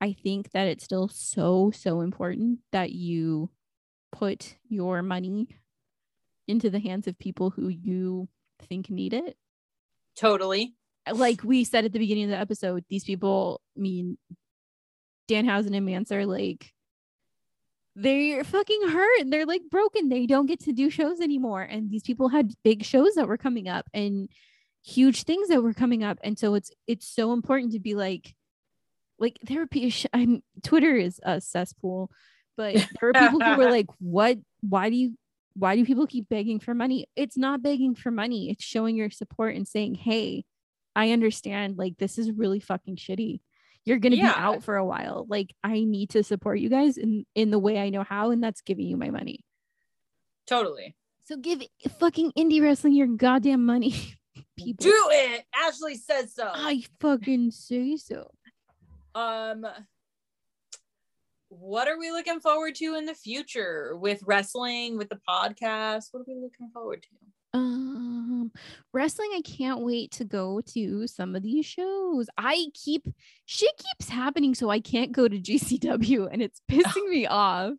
I 0.00 0.12
think 0.12 0.50
that 0.52 0.68
it's 0.68 0.84
still 0.84 1.08
so, 1.08 1.72
so 1.74 2.02
important 2.02 2.60
that 2.72 2.92
you 2.92 3.50
put 4.12 4.56
your 4.68 5.02
money 5.02 5.48
into 6.46 6.70
the 6.70 6.80
hands 6.80 7.06
of 7.06 7.18
people 7.18 7.50
who 7.50 7.68
you 7.68 8.28
think 8.68 8.90
need 8.90 9.12
it. 9.12 9.36
Totally. 10.16 10.74
Like 11.14 11.42
we 11.44 11.64
said 11.64 11.84
at 11.84 11.92
the 11.92 11.98
beginning 11.98 12.24
of 12.24 12.30
the 12.30 12.38
episode, 12.38 12.84
these 12.88 13.04
people 13.04 13.60
mean 13.76 14.18
Danhausen 15.28 15.76
and 15.76 15.86
Mance 15.86 16.10
are 16.12 16.26
like 16.26 16.72
they're 18.00 18.44
fucking 18.44 18.88
hurt. 18.88 19.24
They're 19.26 19.46
like 19.46 19.62
broken. 19.70 20.08
They 20.08 20.26
don't 20.26 20.46
get 20.46 20.60
to 20.60 20.72
do 20.72 20.88
shows 20.88 21.20
anymore. 21.20 21.62
And 21.62 21.90
these 21.90 22.04
people 22.04 22.28
had 22.28 22.52
big 22.62 22.84
shows 22.84 23.14
that 23.14 23.26
were 23.26 23.36
coming 23.36 23.68
up 23.68 23.86
and 23.92 24.28
huge 24.84 25.24
things 25.24 25.48
that 25.48 25.62
were 25.62 25.74
coming 25.74 26.04
up. 26.04 26.18
And 26.22 26.38
so 26.38 26.54
it's 26.54 26.70
it's 26.86 27.06
so 27.08 27.32
important 27.32 27.72
to 27.72 27.80
be 27.80 27.94
like 27.94 28.34
like 29.18 29.38
therapy. 29.46 29.92
I'm 30.12 30.42
Twitter 30.62 30.94
is 30.94 31.20
a 31.24 31.40
cesspool, 31.40 32.10
but 32.56 32.74
there 33.00 33.10
are 33.10 33.12
people 33.12 33.40
who 33.40 33.56
were 33.56 33.70
like, 33.70 33.86
"What? 33.98 34.38
Why 34.60 34.90
do 34.90 34.96
you? 34.96 35.18
Why 35.54 35.74
do 35.74 35.84
people 35.84 36.06
keep 36.06 36.28
begging 36.28 36.60
for 36.60 36.74
money?" 36.74 37.06
It's 37.16 37.36
not 37.36 37.62
begging 37.62 37.96
for 37.96 38.12
money. 38.12 38.48
It's 38.50 38.64
showing 38.64 38.96
your 38.96 39.10
support 39.10 39.56
and 39.56 39.66
saying, 39.66 39.96
"Hey, 39.96 40.44
I 40.98 41.12
understand. 41.12 41.78
Like 41.78 41.96
this 41.96 42.18
is 42.18 42.32
really 42.32 42.58
fucking 42.58 42.96
shitty. 42.96 43.40
You're 43.84 43.98
gonna 43.98 44.16
Yeah. 44.16 44.32
be 44.34 44.38
out 44.40 44.64
for 44.64 44.76
a 44.76 44.84
while. 44.84 45.26
Like 45.28 45.54
I 45.62 45.84
need 45.84 46.10
to 46.10 46.24
support 46.24 46.58
you 46.58 46.68
guys 46.68 46.96
in 46.98 47.24
in 47.36 47.50
the 47.50 47.58
way 47.58 47.78
I 47.78 47.90
know 47.90 48.02
how, 48.02 48.32
and 48.32 48.42
that's 48.42 48.60
giving 48.62 48.86
you 48.86 48.96
my 48.96 49.10
money. 49.10 49.44
Totally. 50.46 50.96
So 51.24 51.36
give 51.36 51.62
fucking 52.00 52.32
indie 52.36 52.60
wrestling 52.60 52.94
your 52.94 53.06
goddamn 53.06 53.64
money. 53.64 53.94
people. 54.56 54.82
Do 54.84 55.08
it. 55.12 55.44
Ashley 55.54 55.94
says 55.94 56.34
so. 56.34 56.50
I 56.52 56.82
fucking 57.00 57.52
say 57.52 57.96
so. 57.96 58.30
Um, 59.14 59.64
what 61.48 61.86
are 61.88 61.98
we 61.98 62.10
looking 62.10 62.40
forward 62.40 62.74
to 62.76 62.94
in 62.96 63.06
the 63.06 63.14
future 63.14 63.96
with 63.96 64.22
wrestling, 64.26 64.98
with 64.98 65.08
the 65.08 65.20
podcast? 65.28 66.08
What 66.12 66.20
are 66.20 66.24
we 66.26 66.34
looking 66.34 66.70
forward 66.72 67.02
to? 67.02 67.08
Um, 67.54 68.52
wrestling, 68.92 69.30
I 69.34 69.40
can't 69.42 69.80
wait 69.80 70.12
to 70.12 70.24
go 70.24 70.60
to 70.74 71.06
some 71.06 71.34
of 71.34 71.42
these 71.42 71.64
shows. 71.66 72.26
I 72.36 72.66
keep 72.74 73.06
shit 73.46 73.72
keeps 73.76 74.08
happening, 74.10 74.54
so 74.54 74.70
I 74.70 74.80
can't 74.80 75.12
go 75.12 75.26
to 75.28 75.38
GCW, 75.38 76.28
and 76.30 76.42
it's 76.42 76.60
pissing 76.70 77.08
me 77.08 77.26
off. 77.26 77.72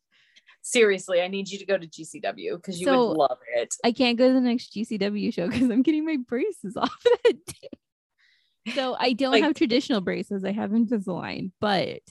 Seriously, 0.62 1.22
I 1.22 1.28
need 1.28 1.50
you 1.50 1.58
to 1.60 1.66
go 1.66 1.78
to 1.78 1.88
GCW 1.88 2.56
because 2.58 2.80
you 2.80 2.86
So- 2.88 3.10
would 3.10 3.18
love 3.18 3.38
it. 3.56 3.74
I 3.84 3.92
can't 3.92 4.18
go 4.18 4.28
to 4.28 4.34
the 4.34 4.42
next 4.42 4.74
GCW 4.76 5.34
show 5.34 5.48
because 5.48 5.70
I'm 5.70 5.84
getting 5.84 6.06
my 6.06 6.18
braces 6.28 6.76
off 6.78 6.96
that 7.24 7.34
day. 7.46 8.74
So 8.76 8.96
I 9.00 9.14
don't 9.14 9.32
Like- 9.32 9.44
have 9.44 9.54
traditional 9.56 10.02
braces. 10.02 10.44
I 10.44 10.52
have 10.52 10.72
Invisalign, 10.72 11.52
but 11.62 12.02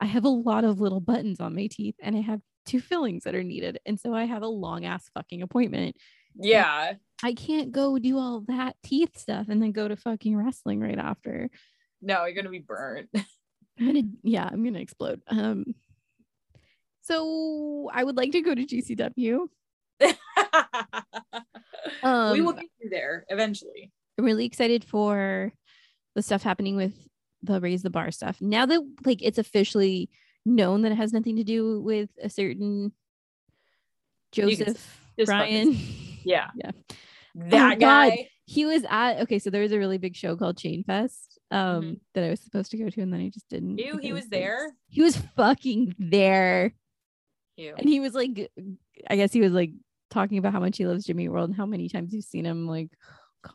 I 0.00 0.06
have 0.06 0.24
a 0.24 0.28
lot 0.30 0.64
of 0.64 0.80
little 0.80 1.00
buttons 1.00 1.40
on 1.40 1.54
my 1.54 1.66
teeth, 1.70 1.96
and 2.02 2.16
I 2.16 2.20
have 2.20 2.40
two 2.66 2.80
fillings 2.80 3.24
that 3.24 3.34
are 3.34 3.42
needed, 3.44 3.78
and 3.86 3.98
so 3.98 4.14
I 4.14 4.24
have 4.24 4.42
a 4.42 4.48
long 4.48 4.84
ass 4.84 5.08
fucking 5.14 5.42
appointment. 5.42 5.96
Yeah. 6.38 6.94
I 7.22 7.32
can't 7.34 7.72
go 7.72 7.98
do 7.98 8.18
all 8.18 8.44
that 8.48 8.76
teeth 8.84 9.18
stuff 9.18 9.48
and 9.48 9.60
then 9.60 9.72
go 9.72 9.88
to 9.88 9.96
fucking 9.96 10.36
wrestling 10.36 10.80
right 10.80 10.98
after. 10.98 11.50
No, 12.00 12.24
you're 12.24 12.34
gonna 12.34 12.50
be 12.50 12.60
burnt. 12.60 13.08
I'm 13.78 13.86
gonna 13.86 14.02
yeah, 14.22 14.48
I'm 14.50 14.64
gonna 14.64 14.78
explode. 14.78 15.20
Um 15.28 15.74
so 17.02 17.90
I 17.92 18.04
would 18.04 18.16
like 18.16 18.32
to 18.32 18.40
go 18.42 18.54
to 18.54 18.64
GCW. 18.64 19.48
Um 22.02 22.32
we 22.32 22.40
will 22.40 22.52
get 22.52 22.66
you 22.80 22.90
there 22.90 23.24
eventually. 23.28 23.90
I'm 24.16 24.24
really 24.24 24.44
excited 24.44 24.84
for 24.84 25.52
the 26.14 26.22
stuff 26.22 26.42
happening 26.42 26.76
with 26.76 26.94
the 27.42 27.60
raise 27.60 27.82
the 27.82 27.90
bar 27.90 28.10
stuff. 28.10 28.40
Now 28.40 28.66
that 28.66 28.80
like 29.04 29.22
it's 29.22 29.38
officially 29.38 30.08
known 30.44 30.82
that 30.82 30.92
it 30.92 30.96
has 30.96 31.12
nothing 31.12 31.36
to 31.36 31.44
do 31.44 31.80
with 31.80 32.10
a 32.22 32.30
certain 32.30 32.92
Joseph 34.32 35.00
Ryan. 35.26 35.76
Yeah. 36.24 36.48
Yeah. 36.54 36.70
That 37.34 37.76
Oh, 37.76 37.80
God. 37.80 38.10
guy. 38.10 38.28
he 38.46 38.64
was 38.66 38.84
at 38.88 39.20
okay, 39.20 39.38
so 39.38 39.50
there 39.50 39.62
was 39.62 39.72
a 39.72 39.78
really 39.78 39.98
big 39.98 40.16
show 40.16 40.36
called 40.36 40.56
Chain 40.58 40.82
Fest 40.84 41.38
um 41.50 41.82
Mhm. 41.82 42.00
that 42.14 42.24
I 42.24 42.30
was 42.30 42.40
supposed 42.40 42.70
to 42.72 42.76
go 42.78 42.88
to 42.90 43.00
and 43.00 43.12
then 43.12 43.20
I 43.20 43.28
just 43.30 43.48
didn't. 43.48 43.78
Ew, 43.78 43.96
he 43.98 44.12
was 44.12 44.24
it's- 44.26 44.30
there. 44.40 44.76
He 44.88 45.02
was 45.02 45.16
fucking 45.36 45.94
there. 45.98 46.74
Ew. 47.56 47.74
And 47.78 47.88
he 47.88 48.00
was 48.00 48.14
like 48.14 48.50
I 49.08 49.16
guess 49.16 49.32
he 49.32 49.40
was 49.40 49.52
like 49.52 49.70
talking 50.10 50.38
about 50.38 50.52
how 50.52 50.60
much 50.60 50.76
he 50.78 50.86
loves 50.86 51.04
Jimmy 51.04 51.28
World 51.28 51.50
and 51.50 51.56
how 51.56 51.66
many 51.66 51.88
times 51.88 52.12
you've 52.12 52.24
seen 52.24 52.44
him 52.46 52.66
like 52.66 52.90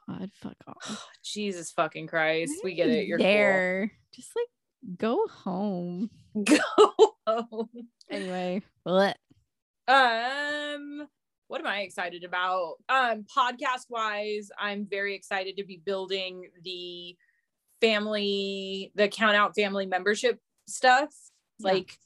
God 0.07 0.31
fuck 0.35 0.55
off. 0.67 1.07
Jesus 1.23 1.71
fucking 1.71 2.07
Christ. 2.07 2.53
We 2.63 2.73
get 2.75 2.89
it. 2.89 3.05
You're 3.07 3.17
there. 3.19 3.91
Just 4.13 4.31
like 4.35 4.97
go 4.97 5.27
home. 5.27 6.09
Go 6.45 6.57
home. 7.27 7.69
Anyway, 8.09 8.61
bleh. 8.87 9.13
Um, 9.87 11.07
what 11.47 11.61
am 11.61 11.67
I 11.67 11.81
excited 11.81 12.23
about? 12.23 12.75
Um, 12.89 13.25
podcast 13.35 13.89
wise, 13.89 14.49
I'm 14.57 14.87
very 14.89 15.15
excited 15.15 15.57
to 15.57 15.63
be 15.63 15.81
building 15.83 16.49
the 16.63 17.15
family, 17.81 18.91
the 18.95 19.07
count 19.07 19.35
out 19.35 19.55
family 19.55 19.85
membership 19.85 20.39
stuff. 20.67 21.13
Yeah. 21.59 21.73
Like, 21.73 21.97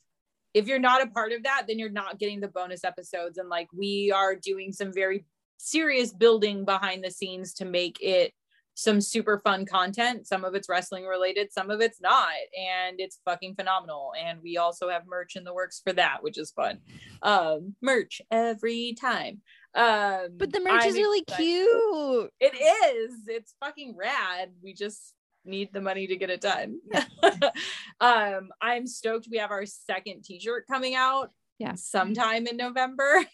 if 0.54 0.68
you're 0.68 0.80
not 0.80 1.04
a 1.04 1.08
part 1.08 1.32
of 1.34 1.44
that, 1.44 1.66
then 1.68 1.78
you're 1.78 1.90
not 1.90 2.20
getting 2.20 2.40
the 2.40 2.48
bonus 2.48 2.84
episodes. 2.84 3.38
And 3.38 3.48
like, 3.48 3.68
we 3.72 4.12
are 4.12 4.36
doing 4.36 4.72
some 4.74 4.92
very 4.92 5.26
serious 5.58 6.12
building 6.14 6.66
behind 6.66 7.04
the 7.04 7.12
scenes 7.12 7.54
to 7.56 7.66
make 7.66 7.98
it 8.02 8.34
some 8.78 9.02
super 9.02 9.40
fun 9.40 9.66
content. 9.66 10.28
Some 10.28 10.46
of 10.46 10.54
it's 10.54 10.70
wrestling 10.70 11.08
related, 11.08 11.52
some 11.52 11.72
of 11.72 11.82
it's 11.82 12.00
not. 12.00 12.30
And 12.56 13.00
it's 13.00 13.20
fucking 13.26 13.56
phenomenal. 13.56 14.14
And 14.24 14.40
we 14.44 14.58
also 14.58 14.88
have 14.88 15.08
merch 15.08 15.36
in 15.36 15.44
the 15.44 15.54
works 15.54 15.82
for 15.84 15.94
that, 15.94 16.22
which 16.22 16.38
is 16.38 16.52
fun. 16.52 16.78
Um, 17.24 17.74
merch 17.82 18.22
every 18.30 18.96
time. 19.02 19.42
Um, 19.74 20.28
but 20.38 20.54
the 20.54 20.60
merch 20.60 20.84
I'm 20.84 20.90
is 20.90 20.96
really 20.96 21.22
excited- 21.22 21.44
cute. 21.44 22.32
It 22.40 22.54
is. 22.94 23.16
It's 23.28 23.56
fucking 23.60 23.96
rad. 23.98 24.52
We 24.62 24.76
just 24.76 25.16
need 25.44 25.74
the 25.74 25.82
money 25.82 26.06
to 26.06 26.16
get 26.16 26.30
it 26.30 26.42
done. 26.42 26.78
um, 28.00 28.50
I'm 28.62 28.86
stoked 28.86 29.28
we 29.32 29.38
have 29.38 29.50
our 29.50 29.66
second 29.66 30.24
t-shirt 30.24 30.68
coming 30.68 30.94
out 30.94 31.32
Yeah. 31.58 31.74
sometime 31.74 32.46
in 32.46 32.58
November. 32.58 33.26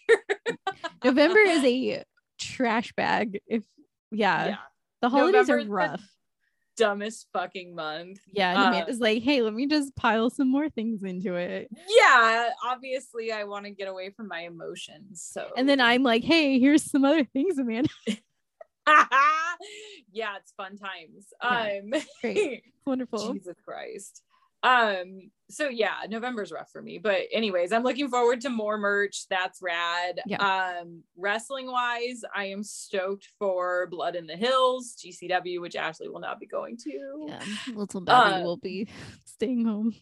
November 1.04 1.40
is 1.40 1.62
a 1.64 2.02
trash 2.38 2.94
bag. 2.94 3.42
If 3.46 3.64
yeah, 4.10 4.46
yeah. 4.46 4.56
The 5.04 5.10
holidays 5.10 5.50
are 5.50 5.62
rough. 5.64 6.02
Dumbest 6.76 7.28
fucking 7.32 7.74
month. 7.74 8.20
Yeah, 8.32 8.50
and 8.52 8.58
Uh, 8.58 8.68
Amanda's 8.68 8.98
like, 8.98 9.22
hey, 9.22 9.42
let 9.42 9.52
me 9.52 9.66
just 9.66 9.94
pile 9.94 10.30
some 10.30 10.50
more 10.50 10.68
things 10.70 11.04
into 11.04 11.34
it. 11.36 11.68
Yeah, 11.88 12.50
obviously 12.64 13.30
I 13.30 13.44
want 13.44 13.66
to 13.66 13.70
get 13.70 13.86
away 13.86 14.10
from 14.10 14.28
my 14.28 14.40
emotions. 14.40 15.22
So 15.22 15.50
And 15.56 15.68
then 15.68 15.80
I'm 15.80 16.02
like, 16.02 16.24
hey, 16.24 16.58
here's 16.58 16.90
some 16.90 17.04
other 17.04 17.22
things, 17.22 17.58
Amanda. 17.58 17.90
yeah, 20.12 20.36
it's 20.36 20.52
fun 20.56 20.76
times. 20.76 21.26
Yeah, 21.42 21.78
Um 21.82 22.02
Great. 22.22 22.64
Wonderful. 22.86 23.32
Jesus 23.34 23.56
Christ. 23.64 24.22
Um, 24.64 25.30
so 25.50 25.68
yeah, 25.68 25.92
November's 26.08 26.50
rough 26.50 26.70
for 26.72 26.80
me. 26.80 26.98
But 26.98 27.20
anyways, 27.32 27.70
I'm 27.70 27.82
looking 27.82 28.08
forward 28.08 28.40
to 28.40 28.48
more 28.50 28.78
merch. 28.78 29.26
That's 29.28 29.60
rad. 29.60 30.20
Um, 30.80 31.02
wrestling 31.16 31.70
wise, 31.70 32.22
I 32.34 32.46
am 32.46 32.62
stoked 32.64 33.28
for 33.38 33.86
Blood 33.90 34.16
in 34.16 34.26
the 34.26 34.36
Hills, 34.36 34.96
GCW, 34.98 35.60
which 35.60 35.76
Ashley 35.76 36.08
will 36.08 36.20
not 36.20 36.40
be 36.40 36.46
going 36.46 36.78
to. 36.78 37.26
Yeah, 37.28 37.42
little 37.74 38.00
Bobby 38.00 38.40
Uh, 38.40 38.44
will 38.44 38.56
be 38.56 38.88
staying 39.26 39.66
home. 39.66 39.94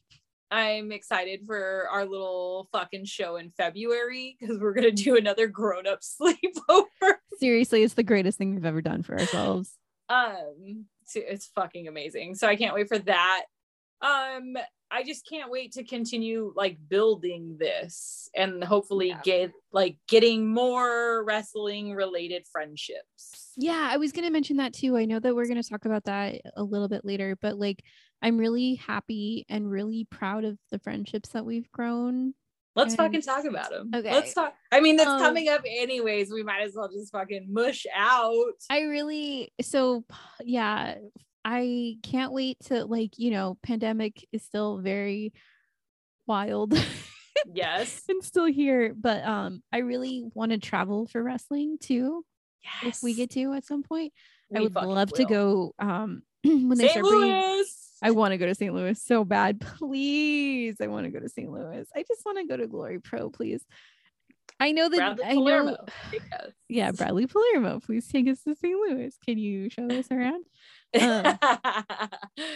I'm 0.50 0.92
excited 0.92 1.40
for 1.46 1.88
our 1.90 2.04
little 2.04 2.68
fucking 2.72 3.06
show 3.06 3.36
in 3.36 3.50
February 3.50 4.36
because 4.38 4.58
we're 4.60 4.74
gonna 4.74 4.90
do 4.92 5.16
another 5.16 5.48
grown-up 5.48 6.00
sleepover. 6.22 7.14
Seriously, 7.40 7.82
it's 7.82 7.94
the 7.94 8.02
greatest 8.02 8.38
thing 8.38 8.54
we've 8.54 8.64
ever 8.64 8.82
done 8.82 9.02
for 9.02 9.18
ourselves. 9.18 9.72
um 10.08 10.84
it's 11.14 11.46
fucking 11.54 11.88
amazing 11.88 12.34
so 12.34 12.46
i 12.48 12.56
can't 12.56 12.74
wait 12.74 12.88
for 12.88 12.98
that 12.98 13.42
um 14.03 14.55
i 14.90 15.03
just 15.03 15.26
can't 15.28 15.50
wait 15.50 15.72
to 15.72 15.84
continue 15.84 16.53
like 16.57 16.76
building 16.88 17.57
this 17.59 18.28
and 18.34 18.62
hopefully 18.64 19.09
Yeah. 19.09 19.20
get 19.24 19.53
like 19.72 19.96
getting 20.09 20.53
more 20.53 21.24
wrestling 21.24 21.94
related 21.94 22.44
friendships 22.50 23.53
Yeah, 23.57 23.88
I 23.90 23.96
was 23.98 24.12
going 24.12 24.24
to 24.24 24.30
mention 24.32 24.57
that 24.57 24.72
too. 24.72 24.96
I 24.96 25.05
know 25.05 25.18
that 25.20 25.34
we're 25.34 25.46
going 25.46 25.62
to 25.62 25.68
talk 25.68 25.84
about 25.84 26.05
that 26.05 26.40
a 26.57 26.62
little 26.62 26.88
bit 26.88 27.05
later, 27.05 27.36
but 27.40 27.59
like 27.59 27.82
I'm 28.22 28.38
really 28.38 28.74
happy 28.76 29.44
and 29.48 29.70
really 29.70 30.05
proud 30.11 30.44
of 30.44 30.57
the 30.70 30.78
friendships 30.78 31.30
that 31.30 31.44
we've 31.44 31.70
grown. 31.72 32.34
let's 32.74 32.92
And- 32.94 32.98
fucking 32.98 33.22
talk 33.22 33.44
about 33.44 33.70
them 33.70 33.90
Okay. 33.94 34.11
let's 34.12 34.32
talk 34.34 34.55
i 34.72 34.80
mean 34.80 34.96
it's 34.98 35.07
Um, 35.07 35.20
coming 35.20 35.48
up 35.48 35.61
anyways 35.66 36.30
we 36.32 36.42
might 36.42 36.62
as 36.62 36.72
well 36.74 36.88
just 36.88 37.12
fucking 37.12 37.46
mush 37.50 37.84
out 37.94 38.57
I 38.70 38.80
really 38.82 39.53
so 39.61 40.05
yeah, 40.42 40.94
I 41.45 41.97
can't 42.03 42.32
wait 42.32 42.59
to 42.66 42.84
like, 42.84 43.18
you 43.18 43.30
know, 43.30 43.59
pandemic 43.62 44.26
is 44.32 44.43
still 44.45 44.78
very 44.78 45.32
wild 46.26 46.72
yes 47.53 48.03
and 48.09 48.22
still 48.22 48.47
here, 48.47 48.95
but 48.99 49.24
um 49.24 49.62
I 49.72 49.78
really 49.78 50.24
want 50.34 50.53
to 50.53 50.59
travel 50.59 51.07
for 51.07 51.22
wrestling 51.22 51.78
too 51.80 52.24
Yes. 52.82 52.99
if 52.99 53.03
we 53.03 53.14
get 53.14 53.30
to 53.30 53.53
at 53.55 53.64
some 53.64 53.82
point. 53.82 54.12
I 54.55 54.61
would 54.61 54.74
love 54.74 55.12
to 55.14 55.24
go 55.24 55.74
um 55.78 56.22
when 56.45 56.68
they 56.78 56.88
st 56.88 56.90
start 56.90 57.07
bringing 57.07 57.64
I 58.05 58.11
want 58.11 58.32
to 58.32 58.38
go 58.38 58.47
to 58.47 58.55
St. 58.55 58.74
Louis 58.74 59.01
so 59.01 59.24
bad. 59.24 59.61
Please. 59.78 60.76
I 60.80 60.88
want 60.88 61.07
to 61.07 61.11
go 61.11 61.20
to 61.20 61.28
St. 61.28 61.49
Louis. 61.49 61.86
I 61.95 62.03
just 62.03 62.26
want 62.26 62.38
to 62.38 62.45
go 62.47 62.57
to 62.57 62.66
Glory 62.66 62.99
Pro, 62.99 63.30
please. 63.30 63.64
I 64.59 64.72
know 64.72 64.88
that 64.88 64.97
Bradley 64.97 65.24
I 65.24 65.34
know. 65.34 65.40
Palermo. 65.40 65.76
Yeah, 66.68 66.90
Bradley 66.93 67.26
Palermo. 67.26 67.78
Please 67.80 68.09
take 68.09 68.26
us 68.28 68.43
to 68.43 68.55
St. 68.57 68.74
Louis. 68.74 69.16
Can 69.24 69.38
you 69.38 69.70
show 69.70 69.86
us 69.86 70.11
around? 70.11 70.45
Um, 71.01 71.38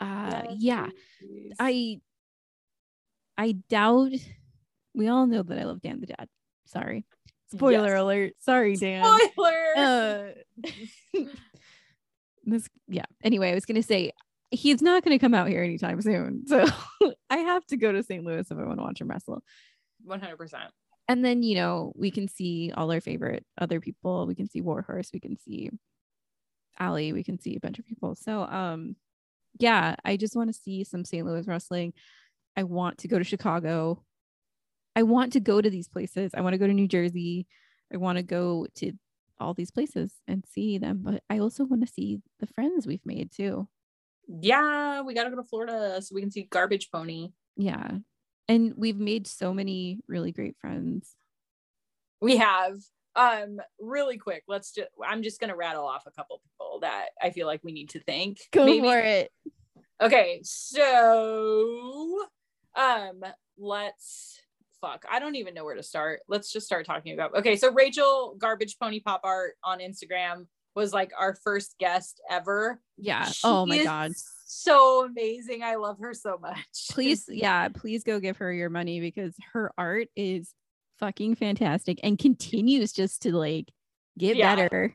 Uh 0.00 0.42
yeah. 0.58 0.88
I 1.58 2.00
I 3.38 3.52
doubt 3.68 4.10
we 4.94 5.08
all 5.08 5.26
know 5.26 5.42
that 5.42 5.58
I 5.58 5.64
love 5.64 5.80
Dan 5.82 6.00
the 6.00 6.06
Dad. 6.06 6.28
Sorry. 6.66 7.04
Spoiler 7.52 7.90
Yes. 7.90 8.00
alert. 8.00 8.32
Sorry, 8.40 8.76
Dan. 8.76 9.04
Spoiler. 9.32 9.76
Uh, 9.76 10.24
this 12.44 12.68
yeah. 12.88 13.04
Anyway, 13.22 13.50
I 13.50 13.54
was 13.54 13.64
gonna 13.66 13.82
say 13.82 14.12
he's 14.50 14.82
not 14.82 15.04
gonna 15.04 15.18
come 15.18 15.34
out 15.34 15.48
here 15.48 15.62
anytime 15.62 16.00
soon. 16.02 16.46
So 16.46 16.66
I 17.30 17.38
have 17.38 17.64
to 17.66 17.76
go 17.76 17.92
to 17.92 18.02
St. 18.02 18.24
Louis 18.24 18.50
if 18.50 18.58
I 18.58 18.64
want 18.64 18.78
to 18.78 18.82
watch 18.84 19.00
him 19.00 19.08
wrestle. 19.08 19.42
100%. 20.06 20.54
And 21.08 21.24
then, 21.24 21.42
you 21.42 21.54
know, 21.54 21.92
we 21.96 22.10
can 22.10 22.28
see 22.28 22.72
all 22.76 22.90
our 22.90 23.00
favorite 23.00 23.44
other 23.58 23.80
people. 23.80 24.26
We 24.26 24.34
can 24.34 24.48
see 24.48 24.60
Warhorse, 24.60 25.10
we 25.12 25.20
can 25.20 25.36
see 25.38 25.70
Ali, 26.78 27.12
we 27.12 27.24
can 27.24 27.38
see 27.38 27.56
a 27.56 27.60
bunch 27.60 27.78
of 27.78 27.86
people. 27.86 28.14
So 28.14 28.42
um 28.42 28.96
yeah, 29.58 29.94
I 30.04 30.16
just 30.16 30.34
want 30.34 30.52
to 30.52 30.60
see 30.60 30.84
some 30.84 31.04
St. 31.04 31.24
Louis 31.24 31.46
wrestling. 31.46 31.92
I 32.56 32.64
want 32.64 32.98
to 32.98 33.08
go 33.08 33.18
to 33.18 33.24
Chicago. 33.24 34.02
I 34.96 35.02
want 35.04 35.32
to 35.34 35.40
go 35.40 35.60
to 35.60 35.70
these 35.70 35.88
places. 35.88 36.32
I 36.34 36.40
want 36.40 36.54
to 36.54 36.58
go 36.58 36.66
to 36.66 36.72
New 36.72 36.88
Jersey. 36.88 37.46
I 37.92 37.96
want 37.96 38.18
to 38.18 38.22
go 38.22 38.66
to 38.76 38.92
all 39.40 39.54
these 39.54 39.70
places 39.70 40.12
and 40.26 40.44
see 40.48 40.78
them. 40.78 41.00
But 41.02 41.22
I 41.30 41.38
also 41.38 41.64
want 41.64 41.86
to 41.86 41.92
see 41.92 42.20
the 42.40 42.46
friends 42.46 42.86
we've 42.86 43.04
made 43.04 43.30
too. 43.32 43.68
Yeah, 44.26 45.02
we 45.02 45.14
gotta 45.14 45.30
go 45.30 45.36
to 45.36 45.44
Florida 45.44 46.00
so 46.00 46.14
we 46.14 46.20
can 46.20 46.30
see 46.30 46.44
Garbage 46.44 46.90
Pony. 46.90 47.32
Yeah. 47.56 47.98
And 48.48 48.74
we've 48.76 48.98
made 48.98 49.26
so 49.26 49.54
many 49.54 50.00
really 50.08 50.32
great 50.32 50.56
friends. 50.60 51.14
We 52.20 52.36
have 52.38 52.76
um 53.16 53.60
really 53.80 54.18
quick 54.18 54.42
let's 54.48 54.72
just 54.72 54.88
i'm 55.06 55.22
just 55.22 55.40
gonna 55.40 55.54
rattle 55.56 55.86
off 55.86 56.04
a 56.06 56.10
couple 56.10 56.40
people 56.44 56.78
that 56.80 57.06
i 57.22 57.30
feel 57.30 57.46
like 57.46 57.60
we 57.62 57.72
need 57.72 57.88
to 57.90 58.00
thank 58.00 58.38
Go 58.52 58.64
Maybe- 58.66 58.80
for 58.88 58.98
it. 58.98 59.30
okay 60.02 60.40
so 60.42 62.24
um 62.76 63.22
let's 63.58 64.40
fuck 64.80 65.04
i 65.10 65.18
don't 65.18 65.36
even 65.36 65.54
know 65.54 65.64
where 65.64 65.76
to 65.76 65.82
start 65.82 66.20
let's 66.28 66.52
just 66.52 66.66
start 66.66 66.84
talking 66.86 67.14
about 67.14 67.34
okay 67.36 67.56
so 67.56 67.72
rachel 67.72 68.34
garbage 68.38 68.76
pony 68.80 69.00
pop 69.00 69.20
art 69.24 69.52
on 69.62 69.78
instagram 69.78 70.46
was 70.74 70.92
like 70.92 71.12
our 71.18 71.36
first 71.44 71.76
guest 71.78 72.20
ever 72.28 72.80
Yeah. 72.98 73.26
She 73.26 73.40
oh 73.44 73.64
my 73.64 73.84
God. 73.84 74.10
so 74.44 75.04
amazing 75.06 75.62
i 75.62 75.76
love 75.76 75.98
her 76.00 76.12
so 76.12 76.36
much 76.40 76.88
Please, 76.90 77.24
yeah, 77.28 77.68
please 77.68 78.02
go 78.02 78.18
give 78.18 78.38
her 78.38 78.52
your 78.52 78.70
money 78.70 78.98
because 79.00 79.34
her 79.52 79.72
art 79.78 80.08
is 80.16 80.52
fucking 80.98 81.34
fantastic 81.34 81.98
and 82.02 82.18
continues 82.18 82.92
just 82.92 83.22
to 83.22 83.36
like 83.36 83.70
get 84.18 84.36
Yeah. 84.36 84.54
better. 84.56 84.94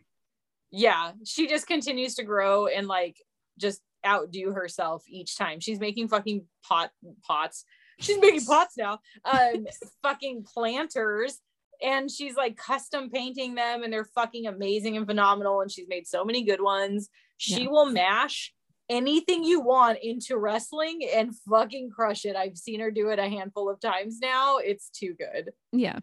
yeah 0.71 1.11
she 1.25 1.47
just 1.47 1.67
continues 1.67 2.15
to 2.15 2.23
grow 2.23 2.67
and 2.67 2.87
like 2.87 3.17
just 3.57 3.81
outdo 4.05 4.51
herself 4.53 5.03
each 5.09 5.35
time 5.37 5.59
she's 5.59 5.79
making 5.79 6.07
fucking 6.07 6.45
pot 6.63 6.91
pots 7.27 7.65
she's 7.99 8.17
making 8.19 8.45
pots 8.45 8.77
now 8.77 8.99
um 9.25 9.65
fucking 10.03 10.43
planters 10.53 11.39
and 11.83 12.09
she's 12.09 12.35
like 12.35 12.55
custom 12.55 13.09
painting 13.09 13.55
them 13.55 13.83
and 13.83 13.91
they're 13.91 14.05
fucking 14.05 14.45
amazing 14.47 14.95
and 14.95 15.05
phenomenal 15.07 15.59
and 15.61 15.71
she's 15.71 15.87
made 15.89 16.07
so 16.07 16.23
many 16.23 16.43
good 16.43 16.61
ones 16.61 17.09
she 17.37 17.63
Yeah. 17.63 17.69
will 17.69 17.85
mash 17.87 18.53
anything 18.89 19.43
you 19.43 19.59
want 19.61 19.99
into 20.01 20.37
wrestling 20.37 21.01
and 21.15 21.35
fucking 21.49 21.89
crush 21.91 22.25
it 22.25 22.35
i've 22.35 22.57
seen 22.57 22.79
her 22.79 22.89
do 22.91 23.09
it 23.09 23.19
a 23.19 23.29
handful 23.29 23.69
of 23.69 23.79
times 23.79 24.19
now 24.19 24.57
it's 24.57 24.89
too 24.89 25.13
good 25.13 25.51
Yeah. 25.71 25.99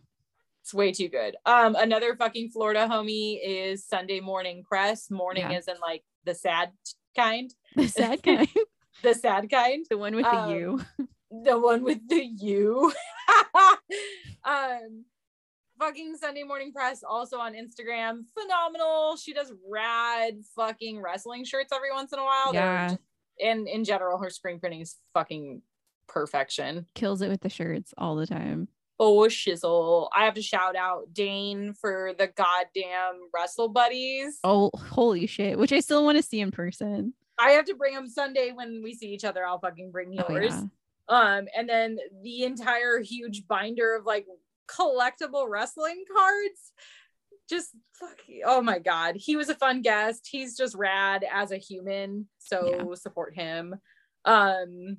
it's 0.63 0.73
way 0.75 0.93
too 0.93 1.09
good. 1.09 1.37
Um, 1.47 1.77
another 1.77 2.17
fucking 2.17 2.51
Florida 2.51 2.89
homie 2.91 3.39
is 3.45 3.87
Sunday 3.87 4.19
mourning 4.21 4.65
press. 4.65 5.11
Mourning 5.11 5.51
Yeah. 5.51 5.59
is 5.59 5.69
in 5.69 5.77
like 5.81 6.03
the 6.25 6.35
sad 6.35 6.71
kind, 7.17 7.53
The 7.77 7.87
sad 7.89 8.23
kind. 8.29 8.49
the 9.03 9.15
sad 9.15 9.49
kind, 9.51 9.87
the 9.89 9.97
one 9.99 10.15
with 10.17 10.27
Um, 10.27 10.49
the 10.51 10.59
U. 10.59 10.81
the 11.45 11.59
one 11.59 11.83
with 11.85 12.09
the 12.09 12.25
U. 12.25 12.93
um, 14.45 15.05
fucking 15.79 16.17
Sunday 16.17 16.43
mourning 16.43 16.73
press 16.73 17.03
also 17.09 17.39
on 17.39 17.55
Instagram. 17.55 18.23
Phenomenal. 18.39 19.17
She 19.17 19.33
does 19.33 19.53
rad 19.71 20.35
fucking 20.55 21.01
wrestling 21.01 21.45
shirts 21.45 21.73
every 21.73 21.93
once 21.93 22.13
in 22.13 22.19
a 22.19 22.25
while. 22.25 22.53
Yeah. 22.55 22.89
just- 22.89 23.01
and 23.39 23.69
in 23.69 23.85
general, 23.85 24.19
her 24.19 24.31
screen 24.31 24.59
printing 24.59 24.81
is 24.81 24.97
fucking 25.13 25.61
perfection. 26.07 26.87
Kills 26.95 27.21
it 27.21 27.29
with 27.29 27.41
the 27.43 27.51
shirts 27.51 27.93
all 27.99 28.17
the 28.17 28.27
time. 28.27 28.69
Oh 28.99 29.27
shizzle. 29.29 30.09
I 30.15 30.25
have 30.25 30.35
to 30.35 30.43
shout 30.43 30.75
out 30.75 31.13
Dane 31.13 31.75
for 31.75 32.13
the 32.17 32.29
goddamn 32.29 33.29
wrestle 33.35 33.69
buddies. 33.69 34.39
Oh, 34.43 34.71
holy 34.75 35.27
shit. 35.27 35.59
Which 35.59 35.73
I 35.73 35.81
still 35.81 36.03
want 36.05 36.17
to 36.17 36.23
see 36.23 36.41
in 36.41 36.51
person. 36.51 37.13
I 37.39 37.51
have 37.51 37.67
to 37.67 37.75
bring 37.75 37.95
them 37.95 38.09
Sunday 38.09 38.53
when 38.55 38.81
we 38.83 38.95
see 38.95 39.09
each 39.09 39.25
other. 39.25 39.45
I'll 39.47 39.59
fucking 39.59 39.91
bring 39.91 40.19
Oh, 40.19 40.33
yours. 40.33 40.55
yeah. 40.55 40.63
Um, 41.09 41.47
and 41.55 41.69
then 41.69 41.99
the 42.23 42.45
entire 42.45 43.01
huge 43.01 43.47
binder 43.47 43.95
of 43.97 44.07
like 44.07 44.27
collectible 44.69 45.49
wrestling 45.49 46.05
cards. 46.13 46.73
Just 47.49 47.71
fuck 47.93 48.19
oh 48.45 48.61
my 48.61 48.79
god. 48.79 49.17
He 49.17 49.37
was 49.37 49.49
a 49.49 49.55
fun 49.55 49.83
guest. 49.83 50.29
He's 50.31 50.57
just 50.57 50.75
rad 50.75 51.25
as 51.33 51.53
a 51.53 51.59
human. 51.59 52.29
So 52.39 52.95
support 52.95 53.35
him. 53.35 53.77
Um 54.25 54.99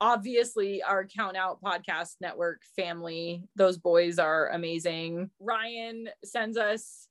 obviously 0.00 0.82
our 0.82 1.06
count 1.06 1.36
out 1.36 1.62
podcast 1.62 2.16
network 2.20 2.60
family 2.76 3.42
those 3.56 3.78
boys 3.78 4.18
are 4.18 4.50
amazing 4.50 5.30
ryan 5.40 6.08
sends 6.24 6.58
us 6.58 7.08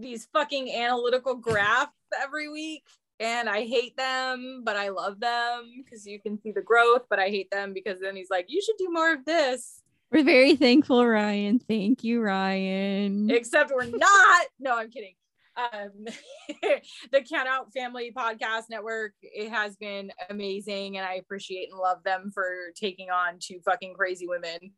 these 0.00 0.26
fucking 0.32 0.72
analytical 0.72 1.36
graphs 1.36 1.92
every 2.20 2.48
week 2.48 2.82
and 3.20 3.48
i 3.48 3.60
hate 3.60 3.96
them 3.96 4.62
but 4.64 4.76
i 4.76 4.88
love 4.88 5.20
them 5.20 5.84
because 5.84 6.06
you 6.06 6.18
can 6.18 6.40
see 6.40 6.50
the 6.50 6.62
growth 6.62 7.02
but 7.08 7.18
i 7.18 7.28
hate 7.28 7.50
them 7.50 7.72
because 7.72 8.00
then 8.00 8.16
he's 8.16 8.30
like 8.30 8.46
you 8.48 8.60
should 8.60 8.76
do 8.78 8.90
more 8.90 9.12
of 9.12 9.24
this 9.24 9.82
We're 10.14 10.22
very 10.22 10.54
thankful, 10.54 11.04
Ryan. 11.04 11.58
Thank 11.58 12.04
you, 12.04 12.22
Ryan. 12.22 13.28
except 13.30 13.72
we're 13.74 13.86
not 13.86 14.46
no 14.60 14.76
i'm 14.76 14.90
kidding 14.90 15.14
um 15.56 16.06
the 17.12 17.20
count 17.22 17.48
out 17.48 17.72
family 17.72 18.12
podcast 18.16 18.64
network 18.70 19.12
it 19.22 19.50
has 19.50 19.76
been 19.76 20.10
amazing 20.30 20.96
and 20.96 21.06
i 21.06 21.14
appreciate 21.14 21.68
and 21.70 21.78
love 21.78 22.02
them 22.04 22.30
for 22.32 22.46
taking 22.76 23.10
on 23.10 23.38
two 23.40 23.60
fucking 23.64 23.94
crazy 23.94 24.26
women 24.26 24.72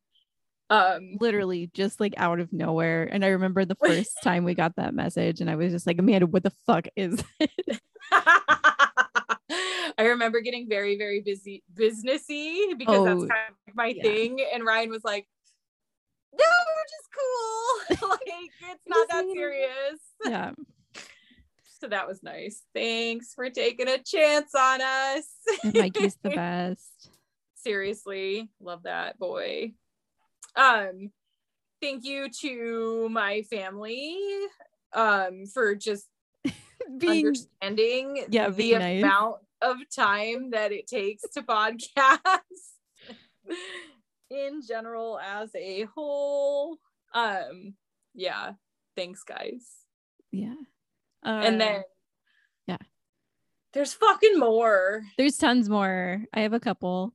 um 0.70 1.16
Literally 1.20 1.70
just 1.74 2.01
like 2.01 2.14
out 2.16 2.41
of 2.41 2.53
nowhere. 2.53 3.05
And 3.05 3.24
I 3.24 3.28
remember 3.28 3.64
the 3.64 3.76
first 3.84 4.18
time 4.22 4.43
we 4.45 4.55
got 4.55 4.74
that 4.76 4.95
message, 4.95 5.41
and 5.41 5.49
I 5.49 5.55
was 5.55 5.72
just 5.72 5.87
like, 5.87 5.99
Amanda, 5.99 6.26
what 6.26 6.43
the 6.43 6.53
fuck 6.66 6.89
is 6.97 7.22
it? 7.39 7.80
I 9.99 10.07
remember 10.09 10.40
getting 10.40 10.68
very, 10.68 10.99
very 10.99 11.20
busy, 11.20 11.62
businessy 11.74 12.76
because 12.76 13.05
that's 13.05 13.22
Oh, 13.22 13.28
kind 13.28 13.55
of 13.68 13.74
my 13.74 13.88
yeah. 13.97 14.03
thing. 14.03 14.40
And 14.53 14.64
Ryan 14.64 14.90
was 14.90 15.05
like, 15.05 15.26
"No, 16.32 16.44
we're 16.44 17.88
just 17.97 18.01
cool. 18.01 18.09
like 18.11 18.51
it's 18.61 18.82
not 18.86 19.09
that 19.09 19.24
serious." 19.32 20.01
yeah. 20.26 20.53
So 21.78 21.88
that 21.88 22.07
was 22.09 22.22
nice. 22.22 22.62
Thanks 22.74 23.34
for 23.34 23.51
taking 23.51 23.88
a 23.88 23.99
chance 23.99 24.55
on 24.55 24.80
us. 24.80 25.26
Mikey's 25.74 26.16
the 26.22 26.30
best. 26.30 27.11
Seriously, 27.55 28.49
love 28.61 28.84
that 28.84 29.18
boy. 29.18 29.72
Um, 30.55 31.11
thank 31.82 32.05
you 32.05 32.28
to 32.40 33.09
my 33.11 33.42
family 33.42 34.18
um 34.92 35.44
for 35.53 35.74
just 35.74 36.07
Being 36.99 37.26
understanding 37.26 38.24
yeah, 38.30 38.49
the 38.49 38.74
nice. 38.74 39.03
amount 39.03 39.36
of 39.62 39.76
time 39.94 40.50
that 40.50 40.72
it 40.72 40.86
takes 40.86 41.22
to 41.34 41.42
podcast 41.42 42.40
in 44.30 44.61
general 44.66 45.18
as 45.18 45.50
a 45.54 45.84
whole 45.94 46.78
um 47.14 47.74
yeah 48.14 48.52
thanks 48.96 49.22
guys 49.22 49.64
yeah. 50.32 50.54
and 51.22 51.54
Uh, 51.57 51.59
then 51.59 51.82
yeah. 52.66 52.76
there's 53.72 53.94
fucking 53.94 54.38
more 54.38 55.02
there's 55.16 55.38
tons 55.38 55.68
more. 55.68 56.22
I 56.34 56.40
have 56.40 56.52
a 56.52 56.61
couple. 56.61 57.14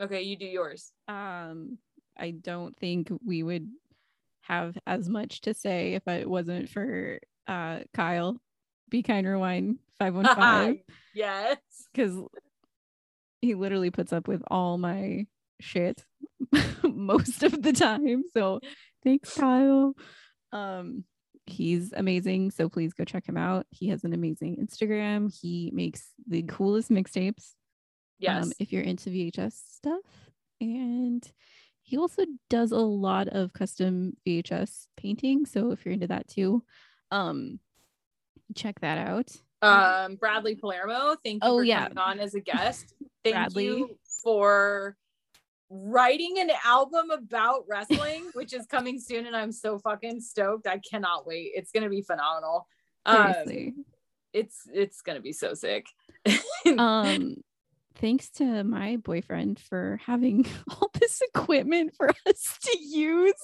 okay 0.00 0.22
you 0.22 0.36
do 0.36 0.46
yours 0.46 0.92
Um, 1.08 1.78
I 2.16 2.30
don't 2.30 2.76
think 2.78 3.10
we 3.26 3.42
would 3.42 3.68
have 4.42 4.76
as 4.86 5.08
much 5.08 5.40
to 5.42 5.54
say 5.54 5.94
if 5.94 6.06
it 6.08 6.28
wasn't 6.28 6.68
for 6.68 7.18
uh 7.48 7.80
Kyle, 7.92 8.40
Be 8.92 9.02
Kind 9.02 9.26
Rewind 9.26 9.78
515. 9.98 10.82
yes 11.14 11.56
because 11.92 12.16
he 13.40 13.54
literally 13.54 13.90
puts 13.90 14.12
up 14.12 14.28
with 14.28 14.42
all 14.48 14.78
my 14.78 15.26
shit 15.60 16.04
most 16.84 17.42
of 17.42 17.60
the 17.62 17.72
time. 17.72 18.22
So 18.32 18.60
thanks, 19.02 19.34
Kyle. 19.34 19.94
Um, 20.52 21.04
he's 21.46 21.92
amazing. 21.92 22.50
So 22.52 22.68
please 22.68 22.92
go 22.92 23.04
check 23.04 23.26
him 23.26 23.36
out. 23.36 23.66
He 23.70 23.88
has 23.88 24.04
an 24.04 24.12
amazing 24.12 24.64
Instagram. 24.64 25.32
He 25.34 25.72
makes 25.74 26.10
the 26.28 26.42
coolest 26.42 26.90
mixtapes. 26.90 27.54
yes 28.18 28.44
Um, 28.44 28.52
if 28.60 28.72
you're 28.72 28.82
into 28.82 29.10
VHS 29.10 29.54
stuff, 29.74 30.04
and 30.60 31.26
he 31.82 31.96
also 31.98 32.24
does 32.48 32.70
a 32.70 32.76
lot 32.78 33.26
of 33.28 33.52
custom 33.52 34.12
VHS 34.26 34.86
painting. 34.96 35.46
So 35.46 35.72
if 35.72 35.84
you're 35.84 35.94
into 35.94 36.06
that 36.08 36.28
too, 36.28 36.62
um, 37.10 37.58
check 38.54 38.80
that 38.80 38.98
out. 38.98 39.30
um 39.62 40.16
bradley 40.16 40.54
palermo 40.56 41.16
thank 41.24 41.42
you 41.44 41.50
Oh, 41.50 41.58
for 41.58 41.64
yeah. 41.64 41.84
coming 41.84 41.98
on 41.98 42.20
as 42.20 42.34
a 42.34 42.40
guest 42.50 42.94
thank 43.24 43.34
Bradley. 43.34 43.64
you 43.66 43.96
for 44.22 44.96
writing 45.70 46.38
an 46.38 46.50
album 46.64 47.10
about 47.10 47.64
wrestling 47.68 48.28
which 48.34 48.52
is 48.52 48.66
coming 48.66 48.98
soon 49.00 49.26
and 49.26 49.34
i'm 49.36 49.52
so 49.52 49.78
fucking 49.78 50.20
stoked 50.20 50.66
i 50.66 50.78
cannot 50.78 51.26
wait 51.26 51.50
it's 51.54 51.70
gonna 51.72 51.88
be 51.88 52.02
phenomenal 52.02 52.66
um, 53.06 53.44
it's 54.32 54.62
it's 54.72 55.00
gonna 55.02 55.20
be 55.20 55.32
so 55.32 55.54
sick 55.54 55.86
um 56.78 57.36
thanks 57.96 58.28
to 58.30 58.64
my 58.64 58.96
boyfriend 58.96 59.58
for 59.58 59.98
having 60.06 60.46
all 60.70 60.90
this 61.00 61.20
equipment 61.34 61.94
for 61.96 62.08
us 62.26 62.58
to 62.62 62.78
use 62.80 63.34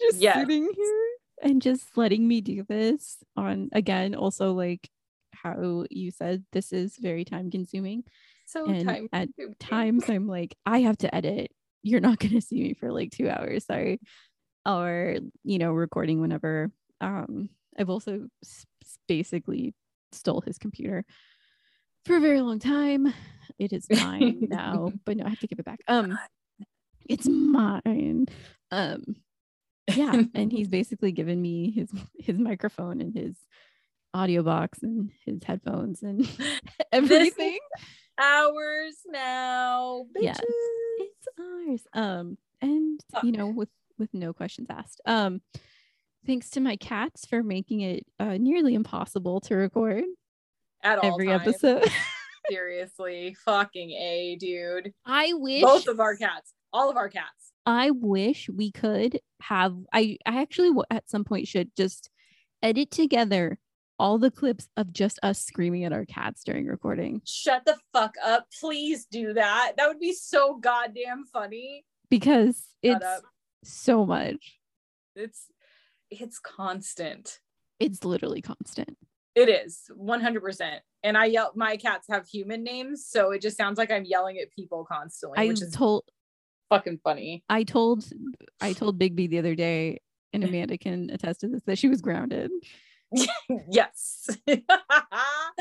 just 0.00 0.18
Yes. 0.18 0.36
sitting 0.38 0.68
here 0.74 1.08
and 1.42 1.62
just 1.62 1.96
letting 1.96 2.26
me 2.26 2.40
do 2.40 2.62
this 2.64 3.18
on 3.36 3.68
again 3.72 4.14
also 4.14 4.52
like 4.52 4.88
how 5.32 5.84
you 5.90 6.10
said 6.10 6.44
this 6.52 6.72
is 6.72 6.96
very 6.96 7.24
time 7.24 7.50
consuming 7.50 8.02
so 8.46 8.64
and 8.66 8.86
time 8.86 9.08
at 9.12 9.28
times 9.58 10.08
i'm 10.08 10.26
like 10.36 10.56
i 10.64 10.80
have 10.80 10.96
to 10.96 11.14
edit 11.14 11.50
you're 11.82 12.00
not 12.00 12.18
going 12.18 12.32
to 12.32 12.40
see 12.40 12.62
me 12.62 12.74
for 12.74 12.90
like 12.90 13.10
two 13.10 13.28
hours 13.28 13.66
sorry 13.66 14.00
or 14.66 15.16
you 15.44 15.58
know 15.58 15.72
recording 15.72 16.20
whenever 16.20 16.70
Um, 17.00 17.50
I've 17.78 17.90
also 17.90 18.26
basically 19.06 19.74
stole 20.12 20.40
his 20.40 20.58
computer 20.58 21.04
for 22.04 22.16
a 22.16 22.20
very 22.20 22.40
long 22.40 22.58
time. 22.58 23.12
It 23.58 23.72
is 23.72 23.86
mine 23.90 24.46
now, 24.48 24.92
but 25.04 25.16
no, 25.16 25.26
I 25.26 25.28
have 25.28 25.40
to 25.40 25.46
give 25.46 25.58
it 25.58 25.64
back. 25.64 25.80
Um, 25.88 26.18
it's 27.08 27.28
mine. 27.28 28.26
Um, 28.70 29.16
yeah, 29.94 30.22
and 30.34 30.50
he's 30.52 30.68
basically 30.68 31.12
given 31.12 31.40
me 31.40 31.70
his 31.70 31.90
his 32.18 32.38
microphone 32.38 33.00
and 33.00 33.14
his 33.14 33.36
audio 34.14 34.42
box 34.42 34.82
and 34.82 35.10
his 35.24 35.42
headphones 35.44 36.02
and 36.02 36.28
everything. 36.92 37.58
Ours 38.18 38.96
now. 39.06 40.06
Yeah. 40.16 40.32
bitches. 40.32 40.40
it's 41.00 41.28
ours. 41.38 41.86
Um, 41.92 42.38
and 42.62 43.00
you 43.22 43.32
know, 43.32 43.46
with 43.48 43.68
with 43.98 44.12
no 44.14 44.32
questions 44.32 44.68
asked. 44.70 45.00
Um, 45.06 45.40
thanks 46.26 46.50
to 46.50 46.60
my 46.60 46.76
cats 46.76 47.26
for 47.26 47.42
making 47.42 47.80
it 47.82 48.06
uh, 48.18 48.36
nearly 48.38 48.74
impossible 48.74 49.40
to 49.42 49.54
record 49.54 50.04
At 50.82 50.98
all 50.98 51.12
every 51.12 51.26
times. 51.26 51.42
episode. 51.48 51.90
Seriously, 52.50 53.36
fucking 53.44 53.90
a 53.90 54.36
dude. 54.38 54.92
I 55.04 55.32
wish 55.34 55.62
Both 55.62 55.88
of 55.88 55.98
our 56.00 56.16
cats, 56.16 56.52
all 56.72 56.90
of 56.90 56.96
our 56.96 57.08
cats. 57.08 57.45
I 57.66 57.90
wish 57.90 58.48
we 58.48 58.70
could 58.70 59.20
have. 59.42 59.76
I 59.92 60.18
I 60.24 60.40
actually 60.40 60.70
at 60.90 61.10
some 61.10 61.24
point 61.24 61.48
should 61.48 61.70
just 61.76 62.10
edit 62.62 62.90
together 62.90 63.58
all 63.98 64.18
the 64.18 64.30
clips 64.30 64.68
of 64.76 64.92
just 64.92 65.18
us 65.22 65.42
screaming 65.42 65.84
at 65.84 65.92
our 65.92 66.04
cats 66.04 66.44
during 66.44 66.66
recording 66.66 67.22
Shut 67.24 67.64
the 67.64 67.76
fuck 67.92 68.14
up. 68.24 68.46
Please 68.60 69.06
do 69.10 69.32
that. 69.34 69.72
That 69.76 69.88
would 69.88 70.00
be 70.00 70.12
so 70.12 70.56
goddamn 70.58 71.24
funny. 71.32 71.84
because 72.10 72.62
Shut 72.84 72.96
it's 72.96 73.04
up. 73.04 73.22
so 73.64 74.06
much. 74.06 74.58
It's 75.14 75.46
it's 76.10 76.38
constant. 76.38 77.40
It's 77.80 78.04
literally 78.04 78.42
constant. 78.42 78.96
It 79.34 79.48
is 79.50 79.90
100%. 79.98 80.78
And 81.02 81.18
I 81.18 81.26
yell 81.26 81.52
my 81.54 81.76
cats 81.76 82.06
have 82.08 82.26
human 82.26 82.64
names, 82.64 83.06
so 83.06 83.32
it 83.32 83.42
just 83.42 83.56
sounds 83.56 83.76
like 83.76 83.90
I'm 83.90 84.04
yelling 84.04 84.38
at 84.38 84.50
people 84.50 84.84
constantly, 84.84 85.38
I 85.38 85.48
which 85.48 85.60
is 85.60 85.72
told 85.74 86.04
fucking 86.68 87.00
funny. 87.04 87.42
I 87.48 87.64
told 87.64 88.04
I 88.60 88.72
told 88.74 88.98
Bigby 88.98 89.28
the 89.28 89.38
other 89.38 89.54
day, 89.54 90.00
and 90.32 90.44
Amanda 90.44 90.78
can 90.78 91.10
attest 91.10 91.40
to 91.40 91.48
this 91.48 91.62
that 91.66 91.78
she 91.78 91.88
was 91.88 92.00
grounded. 92.00 92.50
yes. 93.70 94.28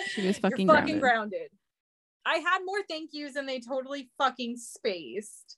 She 0.07 0.25
was 0.25 0.37
You're 0.37 0.49
fucking 0.51 0.67
fucking 0.67 0.99
grounded. 0.99 0.99
grounded. 0.99 1.49
I 2.25 2.35
had 2.37 2.59
more 2.65 2.81
thank 2.89 3.11
yous 3.13 3.35
and 3.35 3.47
they 3.47 3.59
totally 3.59 4.09
fucking 4.17 4.57
spaced, 4.57 5.57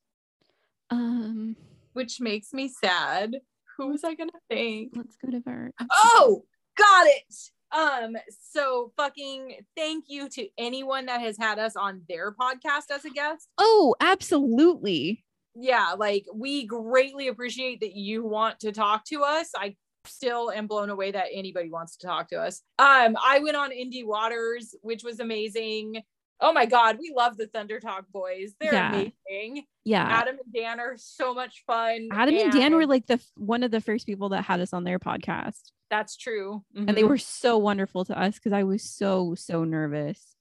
Um, 0.89 1.55
which 1.93 2.19
makes 2.19 2.53
me 2.53 2.67
sad. 2.67 3.37
Who 3.77 3.87
was 3.89 4.03
I 4.03 4.15
gonna 4.15 4.31
thank? 4.49 4.91
let's 4.95 5.15
go 5.15 5.31
to 5.31 5.39
Vert. 5.39 5.73
Oh, 5.91 6.43
got 6.77 7.07
it. 7.07 7.35
Um, 7.75 8.15
so 8.51 8.91
fucking 8.97 9.57
thank 9.75 10.05
you 10.07 10.29
to 10.29 10.47
anyone 10.57 11.05
that 11.07 11.19
has 11.21 11.37
had 11.37 11.59
us 11.59 11.75
on 11.75 12.01
their 12.07 12.33
podcast 12.33 12.91
as 12.91 13.05
a 13.05 13.09
guest. 13.09 13.47
Oh, 13.57 13.95
absolutely. 13.99 15.23
Yeah, 15.60 15.93
like 15.97 16.26
we 16.34 16.66
greatly 16.66 17.28
appreciate 17.28 17.80
that 17.82 17.95
you 17.95 18.24
want 18.26 18.60
to 18.60 18.72
talk 18.72 19.05
to 19.05 19.24
us. 19.24 19.49
I 19.55 19.76
still 20.05 20.51
am 20.51 20.68
blown 20.68 20.89
away 20.89 21.12
that 21.12 21.26
anybody 21.34 21.70
wants 21.70 21.97
to 21.97 22.08
talk 22.08 22.30
to 22.30 22.38
us. 22.38 22.62
Um, 22.80 23.18
I 23.24 23.39
went 23.43 23.58
on 23.58 23.72
Indie 23.72 24.05
Waters, 24.05 24.76
which 24.82 25.03
was 25.03 25.20
amazing. 25.20 26.01
Oh 26.39 26.53
my 26.53 26.66
god, 26.68 26.97
we 26.99 27.12
love 27.16 27.36
the 27.36 27.47
Thunder 27.47 27.80
Talk 27.80 28.05
boys. 28.14 28.53
They're 28.60 28.74
Yeah. 28.74 28.89
amazing. 28.93 29.66
Yeah. 29.84 30.03
Adam 30.08 30.38
and 30.43 30.53
Dan 30.53 30.80
are 30.80 30.95
so 30.97 31.34
much 31.34 31.64
fun. 31.66 32.10
Adam 32.12 32.36
and 32.38 32.51
Dan 32.51 32.76
were 32.76 32.86
like 32.86 33.08
the 33.08 33.16
f- 33.16 33.32
one 33.36 33.64
of 33.64 33.72
the 33.72 33.82
first 33.82 34.05
people 34.05 34.30
that 34.30 34.43
had 34.43 34.60
us 34.60 34.72
on 34.72 34.84
their 34.84 34.99
podcast, 34.99 35.72
that's 35.89 36.16
true. 36.16 36.64
and 36.76 36.89
they 36.89 37.01
Mhm. 37.01 37.10
were 37.10 37.18
so 37.18 37.58
wonderful 37.58 38.05
to 38.05 38.18
us 38.18 38.36
because 38.36 38.53
I 38.53 38.64
was 38.64 38.84
so 38.84 39.34
so 39.34 39.64
nervous. 39.64 40.36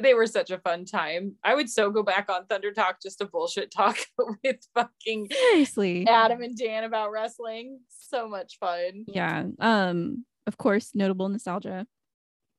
They 0.00 0.14
were 0.14 0.26
such 0.26 0.50
a 0.50 0.58
fun 0.58 0.84
time. 0.84 1.34
I 1.42 1.54
would 1.54 1.68
so 1.68 1.90
go 1.90 2.02
back 2.02 2.30
on 2.30 2.46
Thunder 2.46 2.72
Talk 2.72 3.02
just 3.02 3.18
to 3.18 3.26
bullshit 3.26 3.70
talk 3.70 3.98
with 4.44 4.58
fucking 4.74 5.28
Seriously. 5.30 6.06
Adam 6.06 6.42
and 6.42 6.56
Dan 6.56 6.84
about 6.84 7.10
wrestling. 7.10 7.80
So 7.88 8.28
much 8.28 8.58
fun. 8.58 9.04
Yeah. 9.08 9.44
Um. 9.58 10.24
Of 10.46 10.56
course, 10.56 10.92
notable 10.94 11.28
nostalgia. 11.28 11.86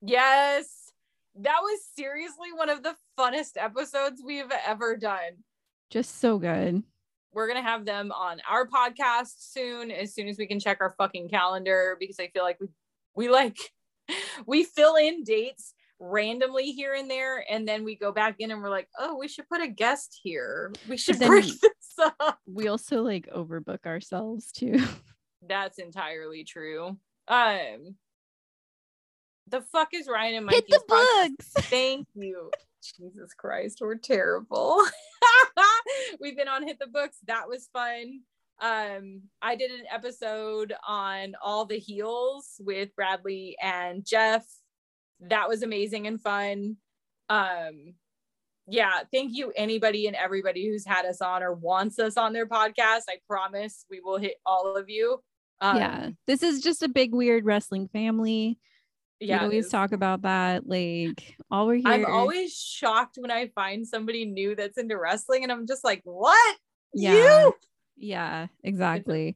Yes. 0.02 0.92
That 1.36 1.60
was 1.62 1.80
seriously 1.96 2.52
one 2.54 2.70
of 2.70 2.84
the 2.84 2.96
funnest 3.18 3.54
episodes 3.56 4.22
we've 4.24 4.52
ever 4.68 4.98
done. 4.98 5.44
Just 5.90 6.20
so 6.20 6.38
good. 6.38 6.84
We're 7.32 7.48
going 7.48 7.64
to 7.64 7.68
have 7.68 7.86
them 7.86 8.12
on 8.12 8.42
our 8.50 8.68
podcast 8.68 9.34
soon 9.38 9.92
as 9.92 10.14
soon 10.14 10.28
as 10.28 10.38
we 10.38 10.48
can 10.48 10.60
check 10.60 10.80
our 10.82 10.94
fucking 10.98 11.30
calendar 11.30 11.96
because 12.00 12.20
I 12.20 12.28
feel 12.28 12.44
like 12.44 12.60
we 12.60 12.68
we 13.16 13.30
like 13.30 13.58
we 14.46 14.64
fill 14.64 14.96
in 14.96 15.24
dates 15.24 15.74
randomly 16.00 16.72
here 16.72 16.94
and 16.94 17.10
there 17.12 17.44
and 17.50 17.68
then 17.68 17.84
we 17.84 17.96
go 17.96 18.12
back 18.12 18.36
in 18.40 18.52
and 18.52 18.62
we're 18.62 18.70
like, 18.70 18.88
"Oh, 18.98 19.18
we 19.18 19.28
should 19.28 19.48
put 19.50 19.62
a 19.62 19.68
guest 19.68 20.20
here. 20.24 20.72
We 20.88 20.98
should 20.98 21.20
bring 21.20 21.44
this 21.62 22.14
up." 22.20 22.40
We 22.46 22.68
also 22.68 23.02
like 23.02 23.28
overbook 23.36 23.86
ourselves 23.86 24.52
too. 24.52 24.80
That's 25.48 25.78
entirely 25.80 26.44
true. 26.44 26.98
Um 27.28 27.96
the 29.48 29.62
fuck 29.62 29.90
is 29.94 30.08
Ryan 30.08 30.36
and 30.36 30.52
Hit 30.52 30.66
Mikey's 30.70 30.84
the 30.88 30.94
podcast? 30.94 31.30
books. 31.38 31.52
Thank 31.70 32.08
you. 32.14 32.52
Jesus 32.84 33.34
Christ, 33.34 33.80
we're 33.82 33.96
terrible. 33.96 34.82
We've 36.22 36.38
been 36.38 36.48
on 36.48 36.66
Hit 36.68 36.78
the 36.80 36.88
Books. 36.88 37.18
That 37.28 37.50
was 37.50 37.68
fun. 37.74 38.22
Um, 38.62 39.22
I 39.42 39.56
did 39.56 39.72
an 39.72 39.86
episode 39.92 40.74
on 40.88 41.34
all 41.44 41.66
the 41.66 41.80
heels 41.80 42.56
with 42.60 42.96
Bradley 42.96 43.58
and 43.62 44.06
Jeff. 44.06 44.46
That 45.22 45.50
was 45.50 45.64
amazing 45.64 46.08
and 46.08 46.22
fun. 46.22 46.78
Um, 47.30 47.96
yeah, 48.68 49.00
thank 49.12 49.36
you, 49.36 49.52
anybody 49.56 50.08
and 50.08 50.16
everybody 50.16 50.68
who's 50.68 50.86
had 50.86 51.06
us 51.06 51.22
on 51.22 51.42
or 51.44 51.54
wants 51.54 51.98
us 52.00 52.18
on 52.18 52.34
their 52.34 52.46
podcast. 52.46 53.04
I 53.10 53.18
promise 53.28 53.86
we 53.90 54.00
will 54.00 54.18
hit 54.18 54.36
all 54.46 54.78
of 54.78 54.90
you. 54.90 55.22
Um, 55.62 55.78
yeah. 55.78 56.10
This 56.28 56.44
is 56.44 56.62
just 56.62 56.84
a 56.84 56.88
big 56.88 57.14
weird 57.14 57.46
wrestling 57.46 57.90
family. 57.90 58.60
yeah. 59.20 59.40
we 59.40 59.46
always 59.46 59.70
talk 59.70 59.92
about 59.92 60.22
that. 60.22 60.68
Like 60.68 61.36
all 61.52 61.68
we're 61.68 61.76
here. 61.76 61.88
I'm 61.88 62.06
always 62.06 62.56
shocked 62.56 63.18
when 63.20 63.32
I 63.32 63.48
find 63.56 63.88
somebody 63.88 64.26
new 64.26 64.56
that's 64.56 64.78
into 64.78 64.98
wrestling, 64.98 65.44
and 65.44 65.52
I'm 65.52 65.68
just 65.68 65.84
like, 65.84 66.02
"What? 66.04 66.58
Yeah. 66.94 67.14
You?" 67.14 67.56
Yeah, 67.98 68.48
exactly. 68.64 69.36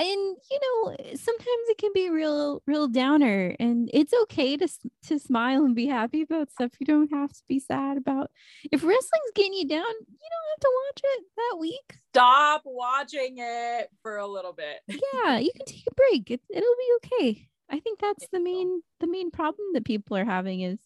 And 0.00 0.36
you 0.50 0.58
know 0.60 0.96
eh, 0.98 1.16
sometimes 1.16 1.68
it 1.68 1.78
can 1.78 1.92
be 1.94 2.10
real 2.10 2.62
real 2.66 2.88
downer 2.88 3.54
and 3.60 3.88
it's 3.92 4.12
okay 4.12 4.56
to 4.56 4.68
to 5.06 5.18
smile 5.18 5.64
and 5.64 5.76
be 5.76 5.86
happy 5.86 6.22
about 6.22 6.50
stuff. 6.50 6.72
You 6.80 6.86
don't 6.86 7.12
have 7.12 7.32
to 7.32 7.42
be 7.48 7.60
sad 7.60 7.96
about 7.96 8.30
if 8.72 8.82
wrestling's 8.82 9.32
getting 9.34 9.54
you 9.54 9.68
down 9.68 9.80
you 9.80 10.28
don't 10.30 10.50
have 10.50 10.60
to 10.60 10.72
watch 10.86 11.00
it 11.04 11.24
that 11.36 11.58
week. 11.60 11.98
Stop 12.12 12.62
watching 12.64 13.36
it 13.38 13.88
for 14.02 14.16
a 14.16 14.26
little 14.26 14.52
bit. 14.52 14.80
yeah 14.88 15.38
you 15.38 15.52
can 15.54 15.66
take 15.66 15.84
a 15.88 15.94
break. 15.94 16.30
It, 16.30 16.40
it'll 16.50 16.76
be 16.76 17.06
okay. 17.06 17.48
I 17.70 17.80
think 17.80 18.00
that's 18.00 18.26
the 18.32 18.40
main 18.40 18.82
the 19.00 19.06
main 19.06 19.30
problem 19.30 19.68
that 19.74 19.84
people 19.84 20.16
are 20.16 20.24
having 20.24 20.62
is 20.62 20.78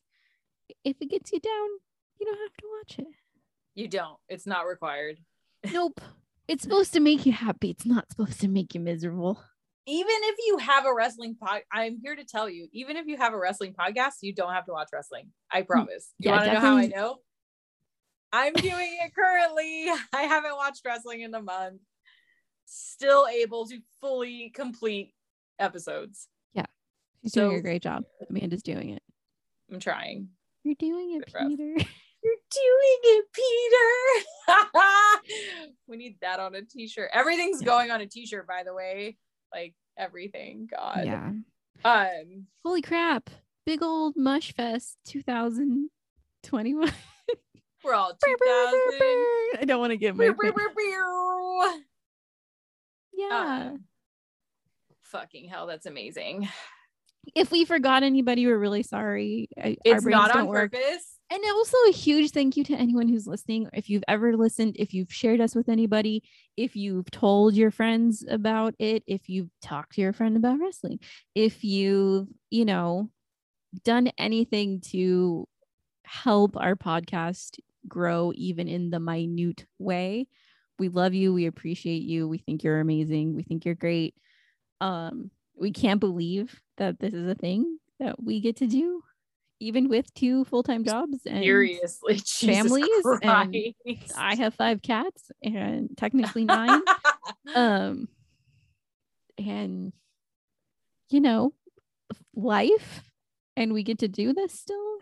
if 0.85 0.97
it 1.01 1.11
gets 1.11 1.33
you 1.33 1.41
down 1.41 1.69
you 2.21 2.27
don't 2.27 2.39
have 2.39 2.57
to 2.59 2.67
watch 2.79 2.99
it. 2.99 3.15
You 3.75 3.89
don't. 3.89 4.19
It's 4.29 4.47
not 4.47 4.67
required. 4.67 5.19
nope 5.73 6.01
it's 6.49 6.63
supposed 6.63 6.93
to 6.93 7.01
make 7.01 7.27
you 7.27 7.33
happy 7.33 7.71
it's 7.71 7.87
not 7.87 8.11
supposed 8.11 8.41
to 8.41 8.49
make 8.49 8.75
you 8.75 8.81
miserable 8.81 9.43
Even 9.87 10.07
if 10.09 10.37
you 10.47 10.59
have 10.59 10.85
a 10.85 10.95
wrestling 10.95 11.35
pod, 11.35 11.63
I'm 11.73 11.99
here 12.03 12.15
to 12.15 12.25
tell 12.25 12.47
you. 12.47 12.69
Even 12.73 12.99
if 12.99 13.07
you 13.07 13.17
have 13.17 13.33
a 13.33 13.39
wrestling 13.39 13.73
podcast, 13.73 14.17
you 14.21 14.35
don't 14.35 14.53
have 14.53 14.67
to 14.67 14.73
watch 14.73 14.89
wrestling. 14.93 15.33
I 15.51 15.63
mm, 15.63 15.67
promise. 15.67 16.13
You 16.19 16.29
yeah, 16.29 16.37
want 16.37 16.45
to 16.45 16.53
know 16.53 16.61
how 16.61 16.77
I 16.77 16.87
know? 16.89 17.17
I'm 18.31 18.53
doing 18.53 18.99
it 19.03 19.15
currently. 19.15 19.89
I 20.13 20.23
haven't 20.25 20.57
watched 20.57 20.83
wrestling 20.85 21.23
in 21.23 21.35
a 21.35 21.41
month. 21.41 21.81
Still 22.67 23.27
able 23.29 23.67
to 23.69 23.79
fully 24.03 24.53
complete 24.55 25.15
episodes. 25.59 26.29
Yeah. 26.53 26.67
She's 27.23 27.33
doing 27.33 27.57
a 27.57 27.63
great 27.63 27.83
job 27.83 28.05
amanda's 28.29 28.63
doing 28.63 28.91
it 28.91 29.03
I'm 29.73 29.81
trying. 29.81 30.29
You're 30.65 30.75
doing 30.79 31.21
it. 31.21 31.35
Peter. 31.35 31.77
You're 32.23 32.35
doing 32.51 32.99
it, 33.05 33.25
Peter. 35.33 35.75
we 35.87 35.97
need 35.97 36.17
that 36.21 36.41
on 36.41 36.55
a 36.55 36.63
t-shirt. 36.63 37.11
Everything's 37.13 37.63
going 37.63 37.91
on 37.91 38.01
a 38.01 38.07
t-shirt, 38.07 38.47
by 38.47 38.63
the 38.65 38.75
way. 38.75 39.17
Like 39.53 39.75
everything. 39.97 40.69
God. 40.71 41.03
yeah. 41.05 41.31
Um, 41.85 42.47
Holy 42.65 42.83
crap. 42.83 43.31
Big 43.67 43.83
old 43.83 44.15
Mush 44.17 44.53
Fest 44.55 44.97
2021. 45.07 46.93
we're 47.85 47.95
all 47.95 48.09
2000. 48.25 48.25
I 48.25 49.65
don't 49.67 49.81
want 49.81 49.91
to 49.93 49.97
get 49.97 50.17
my. 50.17 50.25
Yeah. 53.15 53.71
Um, 53.73 53.85
fucking 55.03 55.49
hell, 55.49 55.67
that's 55.67 55.87
amazing. 55.87 56.49
if 57.35 57.51
we 57.51 57.65
forgot 57.65 58.03
anybody, 58.03 58.47
we're 58.47 58.59
really 58.59 58.83
sorry. 58.83 59.49
I, 59.61 59.77
It's 59.85 60.05
not 60.05 60.35
on 60.35 60.47
work. 60.47 60.73
purpose. 60.73 61.18
And 61.31 61.45
also 61.45 61.77
a 61.89 61.93
huge 61.93 62.31
thank 62.31 62.57
you 62.57 62.65
to 62.65 62.75
anyone 62.75 63.07
who's 63.07 63.27
listening. 63.27 63.69
If 63.75 63.91
you've 63.91 64.05
ever 64.09 64.35
listened, 64.35 64.77
if 64.79 64.95
you've 64.95 65.13
shared 65.13 65.43
us 65.43 65.55
with 65.55 65.69
anybody, 65.69 66.23
if 66.57 66.75
you've 66.75 67.11
told 67.11 67.55
your 67.55 67.71
friends 67.71 68.25
about 68.29 68.75
it, 68.79 69.03
if 69.07 69.29
you've 69.29 69.51
talked 69.61 69.95
to 69.95 70.01
your 70.01 70.15
friend 70.15 70.39
about 70.39 70.59
wrestling, 70.59 71.01
if 71.35 71.65
you've, 71.65 72.29
you 72.51 72.65
know, 72.65 73.11
done 73.85 74.11
anything 74.17 74.81
to 74.81 75.47
help 76.05 76.57
our 76.57 76.75
podcast 76.75 77.59
grow 77.87 78.33
even 78.35 78.67
in 78.67 78.89
the 78.89 79.01
minute 79.01 79.67
way. 79.79 80.27
We 80.79 80.89
love 80.89 81.13
you. 81.13 81.35
We 81.35 81.47
appreciate 81.47 82.03
you. 82.03 82.27
We 82.27 82.39
think 82.39 82.65
you're 82.65 82.81
amazing. 82.81 83.35
We 83.35 83.43
think 83.43 83.67
you're 83.67 83.75
great. 83.75 84.15
Um, 84.81 85.31
we 85.55 85.73
can't 85.73 86.01
believe 86.01 86.59
that 86.79 87.01
this 87.01 87.13
is 87.13 87.29
a 87.29 87.35
thing 87.35 87.79
that 87.99 88.23
we 88.23 88.41
get 88.41 88.57
to 88.57 88.67
do 88.67 89.03
even 89.61 89.89
with 89.89 90.13
two 90.15 90.45
full-time 90.45 90.85
jobs 90.85 91.19
and 91.27 91.43
Seriously, 91.43 92.15
Jesus 92.17 92.41
families 92.45 92.89
and 93.23 93.75
I 94.17 94.35
have 94.37 94.55
five 94.55 94.83
cats 94.83 95.31
and 95.43 95.91
technically 95.97 96.45
nine. 96.45 96.81
um 97.55 98.09
and 99.37 99.93
you 101.11 101.21
know 101.21 101.53
life 102.35 103.03
and 103.57 103.73
we 103.73 103.83
get 103.83 103.99
to 104.01 104.09
do 104.09 104.33
this 104.33 104.53
still. 104.53 104.99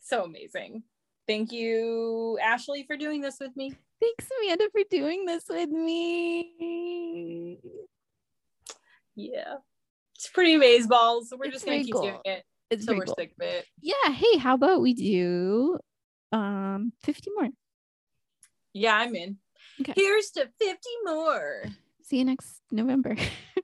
so 0.00 0.24
amazing. 0.24 0.82
Thank 1.28 1.50
you, 1.50 2.38
Ashley, 2.40 2.84
for 2.84 2.96
doing 2.96 3.20
this 3.20 3.38
with 3.40 3.56
me. 3.56 3.72
Thanks 4.00 4.28
Amanda 4.44 4.68
for 4.70 4.82
doing 4.88 5.24
this 5.26 5.44
with 5.48 5.70
me. 5.70 7.58
Yeah. 9.16 9.54
It's 10.14 10.28
pretty 10.28 10.54
amazeballs. 10.56 10.88
balls. 10.88 11.32
We're 11.36 11.46
It's 11.46 11.54
just 11.54 11.64
gonna 11.66 11.82
keep 11.82 11.94
cool. 11.94 12.02
doing 12.02 12.20
it 12.24 12.44
It's 12.70 12.82
until 12.82 12.94
pretty 12.96 12.98
we're 13.00 13.04
cool. 13.06 13.14
sick 13.18 13.32
of 13.38 13.46
it. 13.46 13.66
Yeah, 13.80 14.12
hey, 14.12 14.38
how 14.38 14.54
about 14.54 14.80
we 14.80 14.94
do 14.94 15.78
um 16.32 16.92
50 17.02 17.30
more. 17.38 17.48
Yeah, 18.72 18.96
I'm 18.96 19.14
in. 19.14 19.36
Okay. 19.80 19.92
Here's 19.96 20.30
to 20.32 20.48
50 20.60 20.88
more. 21.04 21.64
See 22.02 22.18
you 22.18 22.24
next 22.24 22.60
November. 22.70 23.16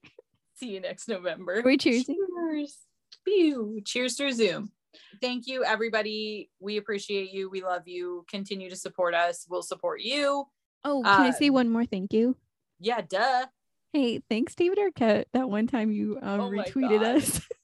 See 0.55 0.70
you 0.70 0.80
next 0.80 1.09
November. 1.09 1.59
Are 1.59 1.62
we 1.62 1.76
cheersing? 1.76 2.14
Cheers. 2.50 2.78
Pew. 3.24 3.80
Cheers 3.84 4.16
through 4.16 4.32
Zoom. 4.32 4.72
Thank 5.20 5.46
you, 5.46 5.64
everybody. 5.64 6.50
We 6.61 6.76
appreciate 6.76 7.30
you. 7.32 7.50
We 7.50 7.62
love 7.62 7.86
you. 7.86 8.24
Continue 8.28 8.70
to 8.70 8.76
support 8.76 9.14
us. 9.14 9.46
We'll 9.48 9.62
support 9.62 10.00
you. 10.03 10.46
Oh, 10.84 11.03
can 11.03 11.20
I 11.22 11.30
say 11.30 11.48
Um, 11.48 11.55
one 11.55 11.68
more 11.70 11.84
thank 11.84 12.12
you? 12.12 12.36
Yeah, 12.80 13.00
duh. 13.09 13.46
Hey, 13.92 14.20
thanks, 14.28 14.55
David 14.55 14.78
Arquette. 14.78 15.24
That 15.32 15.48
one 15.48 15.66
time 15.66 15.90
you 15.92 16.18
um, 16.22 16.40
Oh 16.40 16.50
retweeted 16.50 17.03
us. 17.03 17.40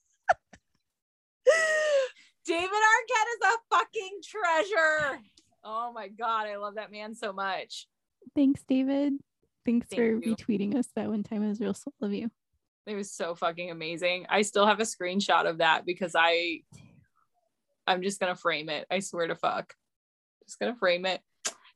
David 2.49 2.67
Arquette 2.67 3.29
is 3.35 3.53
a 3.53 3.75
fucking 3.75 4.19
treasure. 4.23 5.19
Oh 5.63 5.91
my 5.93 6.07
God. 6.07 6.47
I 6.47 6.55
love 6.57 6.75
that 6.75 6.91
man 6.91 7.13
so 7.13 7.31
much. 7.31 7.87
thanks, 8.35 8.63
David. 8.67 9.13
Thanks 9.65 9.87
Thank 9.87 9.99
for 9.99 10.27
you. 10.27 10.35
retweeting 10.35 10.75
us 10.75 10.87
that 10.95 11.09
one 11.09 11.21
time. 11.21 11.43
It 11.43 11.49
was 11.49 11.59
real 11.59 11.75
soul 11.75 11.93
of 12.01 12.11
you. 12.11 12.31
It 12.87 12.95
was 12.95 13.11
so 13.11 13.35
fucking 13.35 13.69
amazing. 13.69 14.25
I 14.29 14.41
still 14.41 14.65
have 14.65 14.79
a 14.79 14.83
screenshot 14.83 15.47
of 15.47 15.59
that 15.59 15.85
because 15.85 16.15
I 16.17 16.61
I'm 17.85 18.01
just 18.01 18.19
gonna 18.19 18.35
frame 18.35 18.69
it. 18.69 18.87
I 18.89 18.99
swear 18.99 19.27
to 19.27 19.35
fuck. 19.35 19.75
Just 20.47 20.59
gonna 20.59 20.75
frame 20.75 21.05
it. 21.05 21.21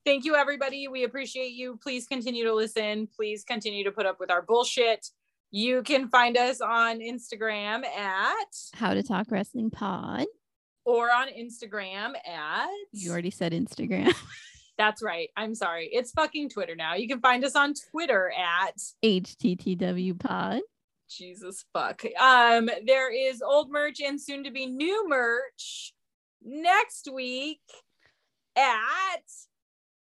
Thank 0.06 0.26
you 0.26 0.36
everybody. 0.36 0.88
We 0.88 1.04
appreciate 1.04 1.52
you. 1.52 1.78
Please 1.84 2.08
continue 2.08 2.46
to 2.46 2.56
listen. 2.56 3.08
Please 3.16 3.44
continue 3.44 3.84
to 3.84 3.92
put 3.92 4.08
up 4.08 4.20
with 4.20 4.32
our 4.32 4.42
bullshit. 4.42 5.06
You 5.52 5.84
can 5.84 6.08
find 6.08 6.36
us 6.36 6.62
on 6.62 7.00
Instagram 7.00 7.86
at 7.86 8.48
How 8.74 8.96
to 8.96 9.04
Talk 9.04 9.28
Wrestling 9.30 9.70
Pod. 9.70 10.26
Or 10.86 11.12
on 11.12 11.28
Instagram 11.28 12.14
at 12.28 12.70
You 12.92 13.12
already 13.12 13.32
said 13.32 13.52
Instagram. 13.54 14.14
That's 14.78 15.04
right. 15.04 15.30
I'm 15.38 15.54
sorry. 15.54 15.90
It's 15.92 16.12
fucking 16.12 16.50
Twitter 16.50 16.76
now. 16.76 16.96
You 16.96 17.08
can 17.08 17.20
find 17.20 17.46
us 17.46 17.56
on 17.56 17.74
Twitter 17.92 18.32
at 18.32 18.76
HTTW 19.04 20.20
Pod. 20.20 20.62
Jesus 21.10 21.64
fuck. 21.74 22.04
Um, 22.20 22.70
there 22.86 23.14
is 23.14 23.42
old 23.42 23.70
merch 23.70 24.02
and 24.02 24.20
soon 24.20 24.44
to 24.46 24.52
be 24.52 24.66
new 24.66 25.08
merch 25.08 25.94
next 26.44 27.08
week 27.14 27.62
at 28.56 29.22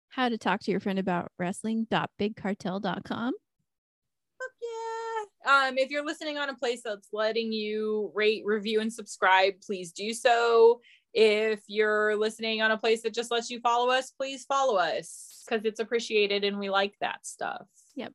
How 0.10 0.30
to 0.30 0.38
Talk 0.38 0.62
to 0.62 0.72
Your 0.72 0.80
Friend 0.80 1.00
About 1.00 1.32
Wrestling.bigcartel.com. 1.40 3.34
fuck 4.38 4.52
yeah. 4.62 5.13
Um, 5.46 5.78
if 5.78 5.90
you're 5.90 6.06
listening 6.06 6.38
on 6.38 6.50
a 6.50 6.56
place 6.56 6.82
that's 6.84 7.10
letting 7.12 7.52
you 7.52 8.12
rate, 8.16 8.44
review, 8.46 8.80
and 8.82 8.92
subscribe, 8.92 9.56
please 9.66 9.92
do 9.92 10.14
so. 10.14 10.82
If 11.14 11.62
you're 11.68 12.16
listening 12.16 12.62
on 12.62 12.72
a 12.72 12.78
place 12.78 13.04
that 13.04 13.14
just 13.14 13.30
lets 13.30 13.50
you 13.50 13.60
follow 13.60 13.90
us, 13.90 14.12
please 14.12 14.46
follow 14.46 14.78
us 14.78 15.44
because 15.48 15.66
it's 15.66 15.80
appreciated 15.80 16.44
and 16.44 16.58
we 16.58 16.70
like 16.70 16.96
that 17.02 17.26
stuff. 17.26 17.68
Yep. 17.96 18.14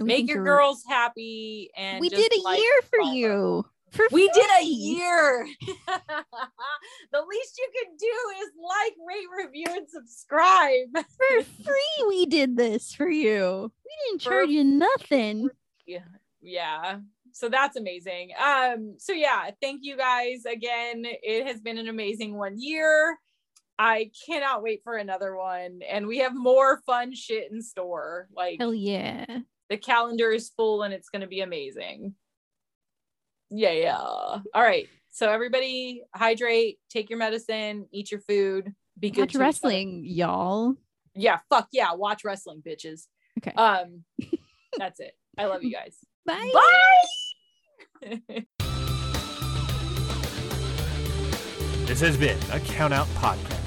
we 0.00 0.06
Make 0.06 0.28
your 0.28 0.42
girls 0.42 0.82
happy 0.88 1.70
and 1.76 2.00
We 2.00 2.08
did 2.08 2.32
a 2.32 2.42
like 2.42 2.58
year 2.58 2.82
for 2.90 2.98
follow. 3.02 3.12
you. 3.12 3.66
For 3.90 4.06
We 4.10 4.28
did 4.28 4.50
a 4.60 4.64
year. 4.64 5.48
the 5.66 7.24
least 7.28 7.58
you 7.58 7.68
can 7.74 7.96
do 7.96 8.06
is 8.42 8.50
like, 8.62 8.94
rate, 9.06 9.46
review, 9.46 9.66
and 9.68 9.88
subscribe. 9.88 10.88
For 10.94 11.44
free, 11.64 12.06
we 12.08 12.26
did 12.26 12.56
this 12.56 12.92
for 12.92 13.08
you. 13.08 13.70
We 13.84 14.10
didn't 14.10 14.22
For 14.22 14.30
charge 14.30 14.48
you 14.50 14.64
nothing. 14.64 15.48
Yeah. 15.88 16.04
Yeah. 16.40 16.98
So 17.32 17.48
that's 17.48 17.76
amazing. 17.76 18.30
Um, 18.42 18.94
so 18.98 19.12
yeah, 19.12 19.50
thank 19.60 19.80
you 19.82 19.96
guys 19.96 20.44
again. 20.44 21.04
It 21.04 21.46
has 21.46 21.60
been 21.60 21.78
an 21.78 21.88
amazing 21.88 22.36
one 22.36 22.60
year. 22.60 23.16
I 23.78 24.10
cannot 24.26 24.62
wait 24.62 24.82
for 24.82 24.96
another 24.96 25.36
one. 25.36 25.80
And 25.88 26.06
we 26.06 26.18
have 26.18 26.34
more 26.34 26.80
fun 26.84 27.14
shit 27.14 27.50
in 27.50 27.62
store. 27.62 28.28
Like 28.34 28.58
Hell 28.60 28.74
yeah. 28.74 29.24
the 29.68 29.76
calendar 29.76 30.30
is 30.30 30.50
full 30.50 30.82
and 30.82 30.92
it's 30.92 31.08
gonna 31.08 31.26
be 31.26 31.40
amazing. 31.40 32.14
Yeah, 33.50 33.72
yeah. 33.72 33.96
All 33.96 34.42
right. 34.54 34.88
So 35.10 35.30
everybody 35.30 36.02
hydrate, 36.14 36.78
take 36.90 37.08
your 37.08 37.18
medicine, 37.18 37.86
eat 37.92 38.10
your 38.10 38.20
food, 38.20 38.72
be 38.98 39.10
good 39.10 39.22
Watch 39.22 39.32
to 39.32 39.38
wrestling, 39.38 40.02
y'all. 40.04 40.74
Yeah, 41.14 41.38
fuck 41.48 41.68
yeah, 41.72 41.94
watch 41.94 42.24
wrestling, 42.24 42.62
bitches. 42.66 43.06
Okay. 43.38 43.52
Um, 43.52 44.04
that's 44.78 45.00
it. 45.00 45.14
I 45.38 45.46
love 45.46 45.62
you 45.62 45.72
guys. 45.72 45.96
Bye. 46.26 46.50
Bye. 48.02 48.44
This 51.88 52.02
has 52.02 52.18
been 52.18 52.38
a 52.52 52.60
Count 52.60 52.92
Out 52.92 53.06
Podcast. 53.14 53.57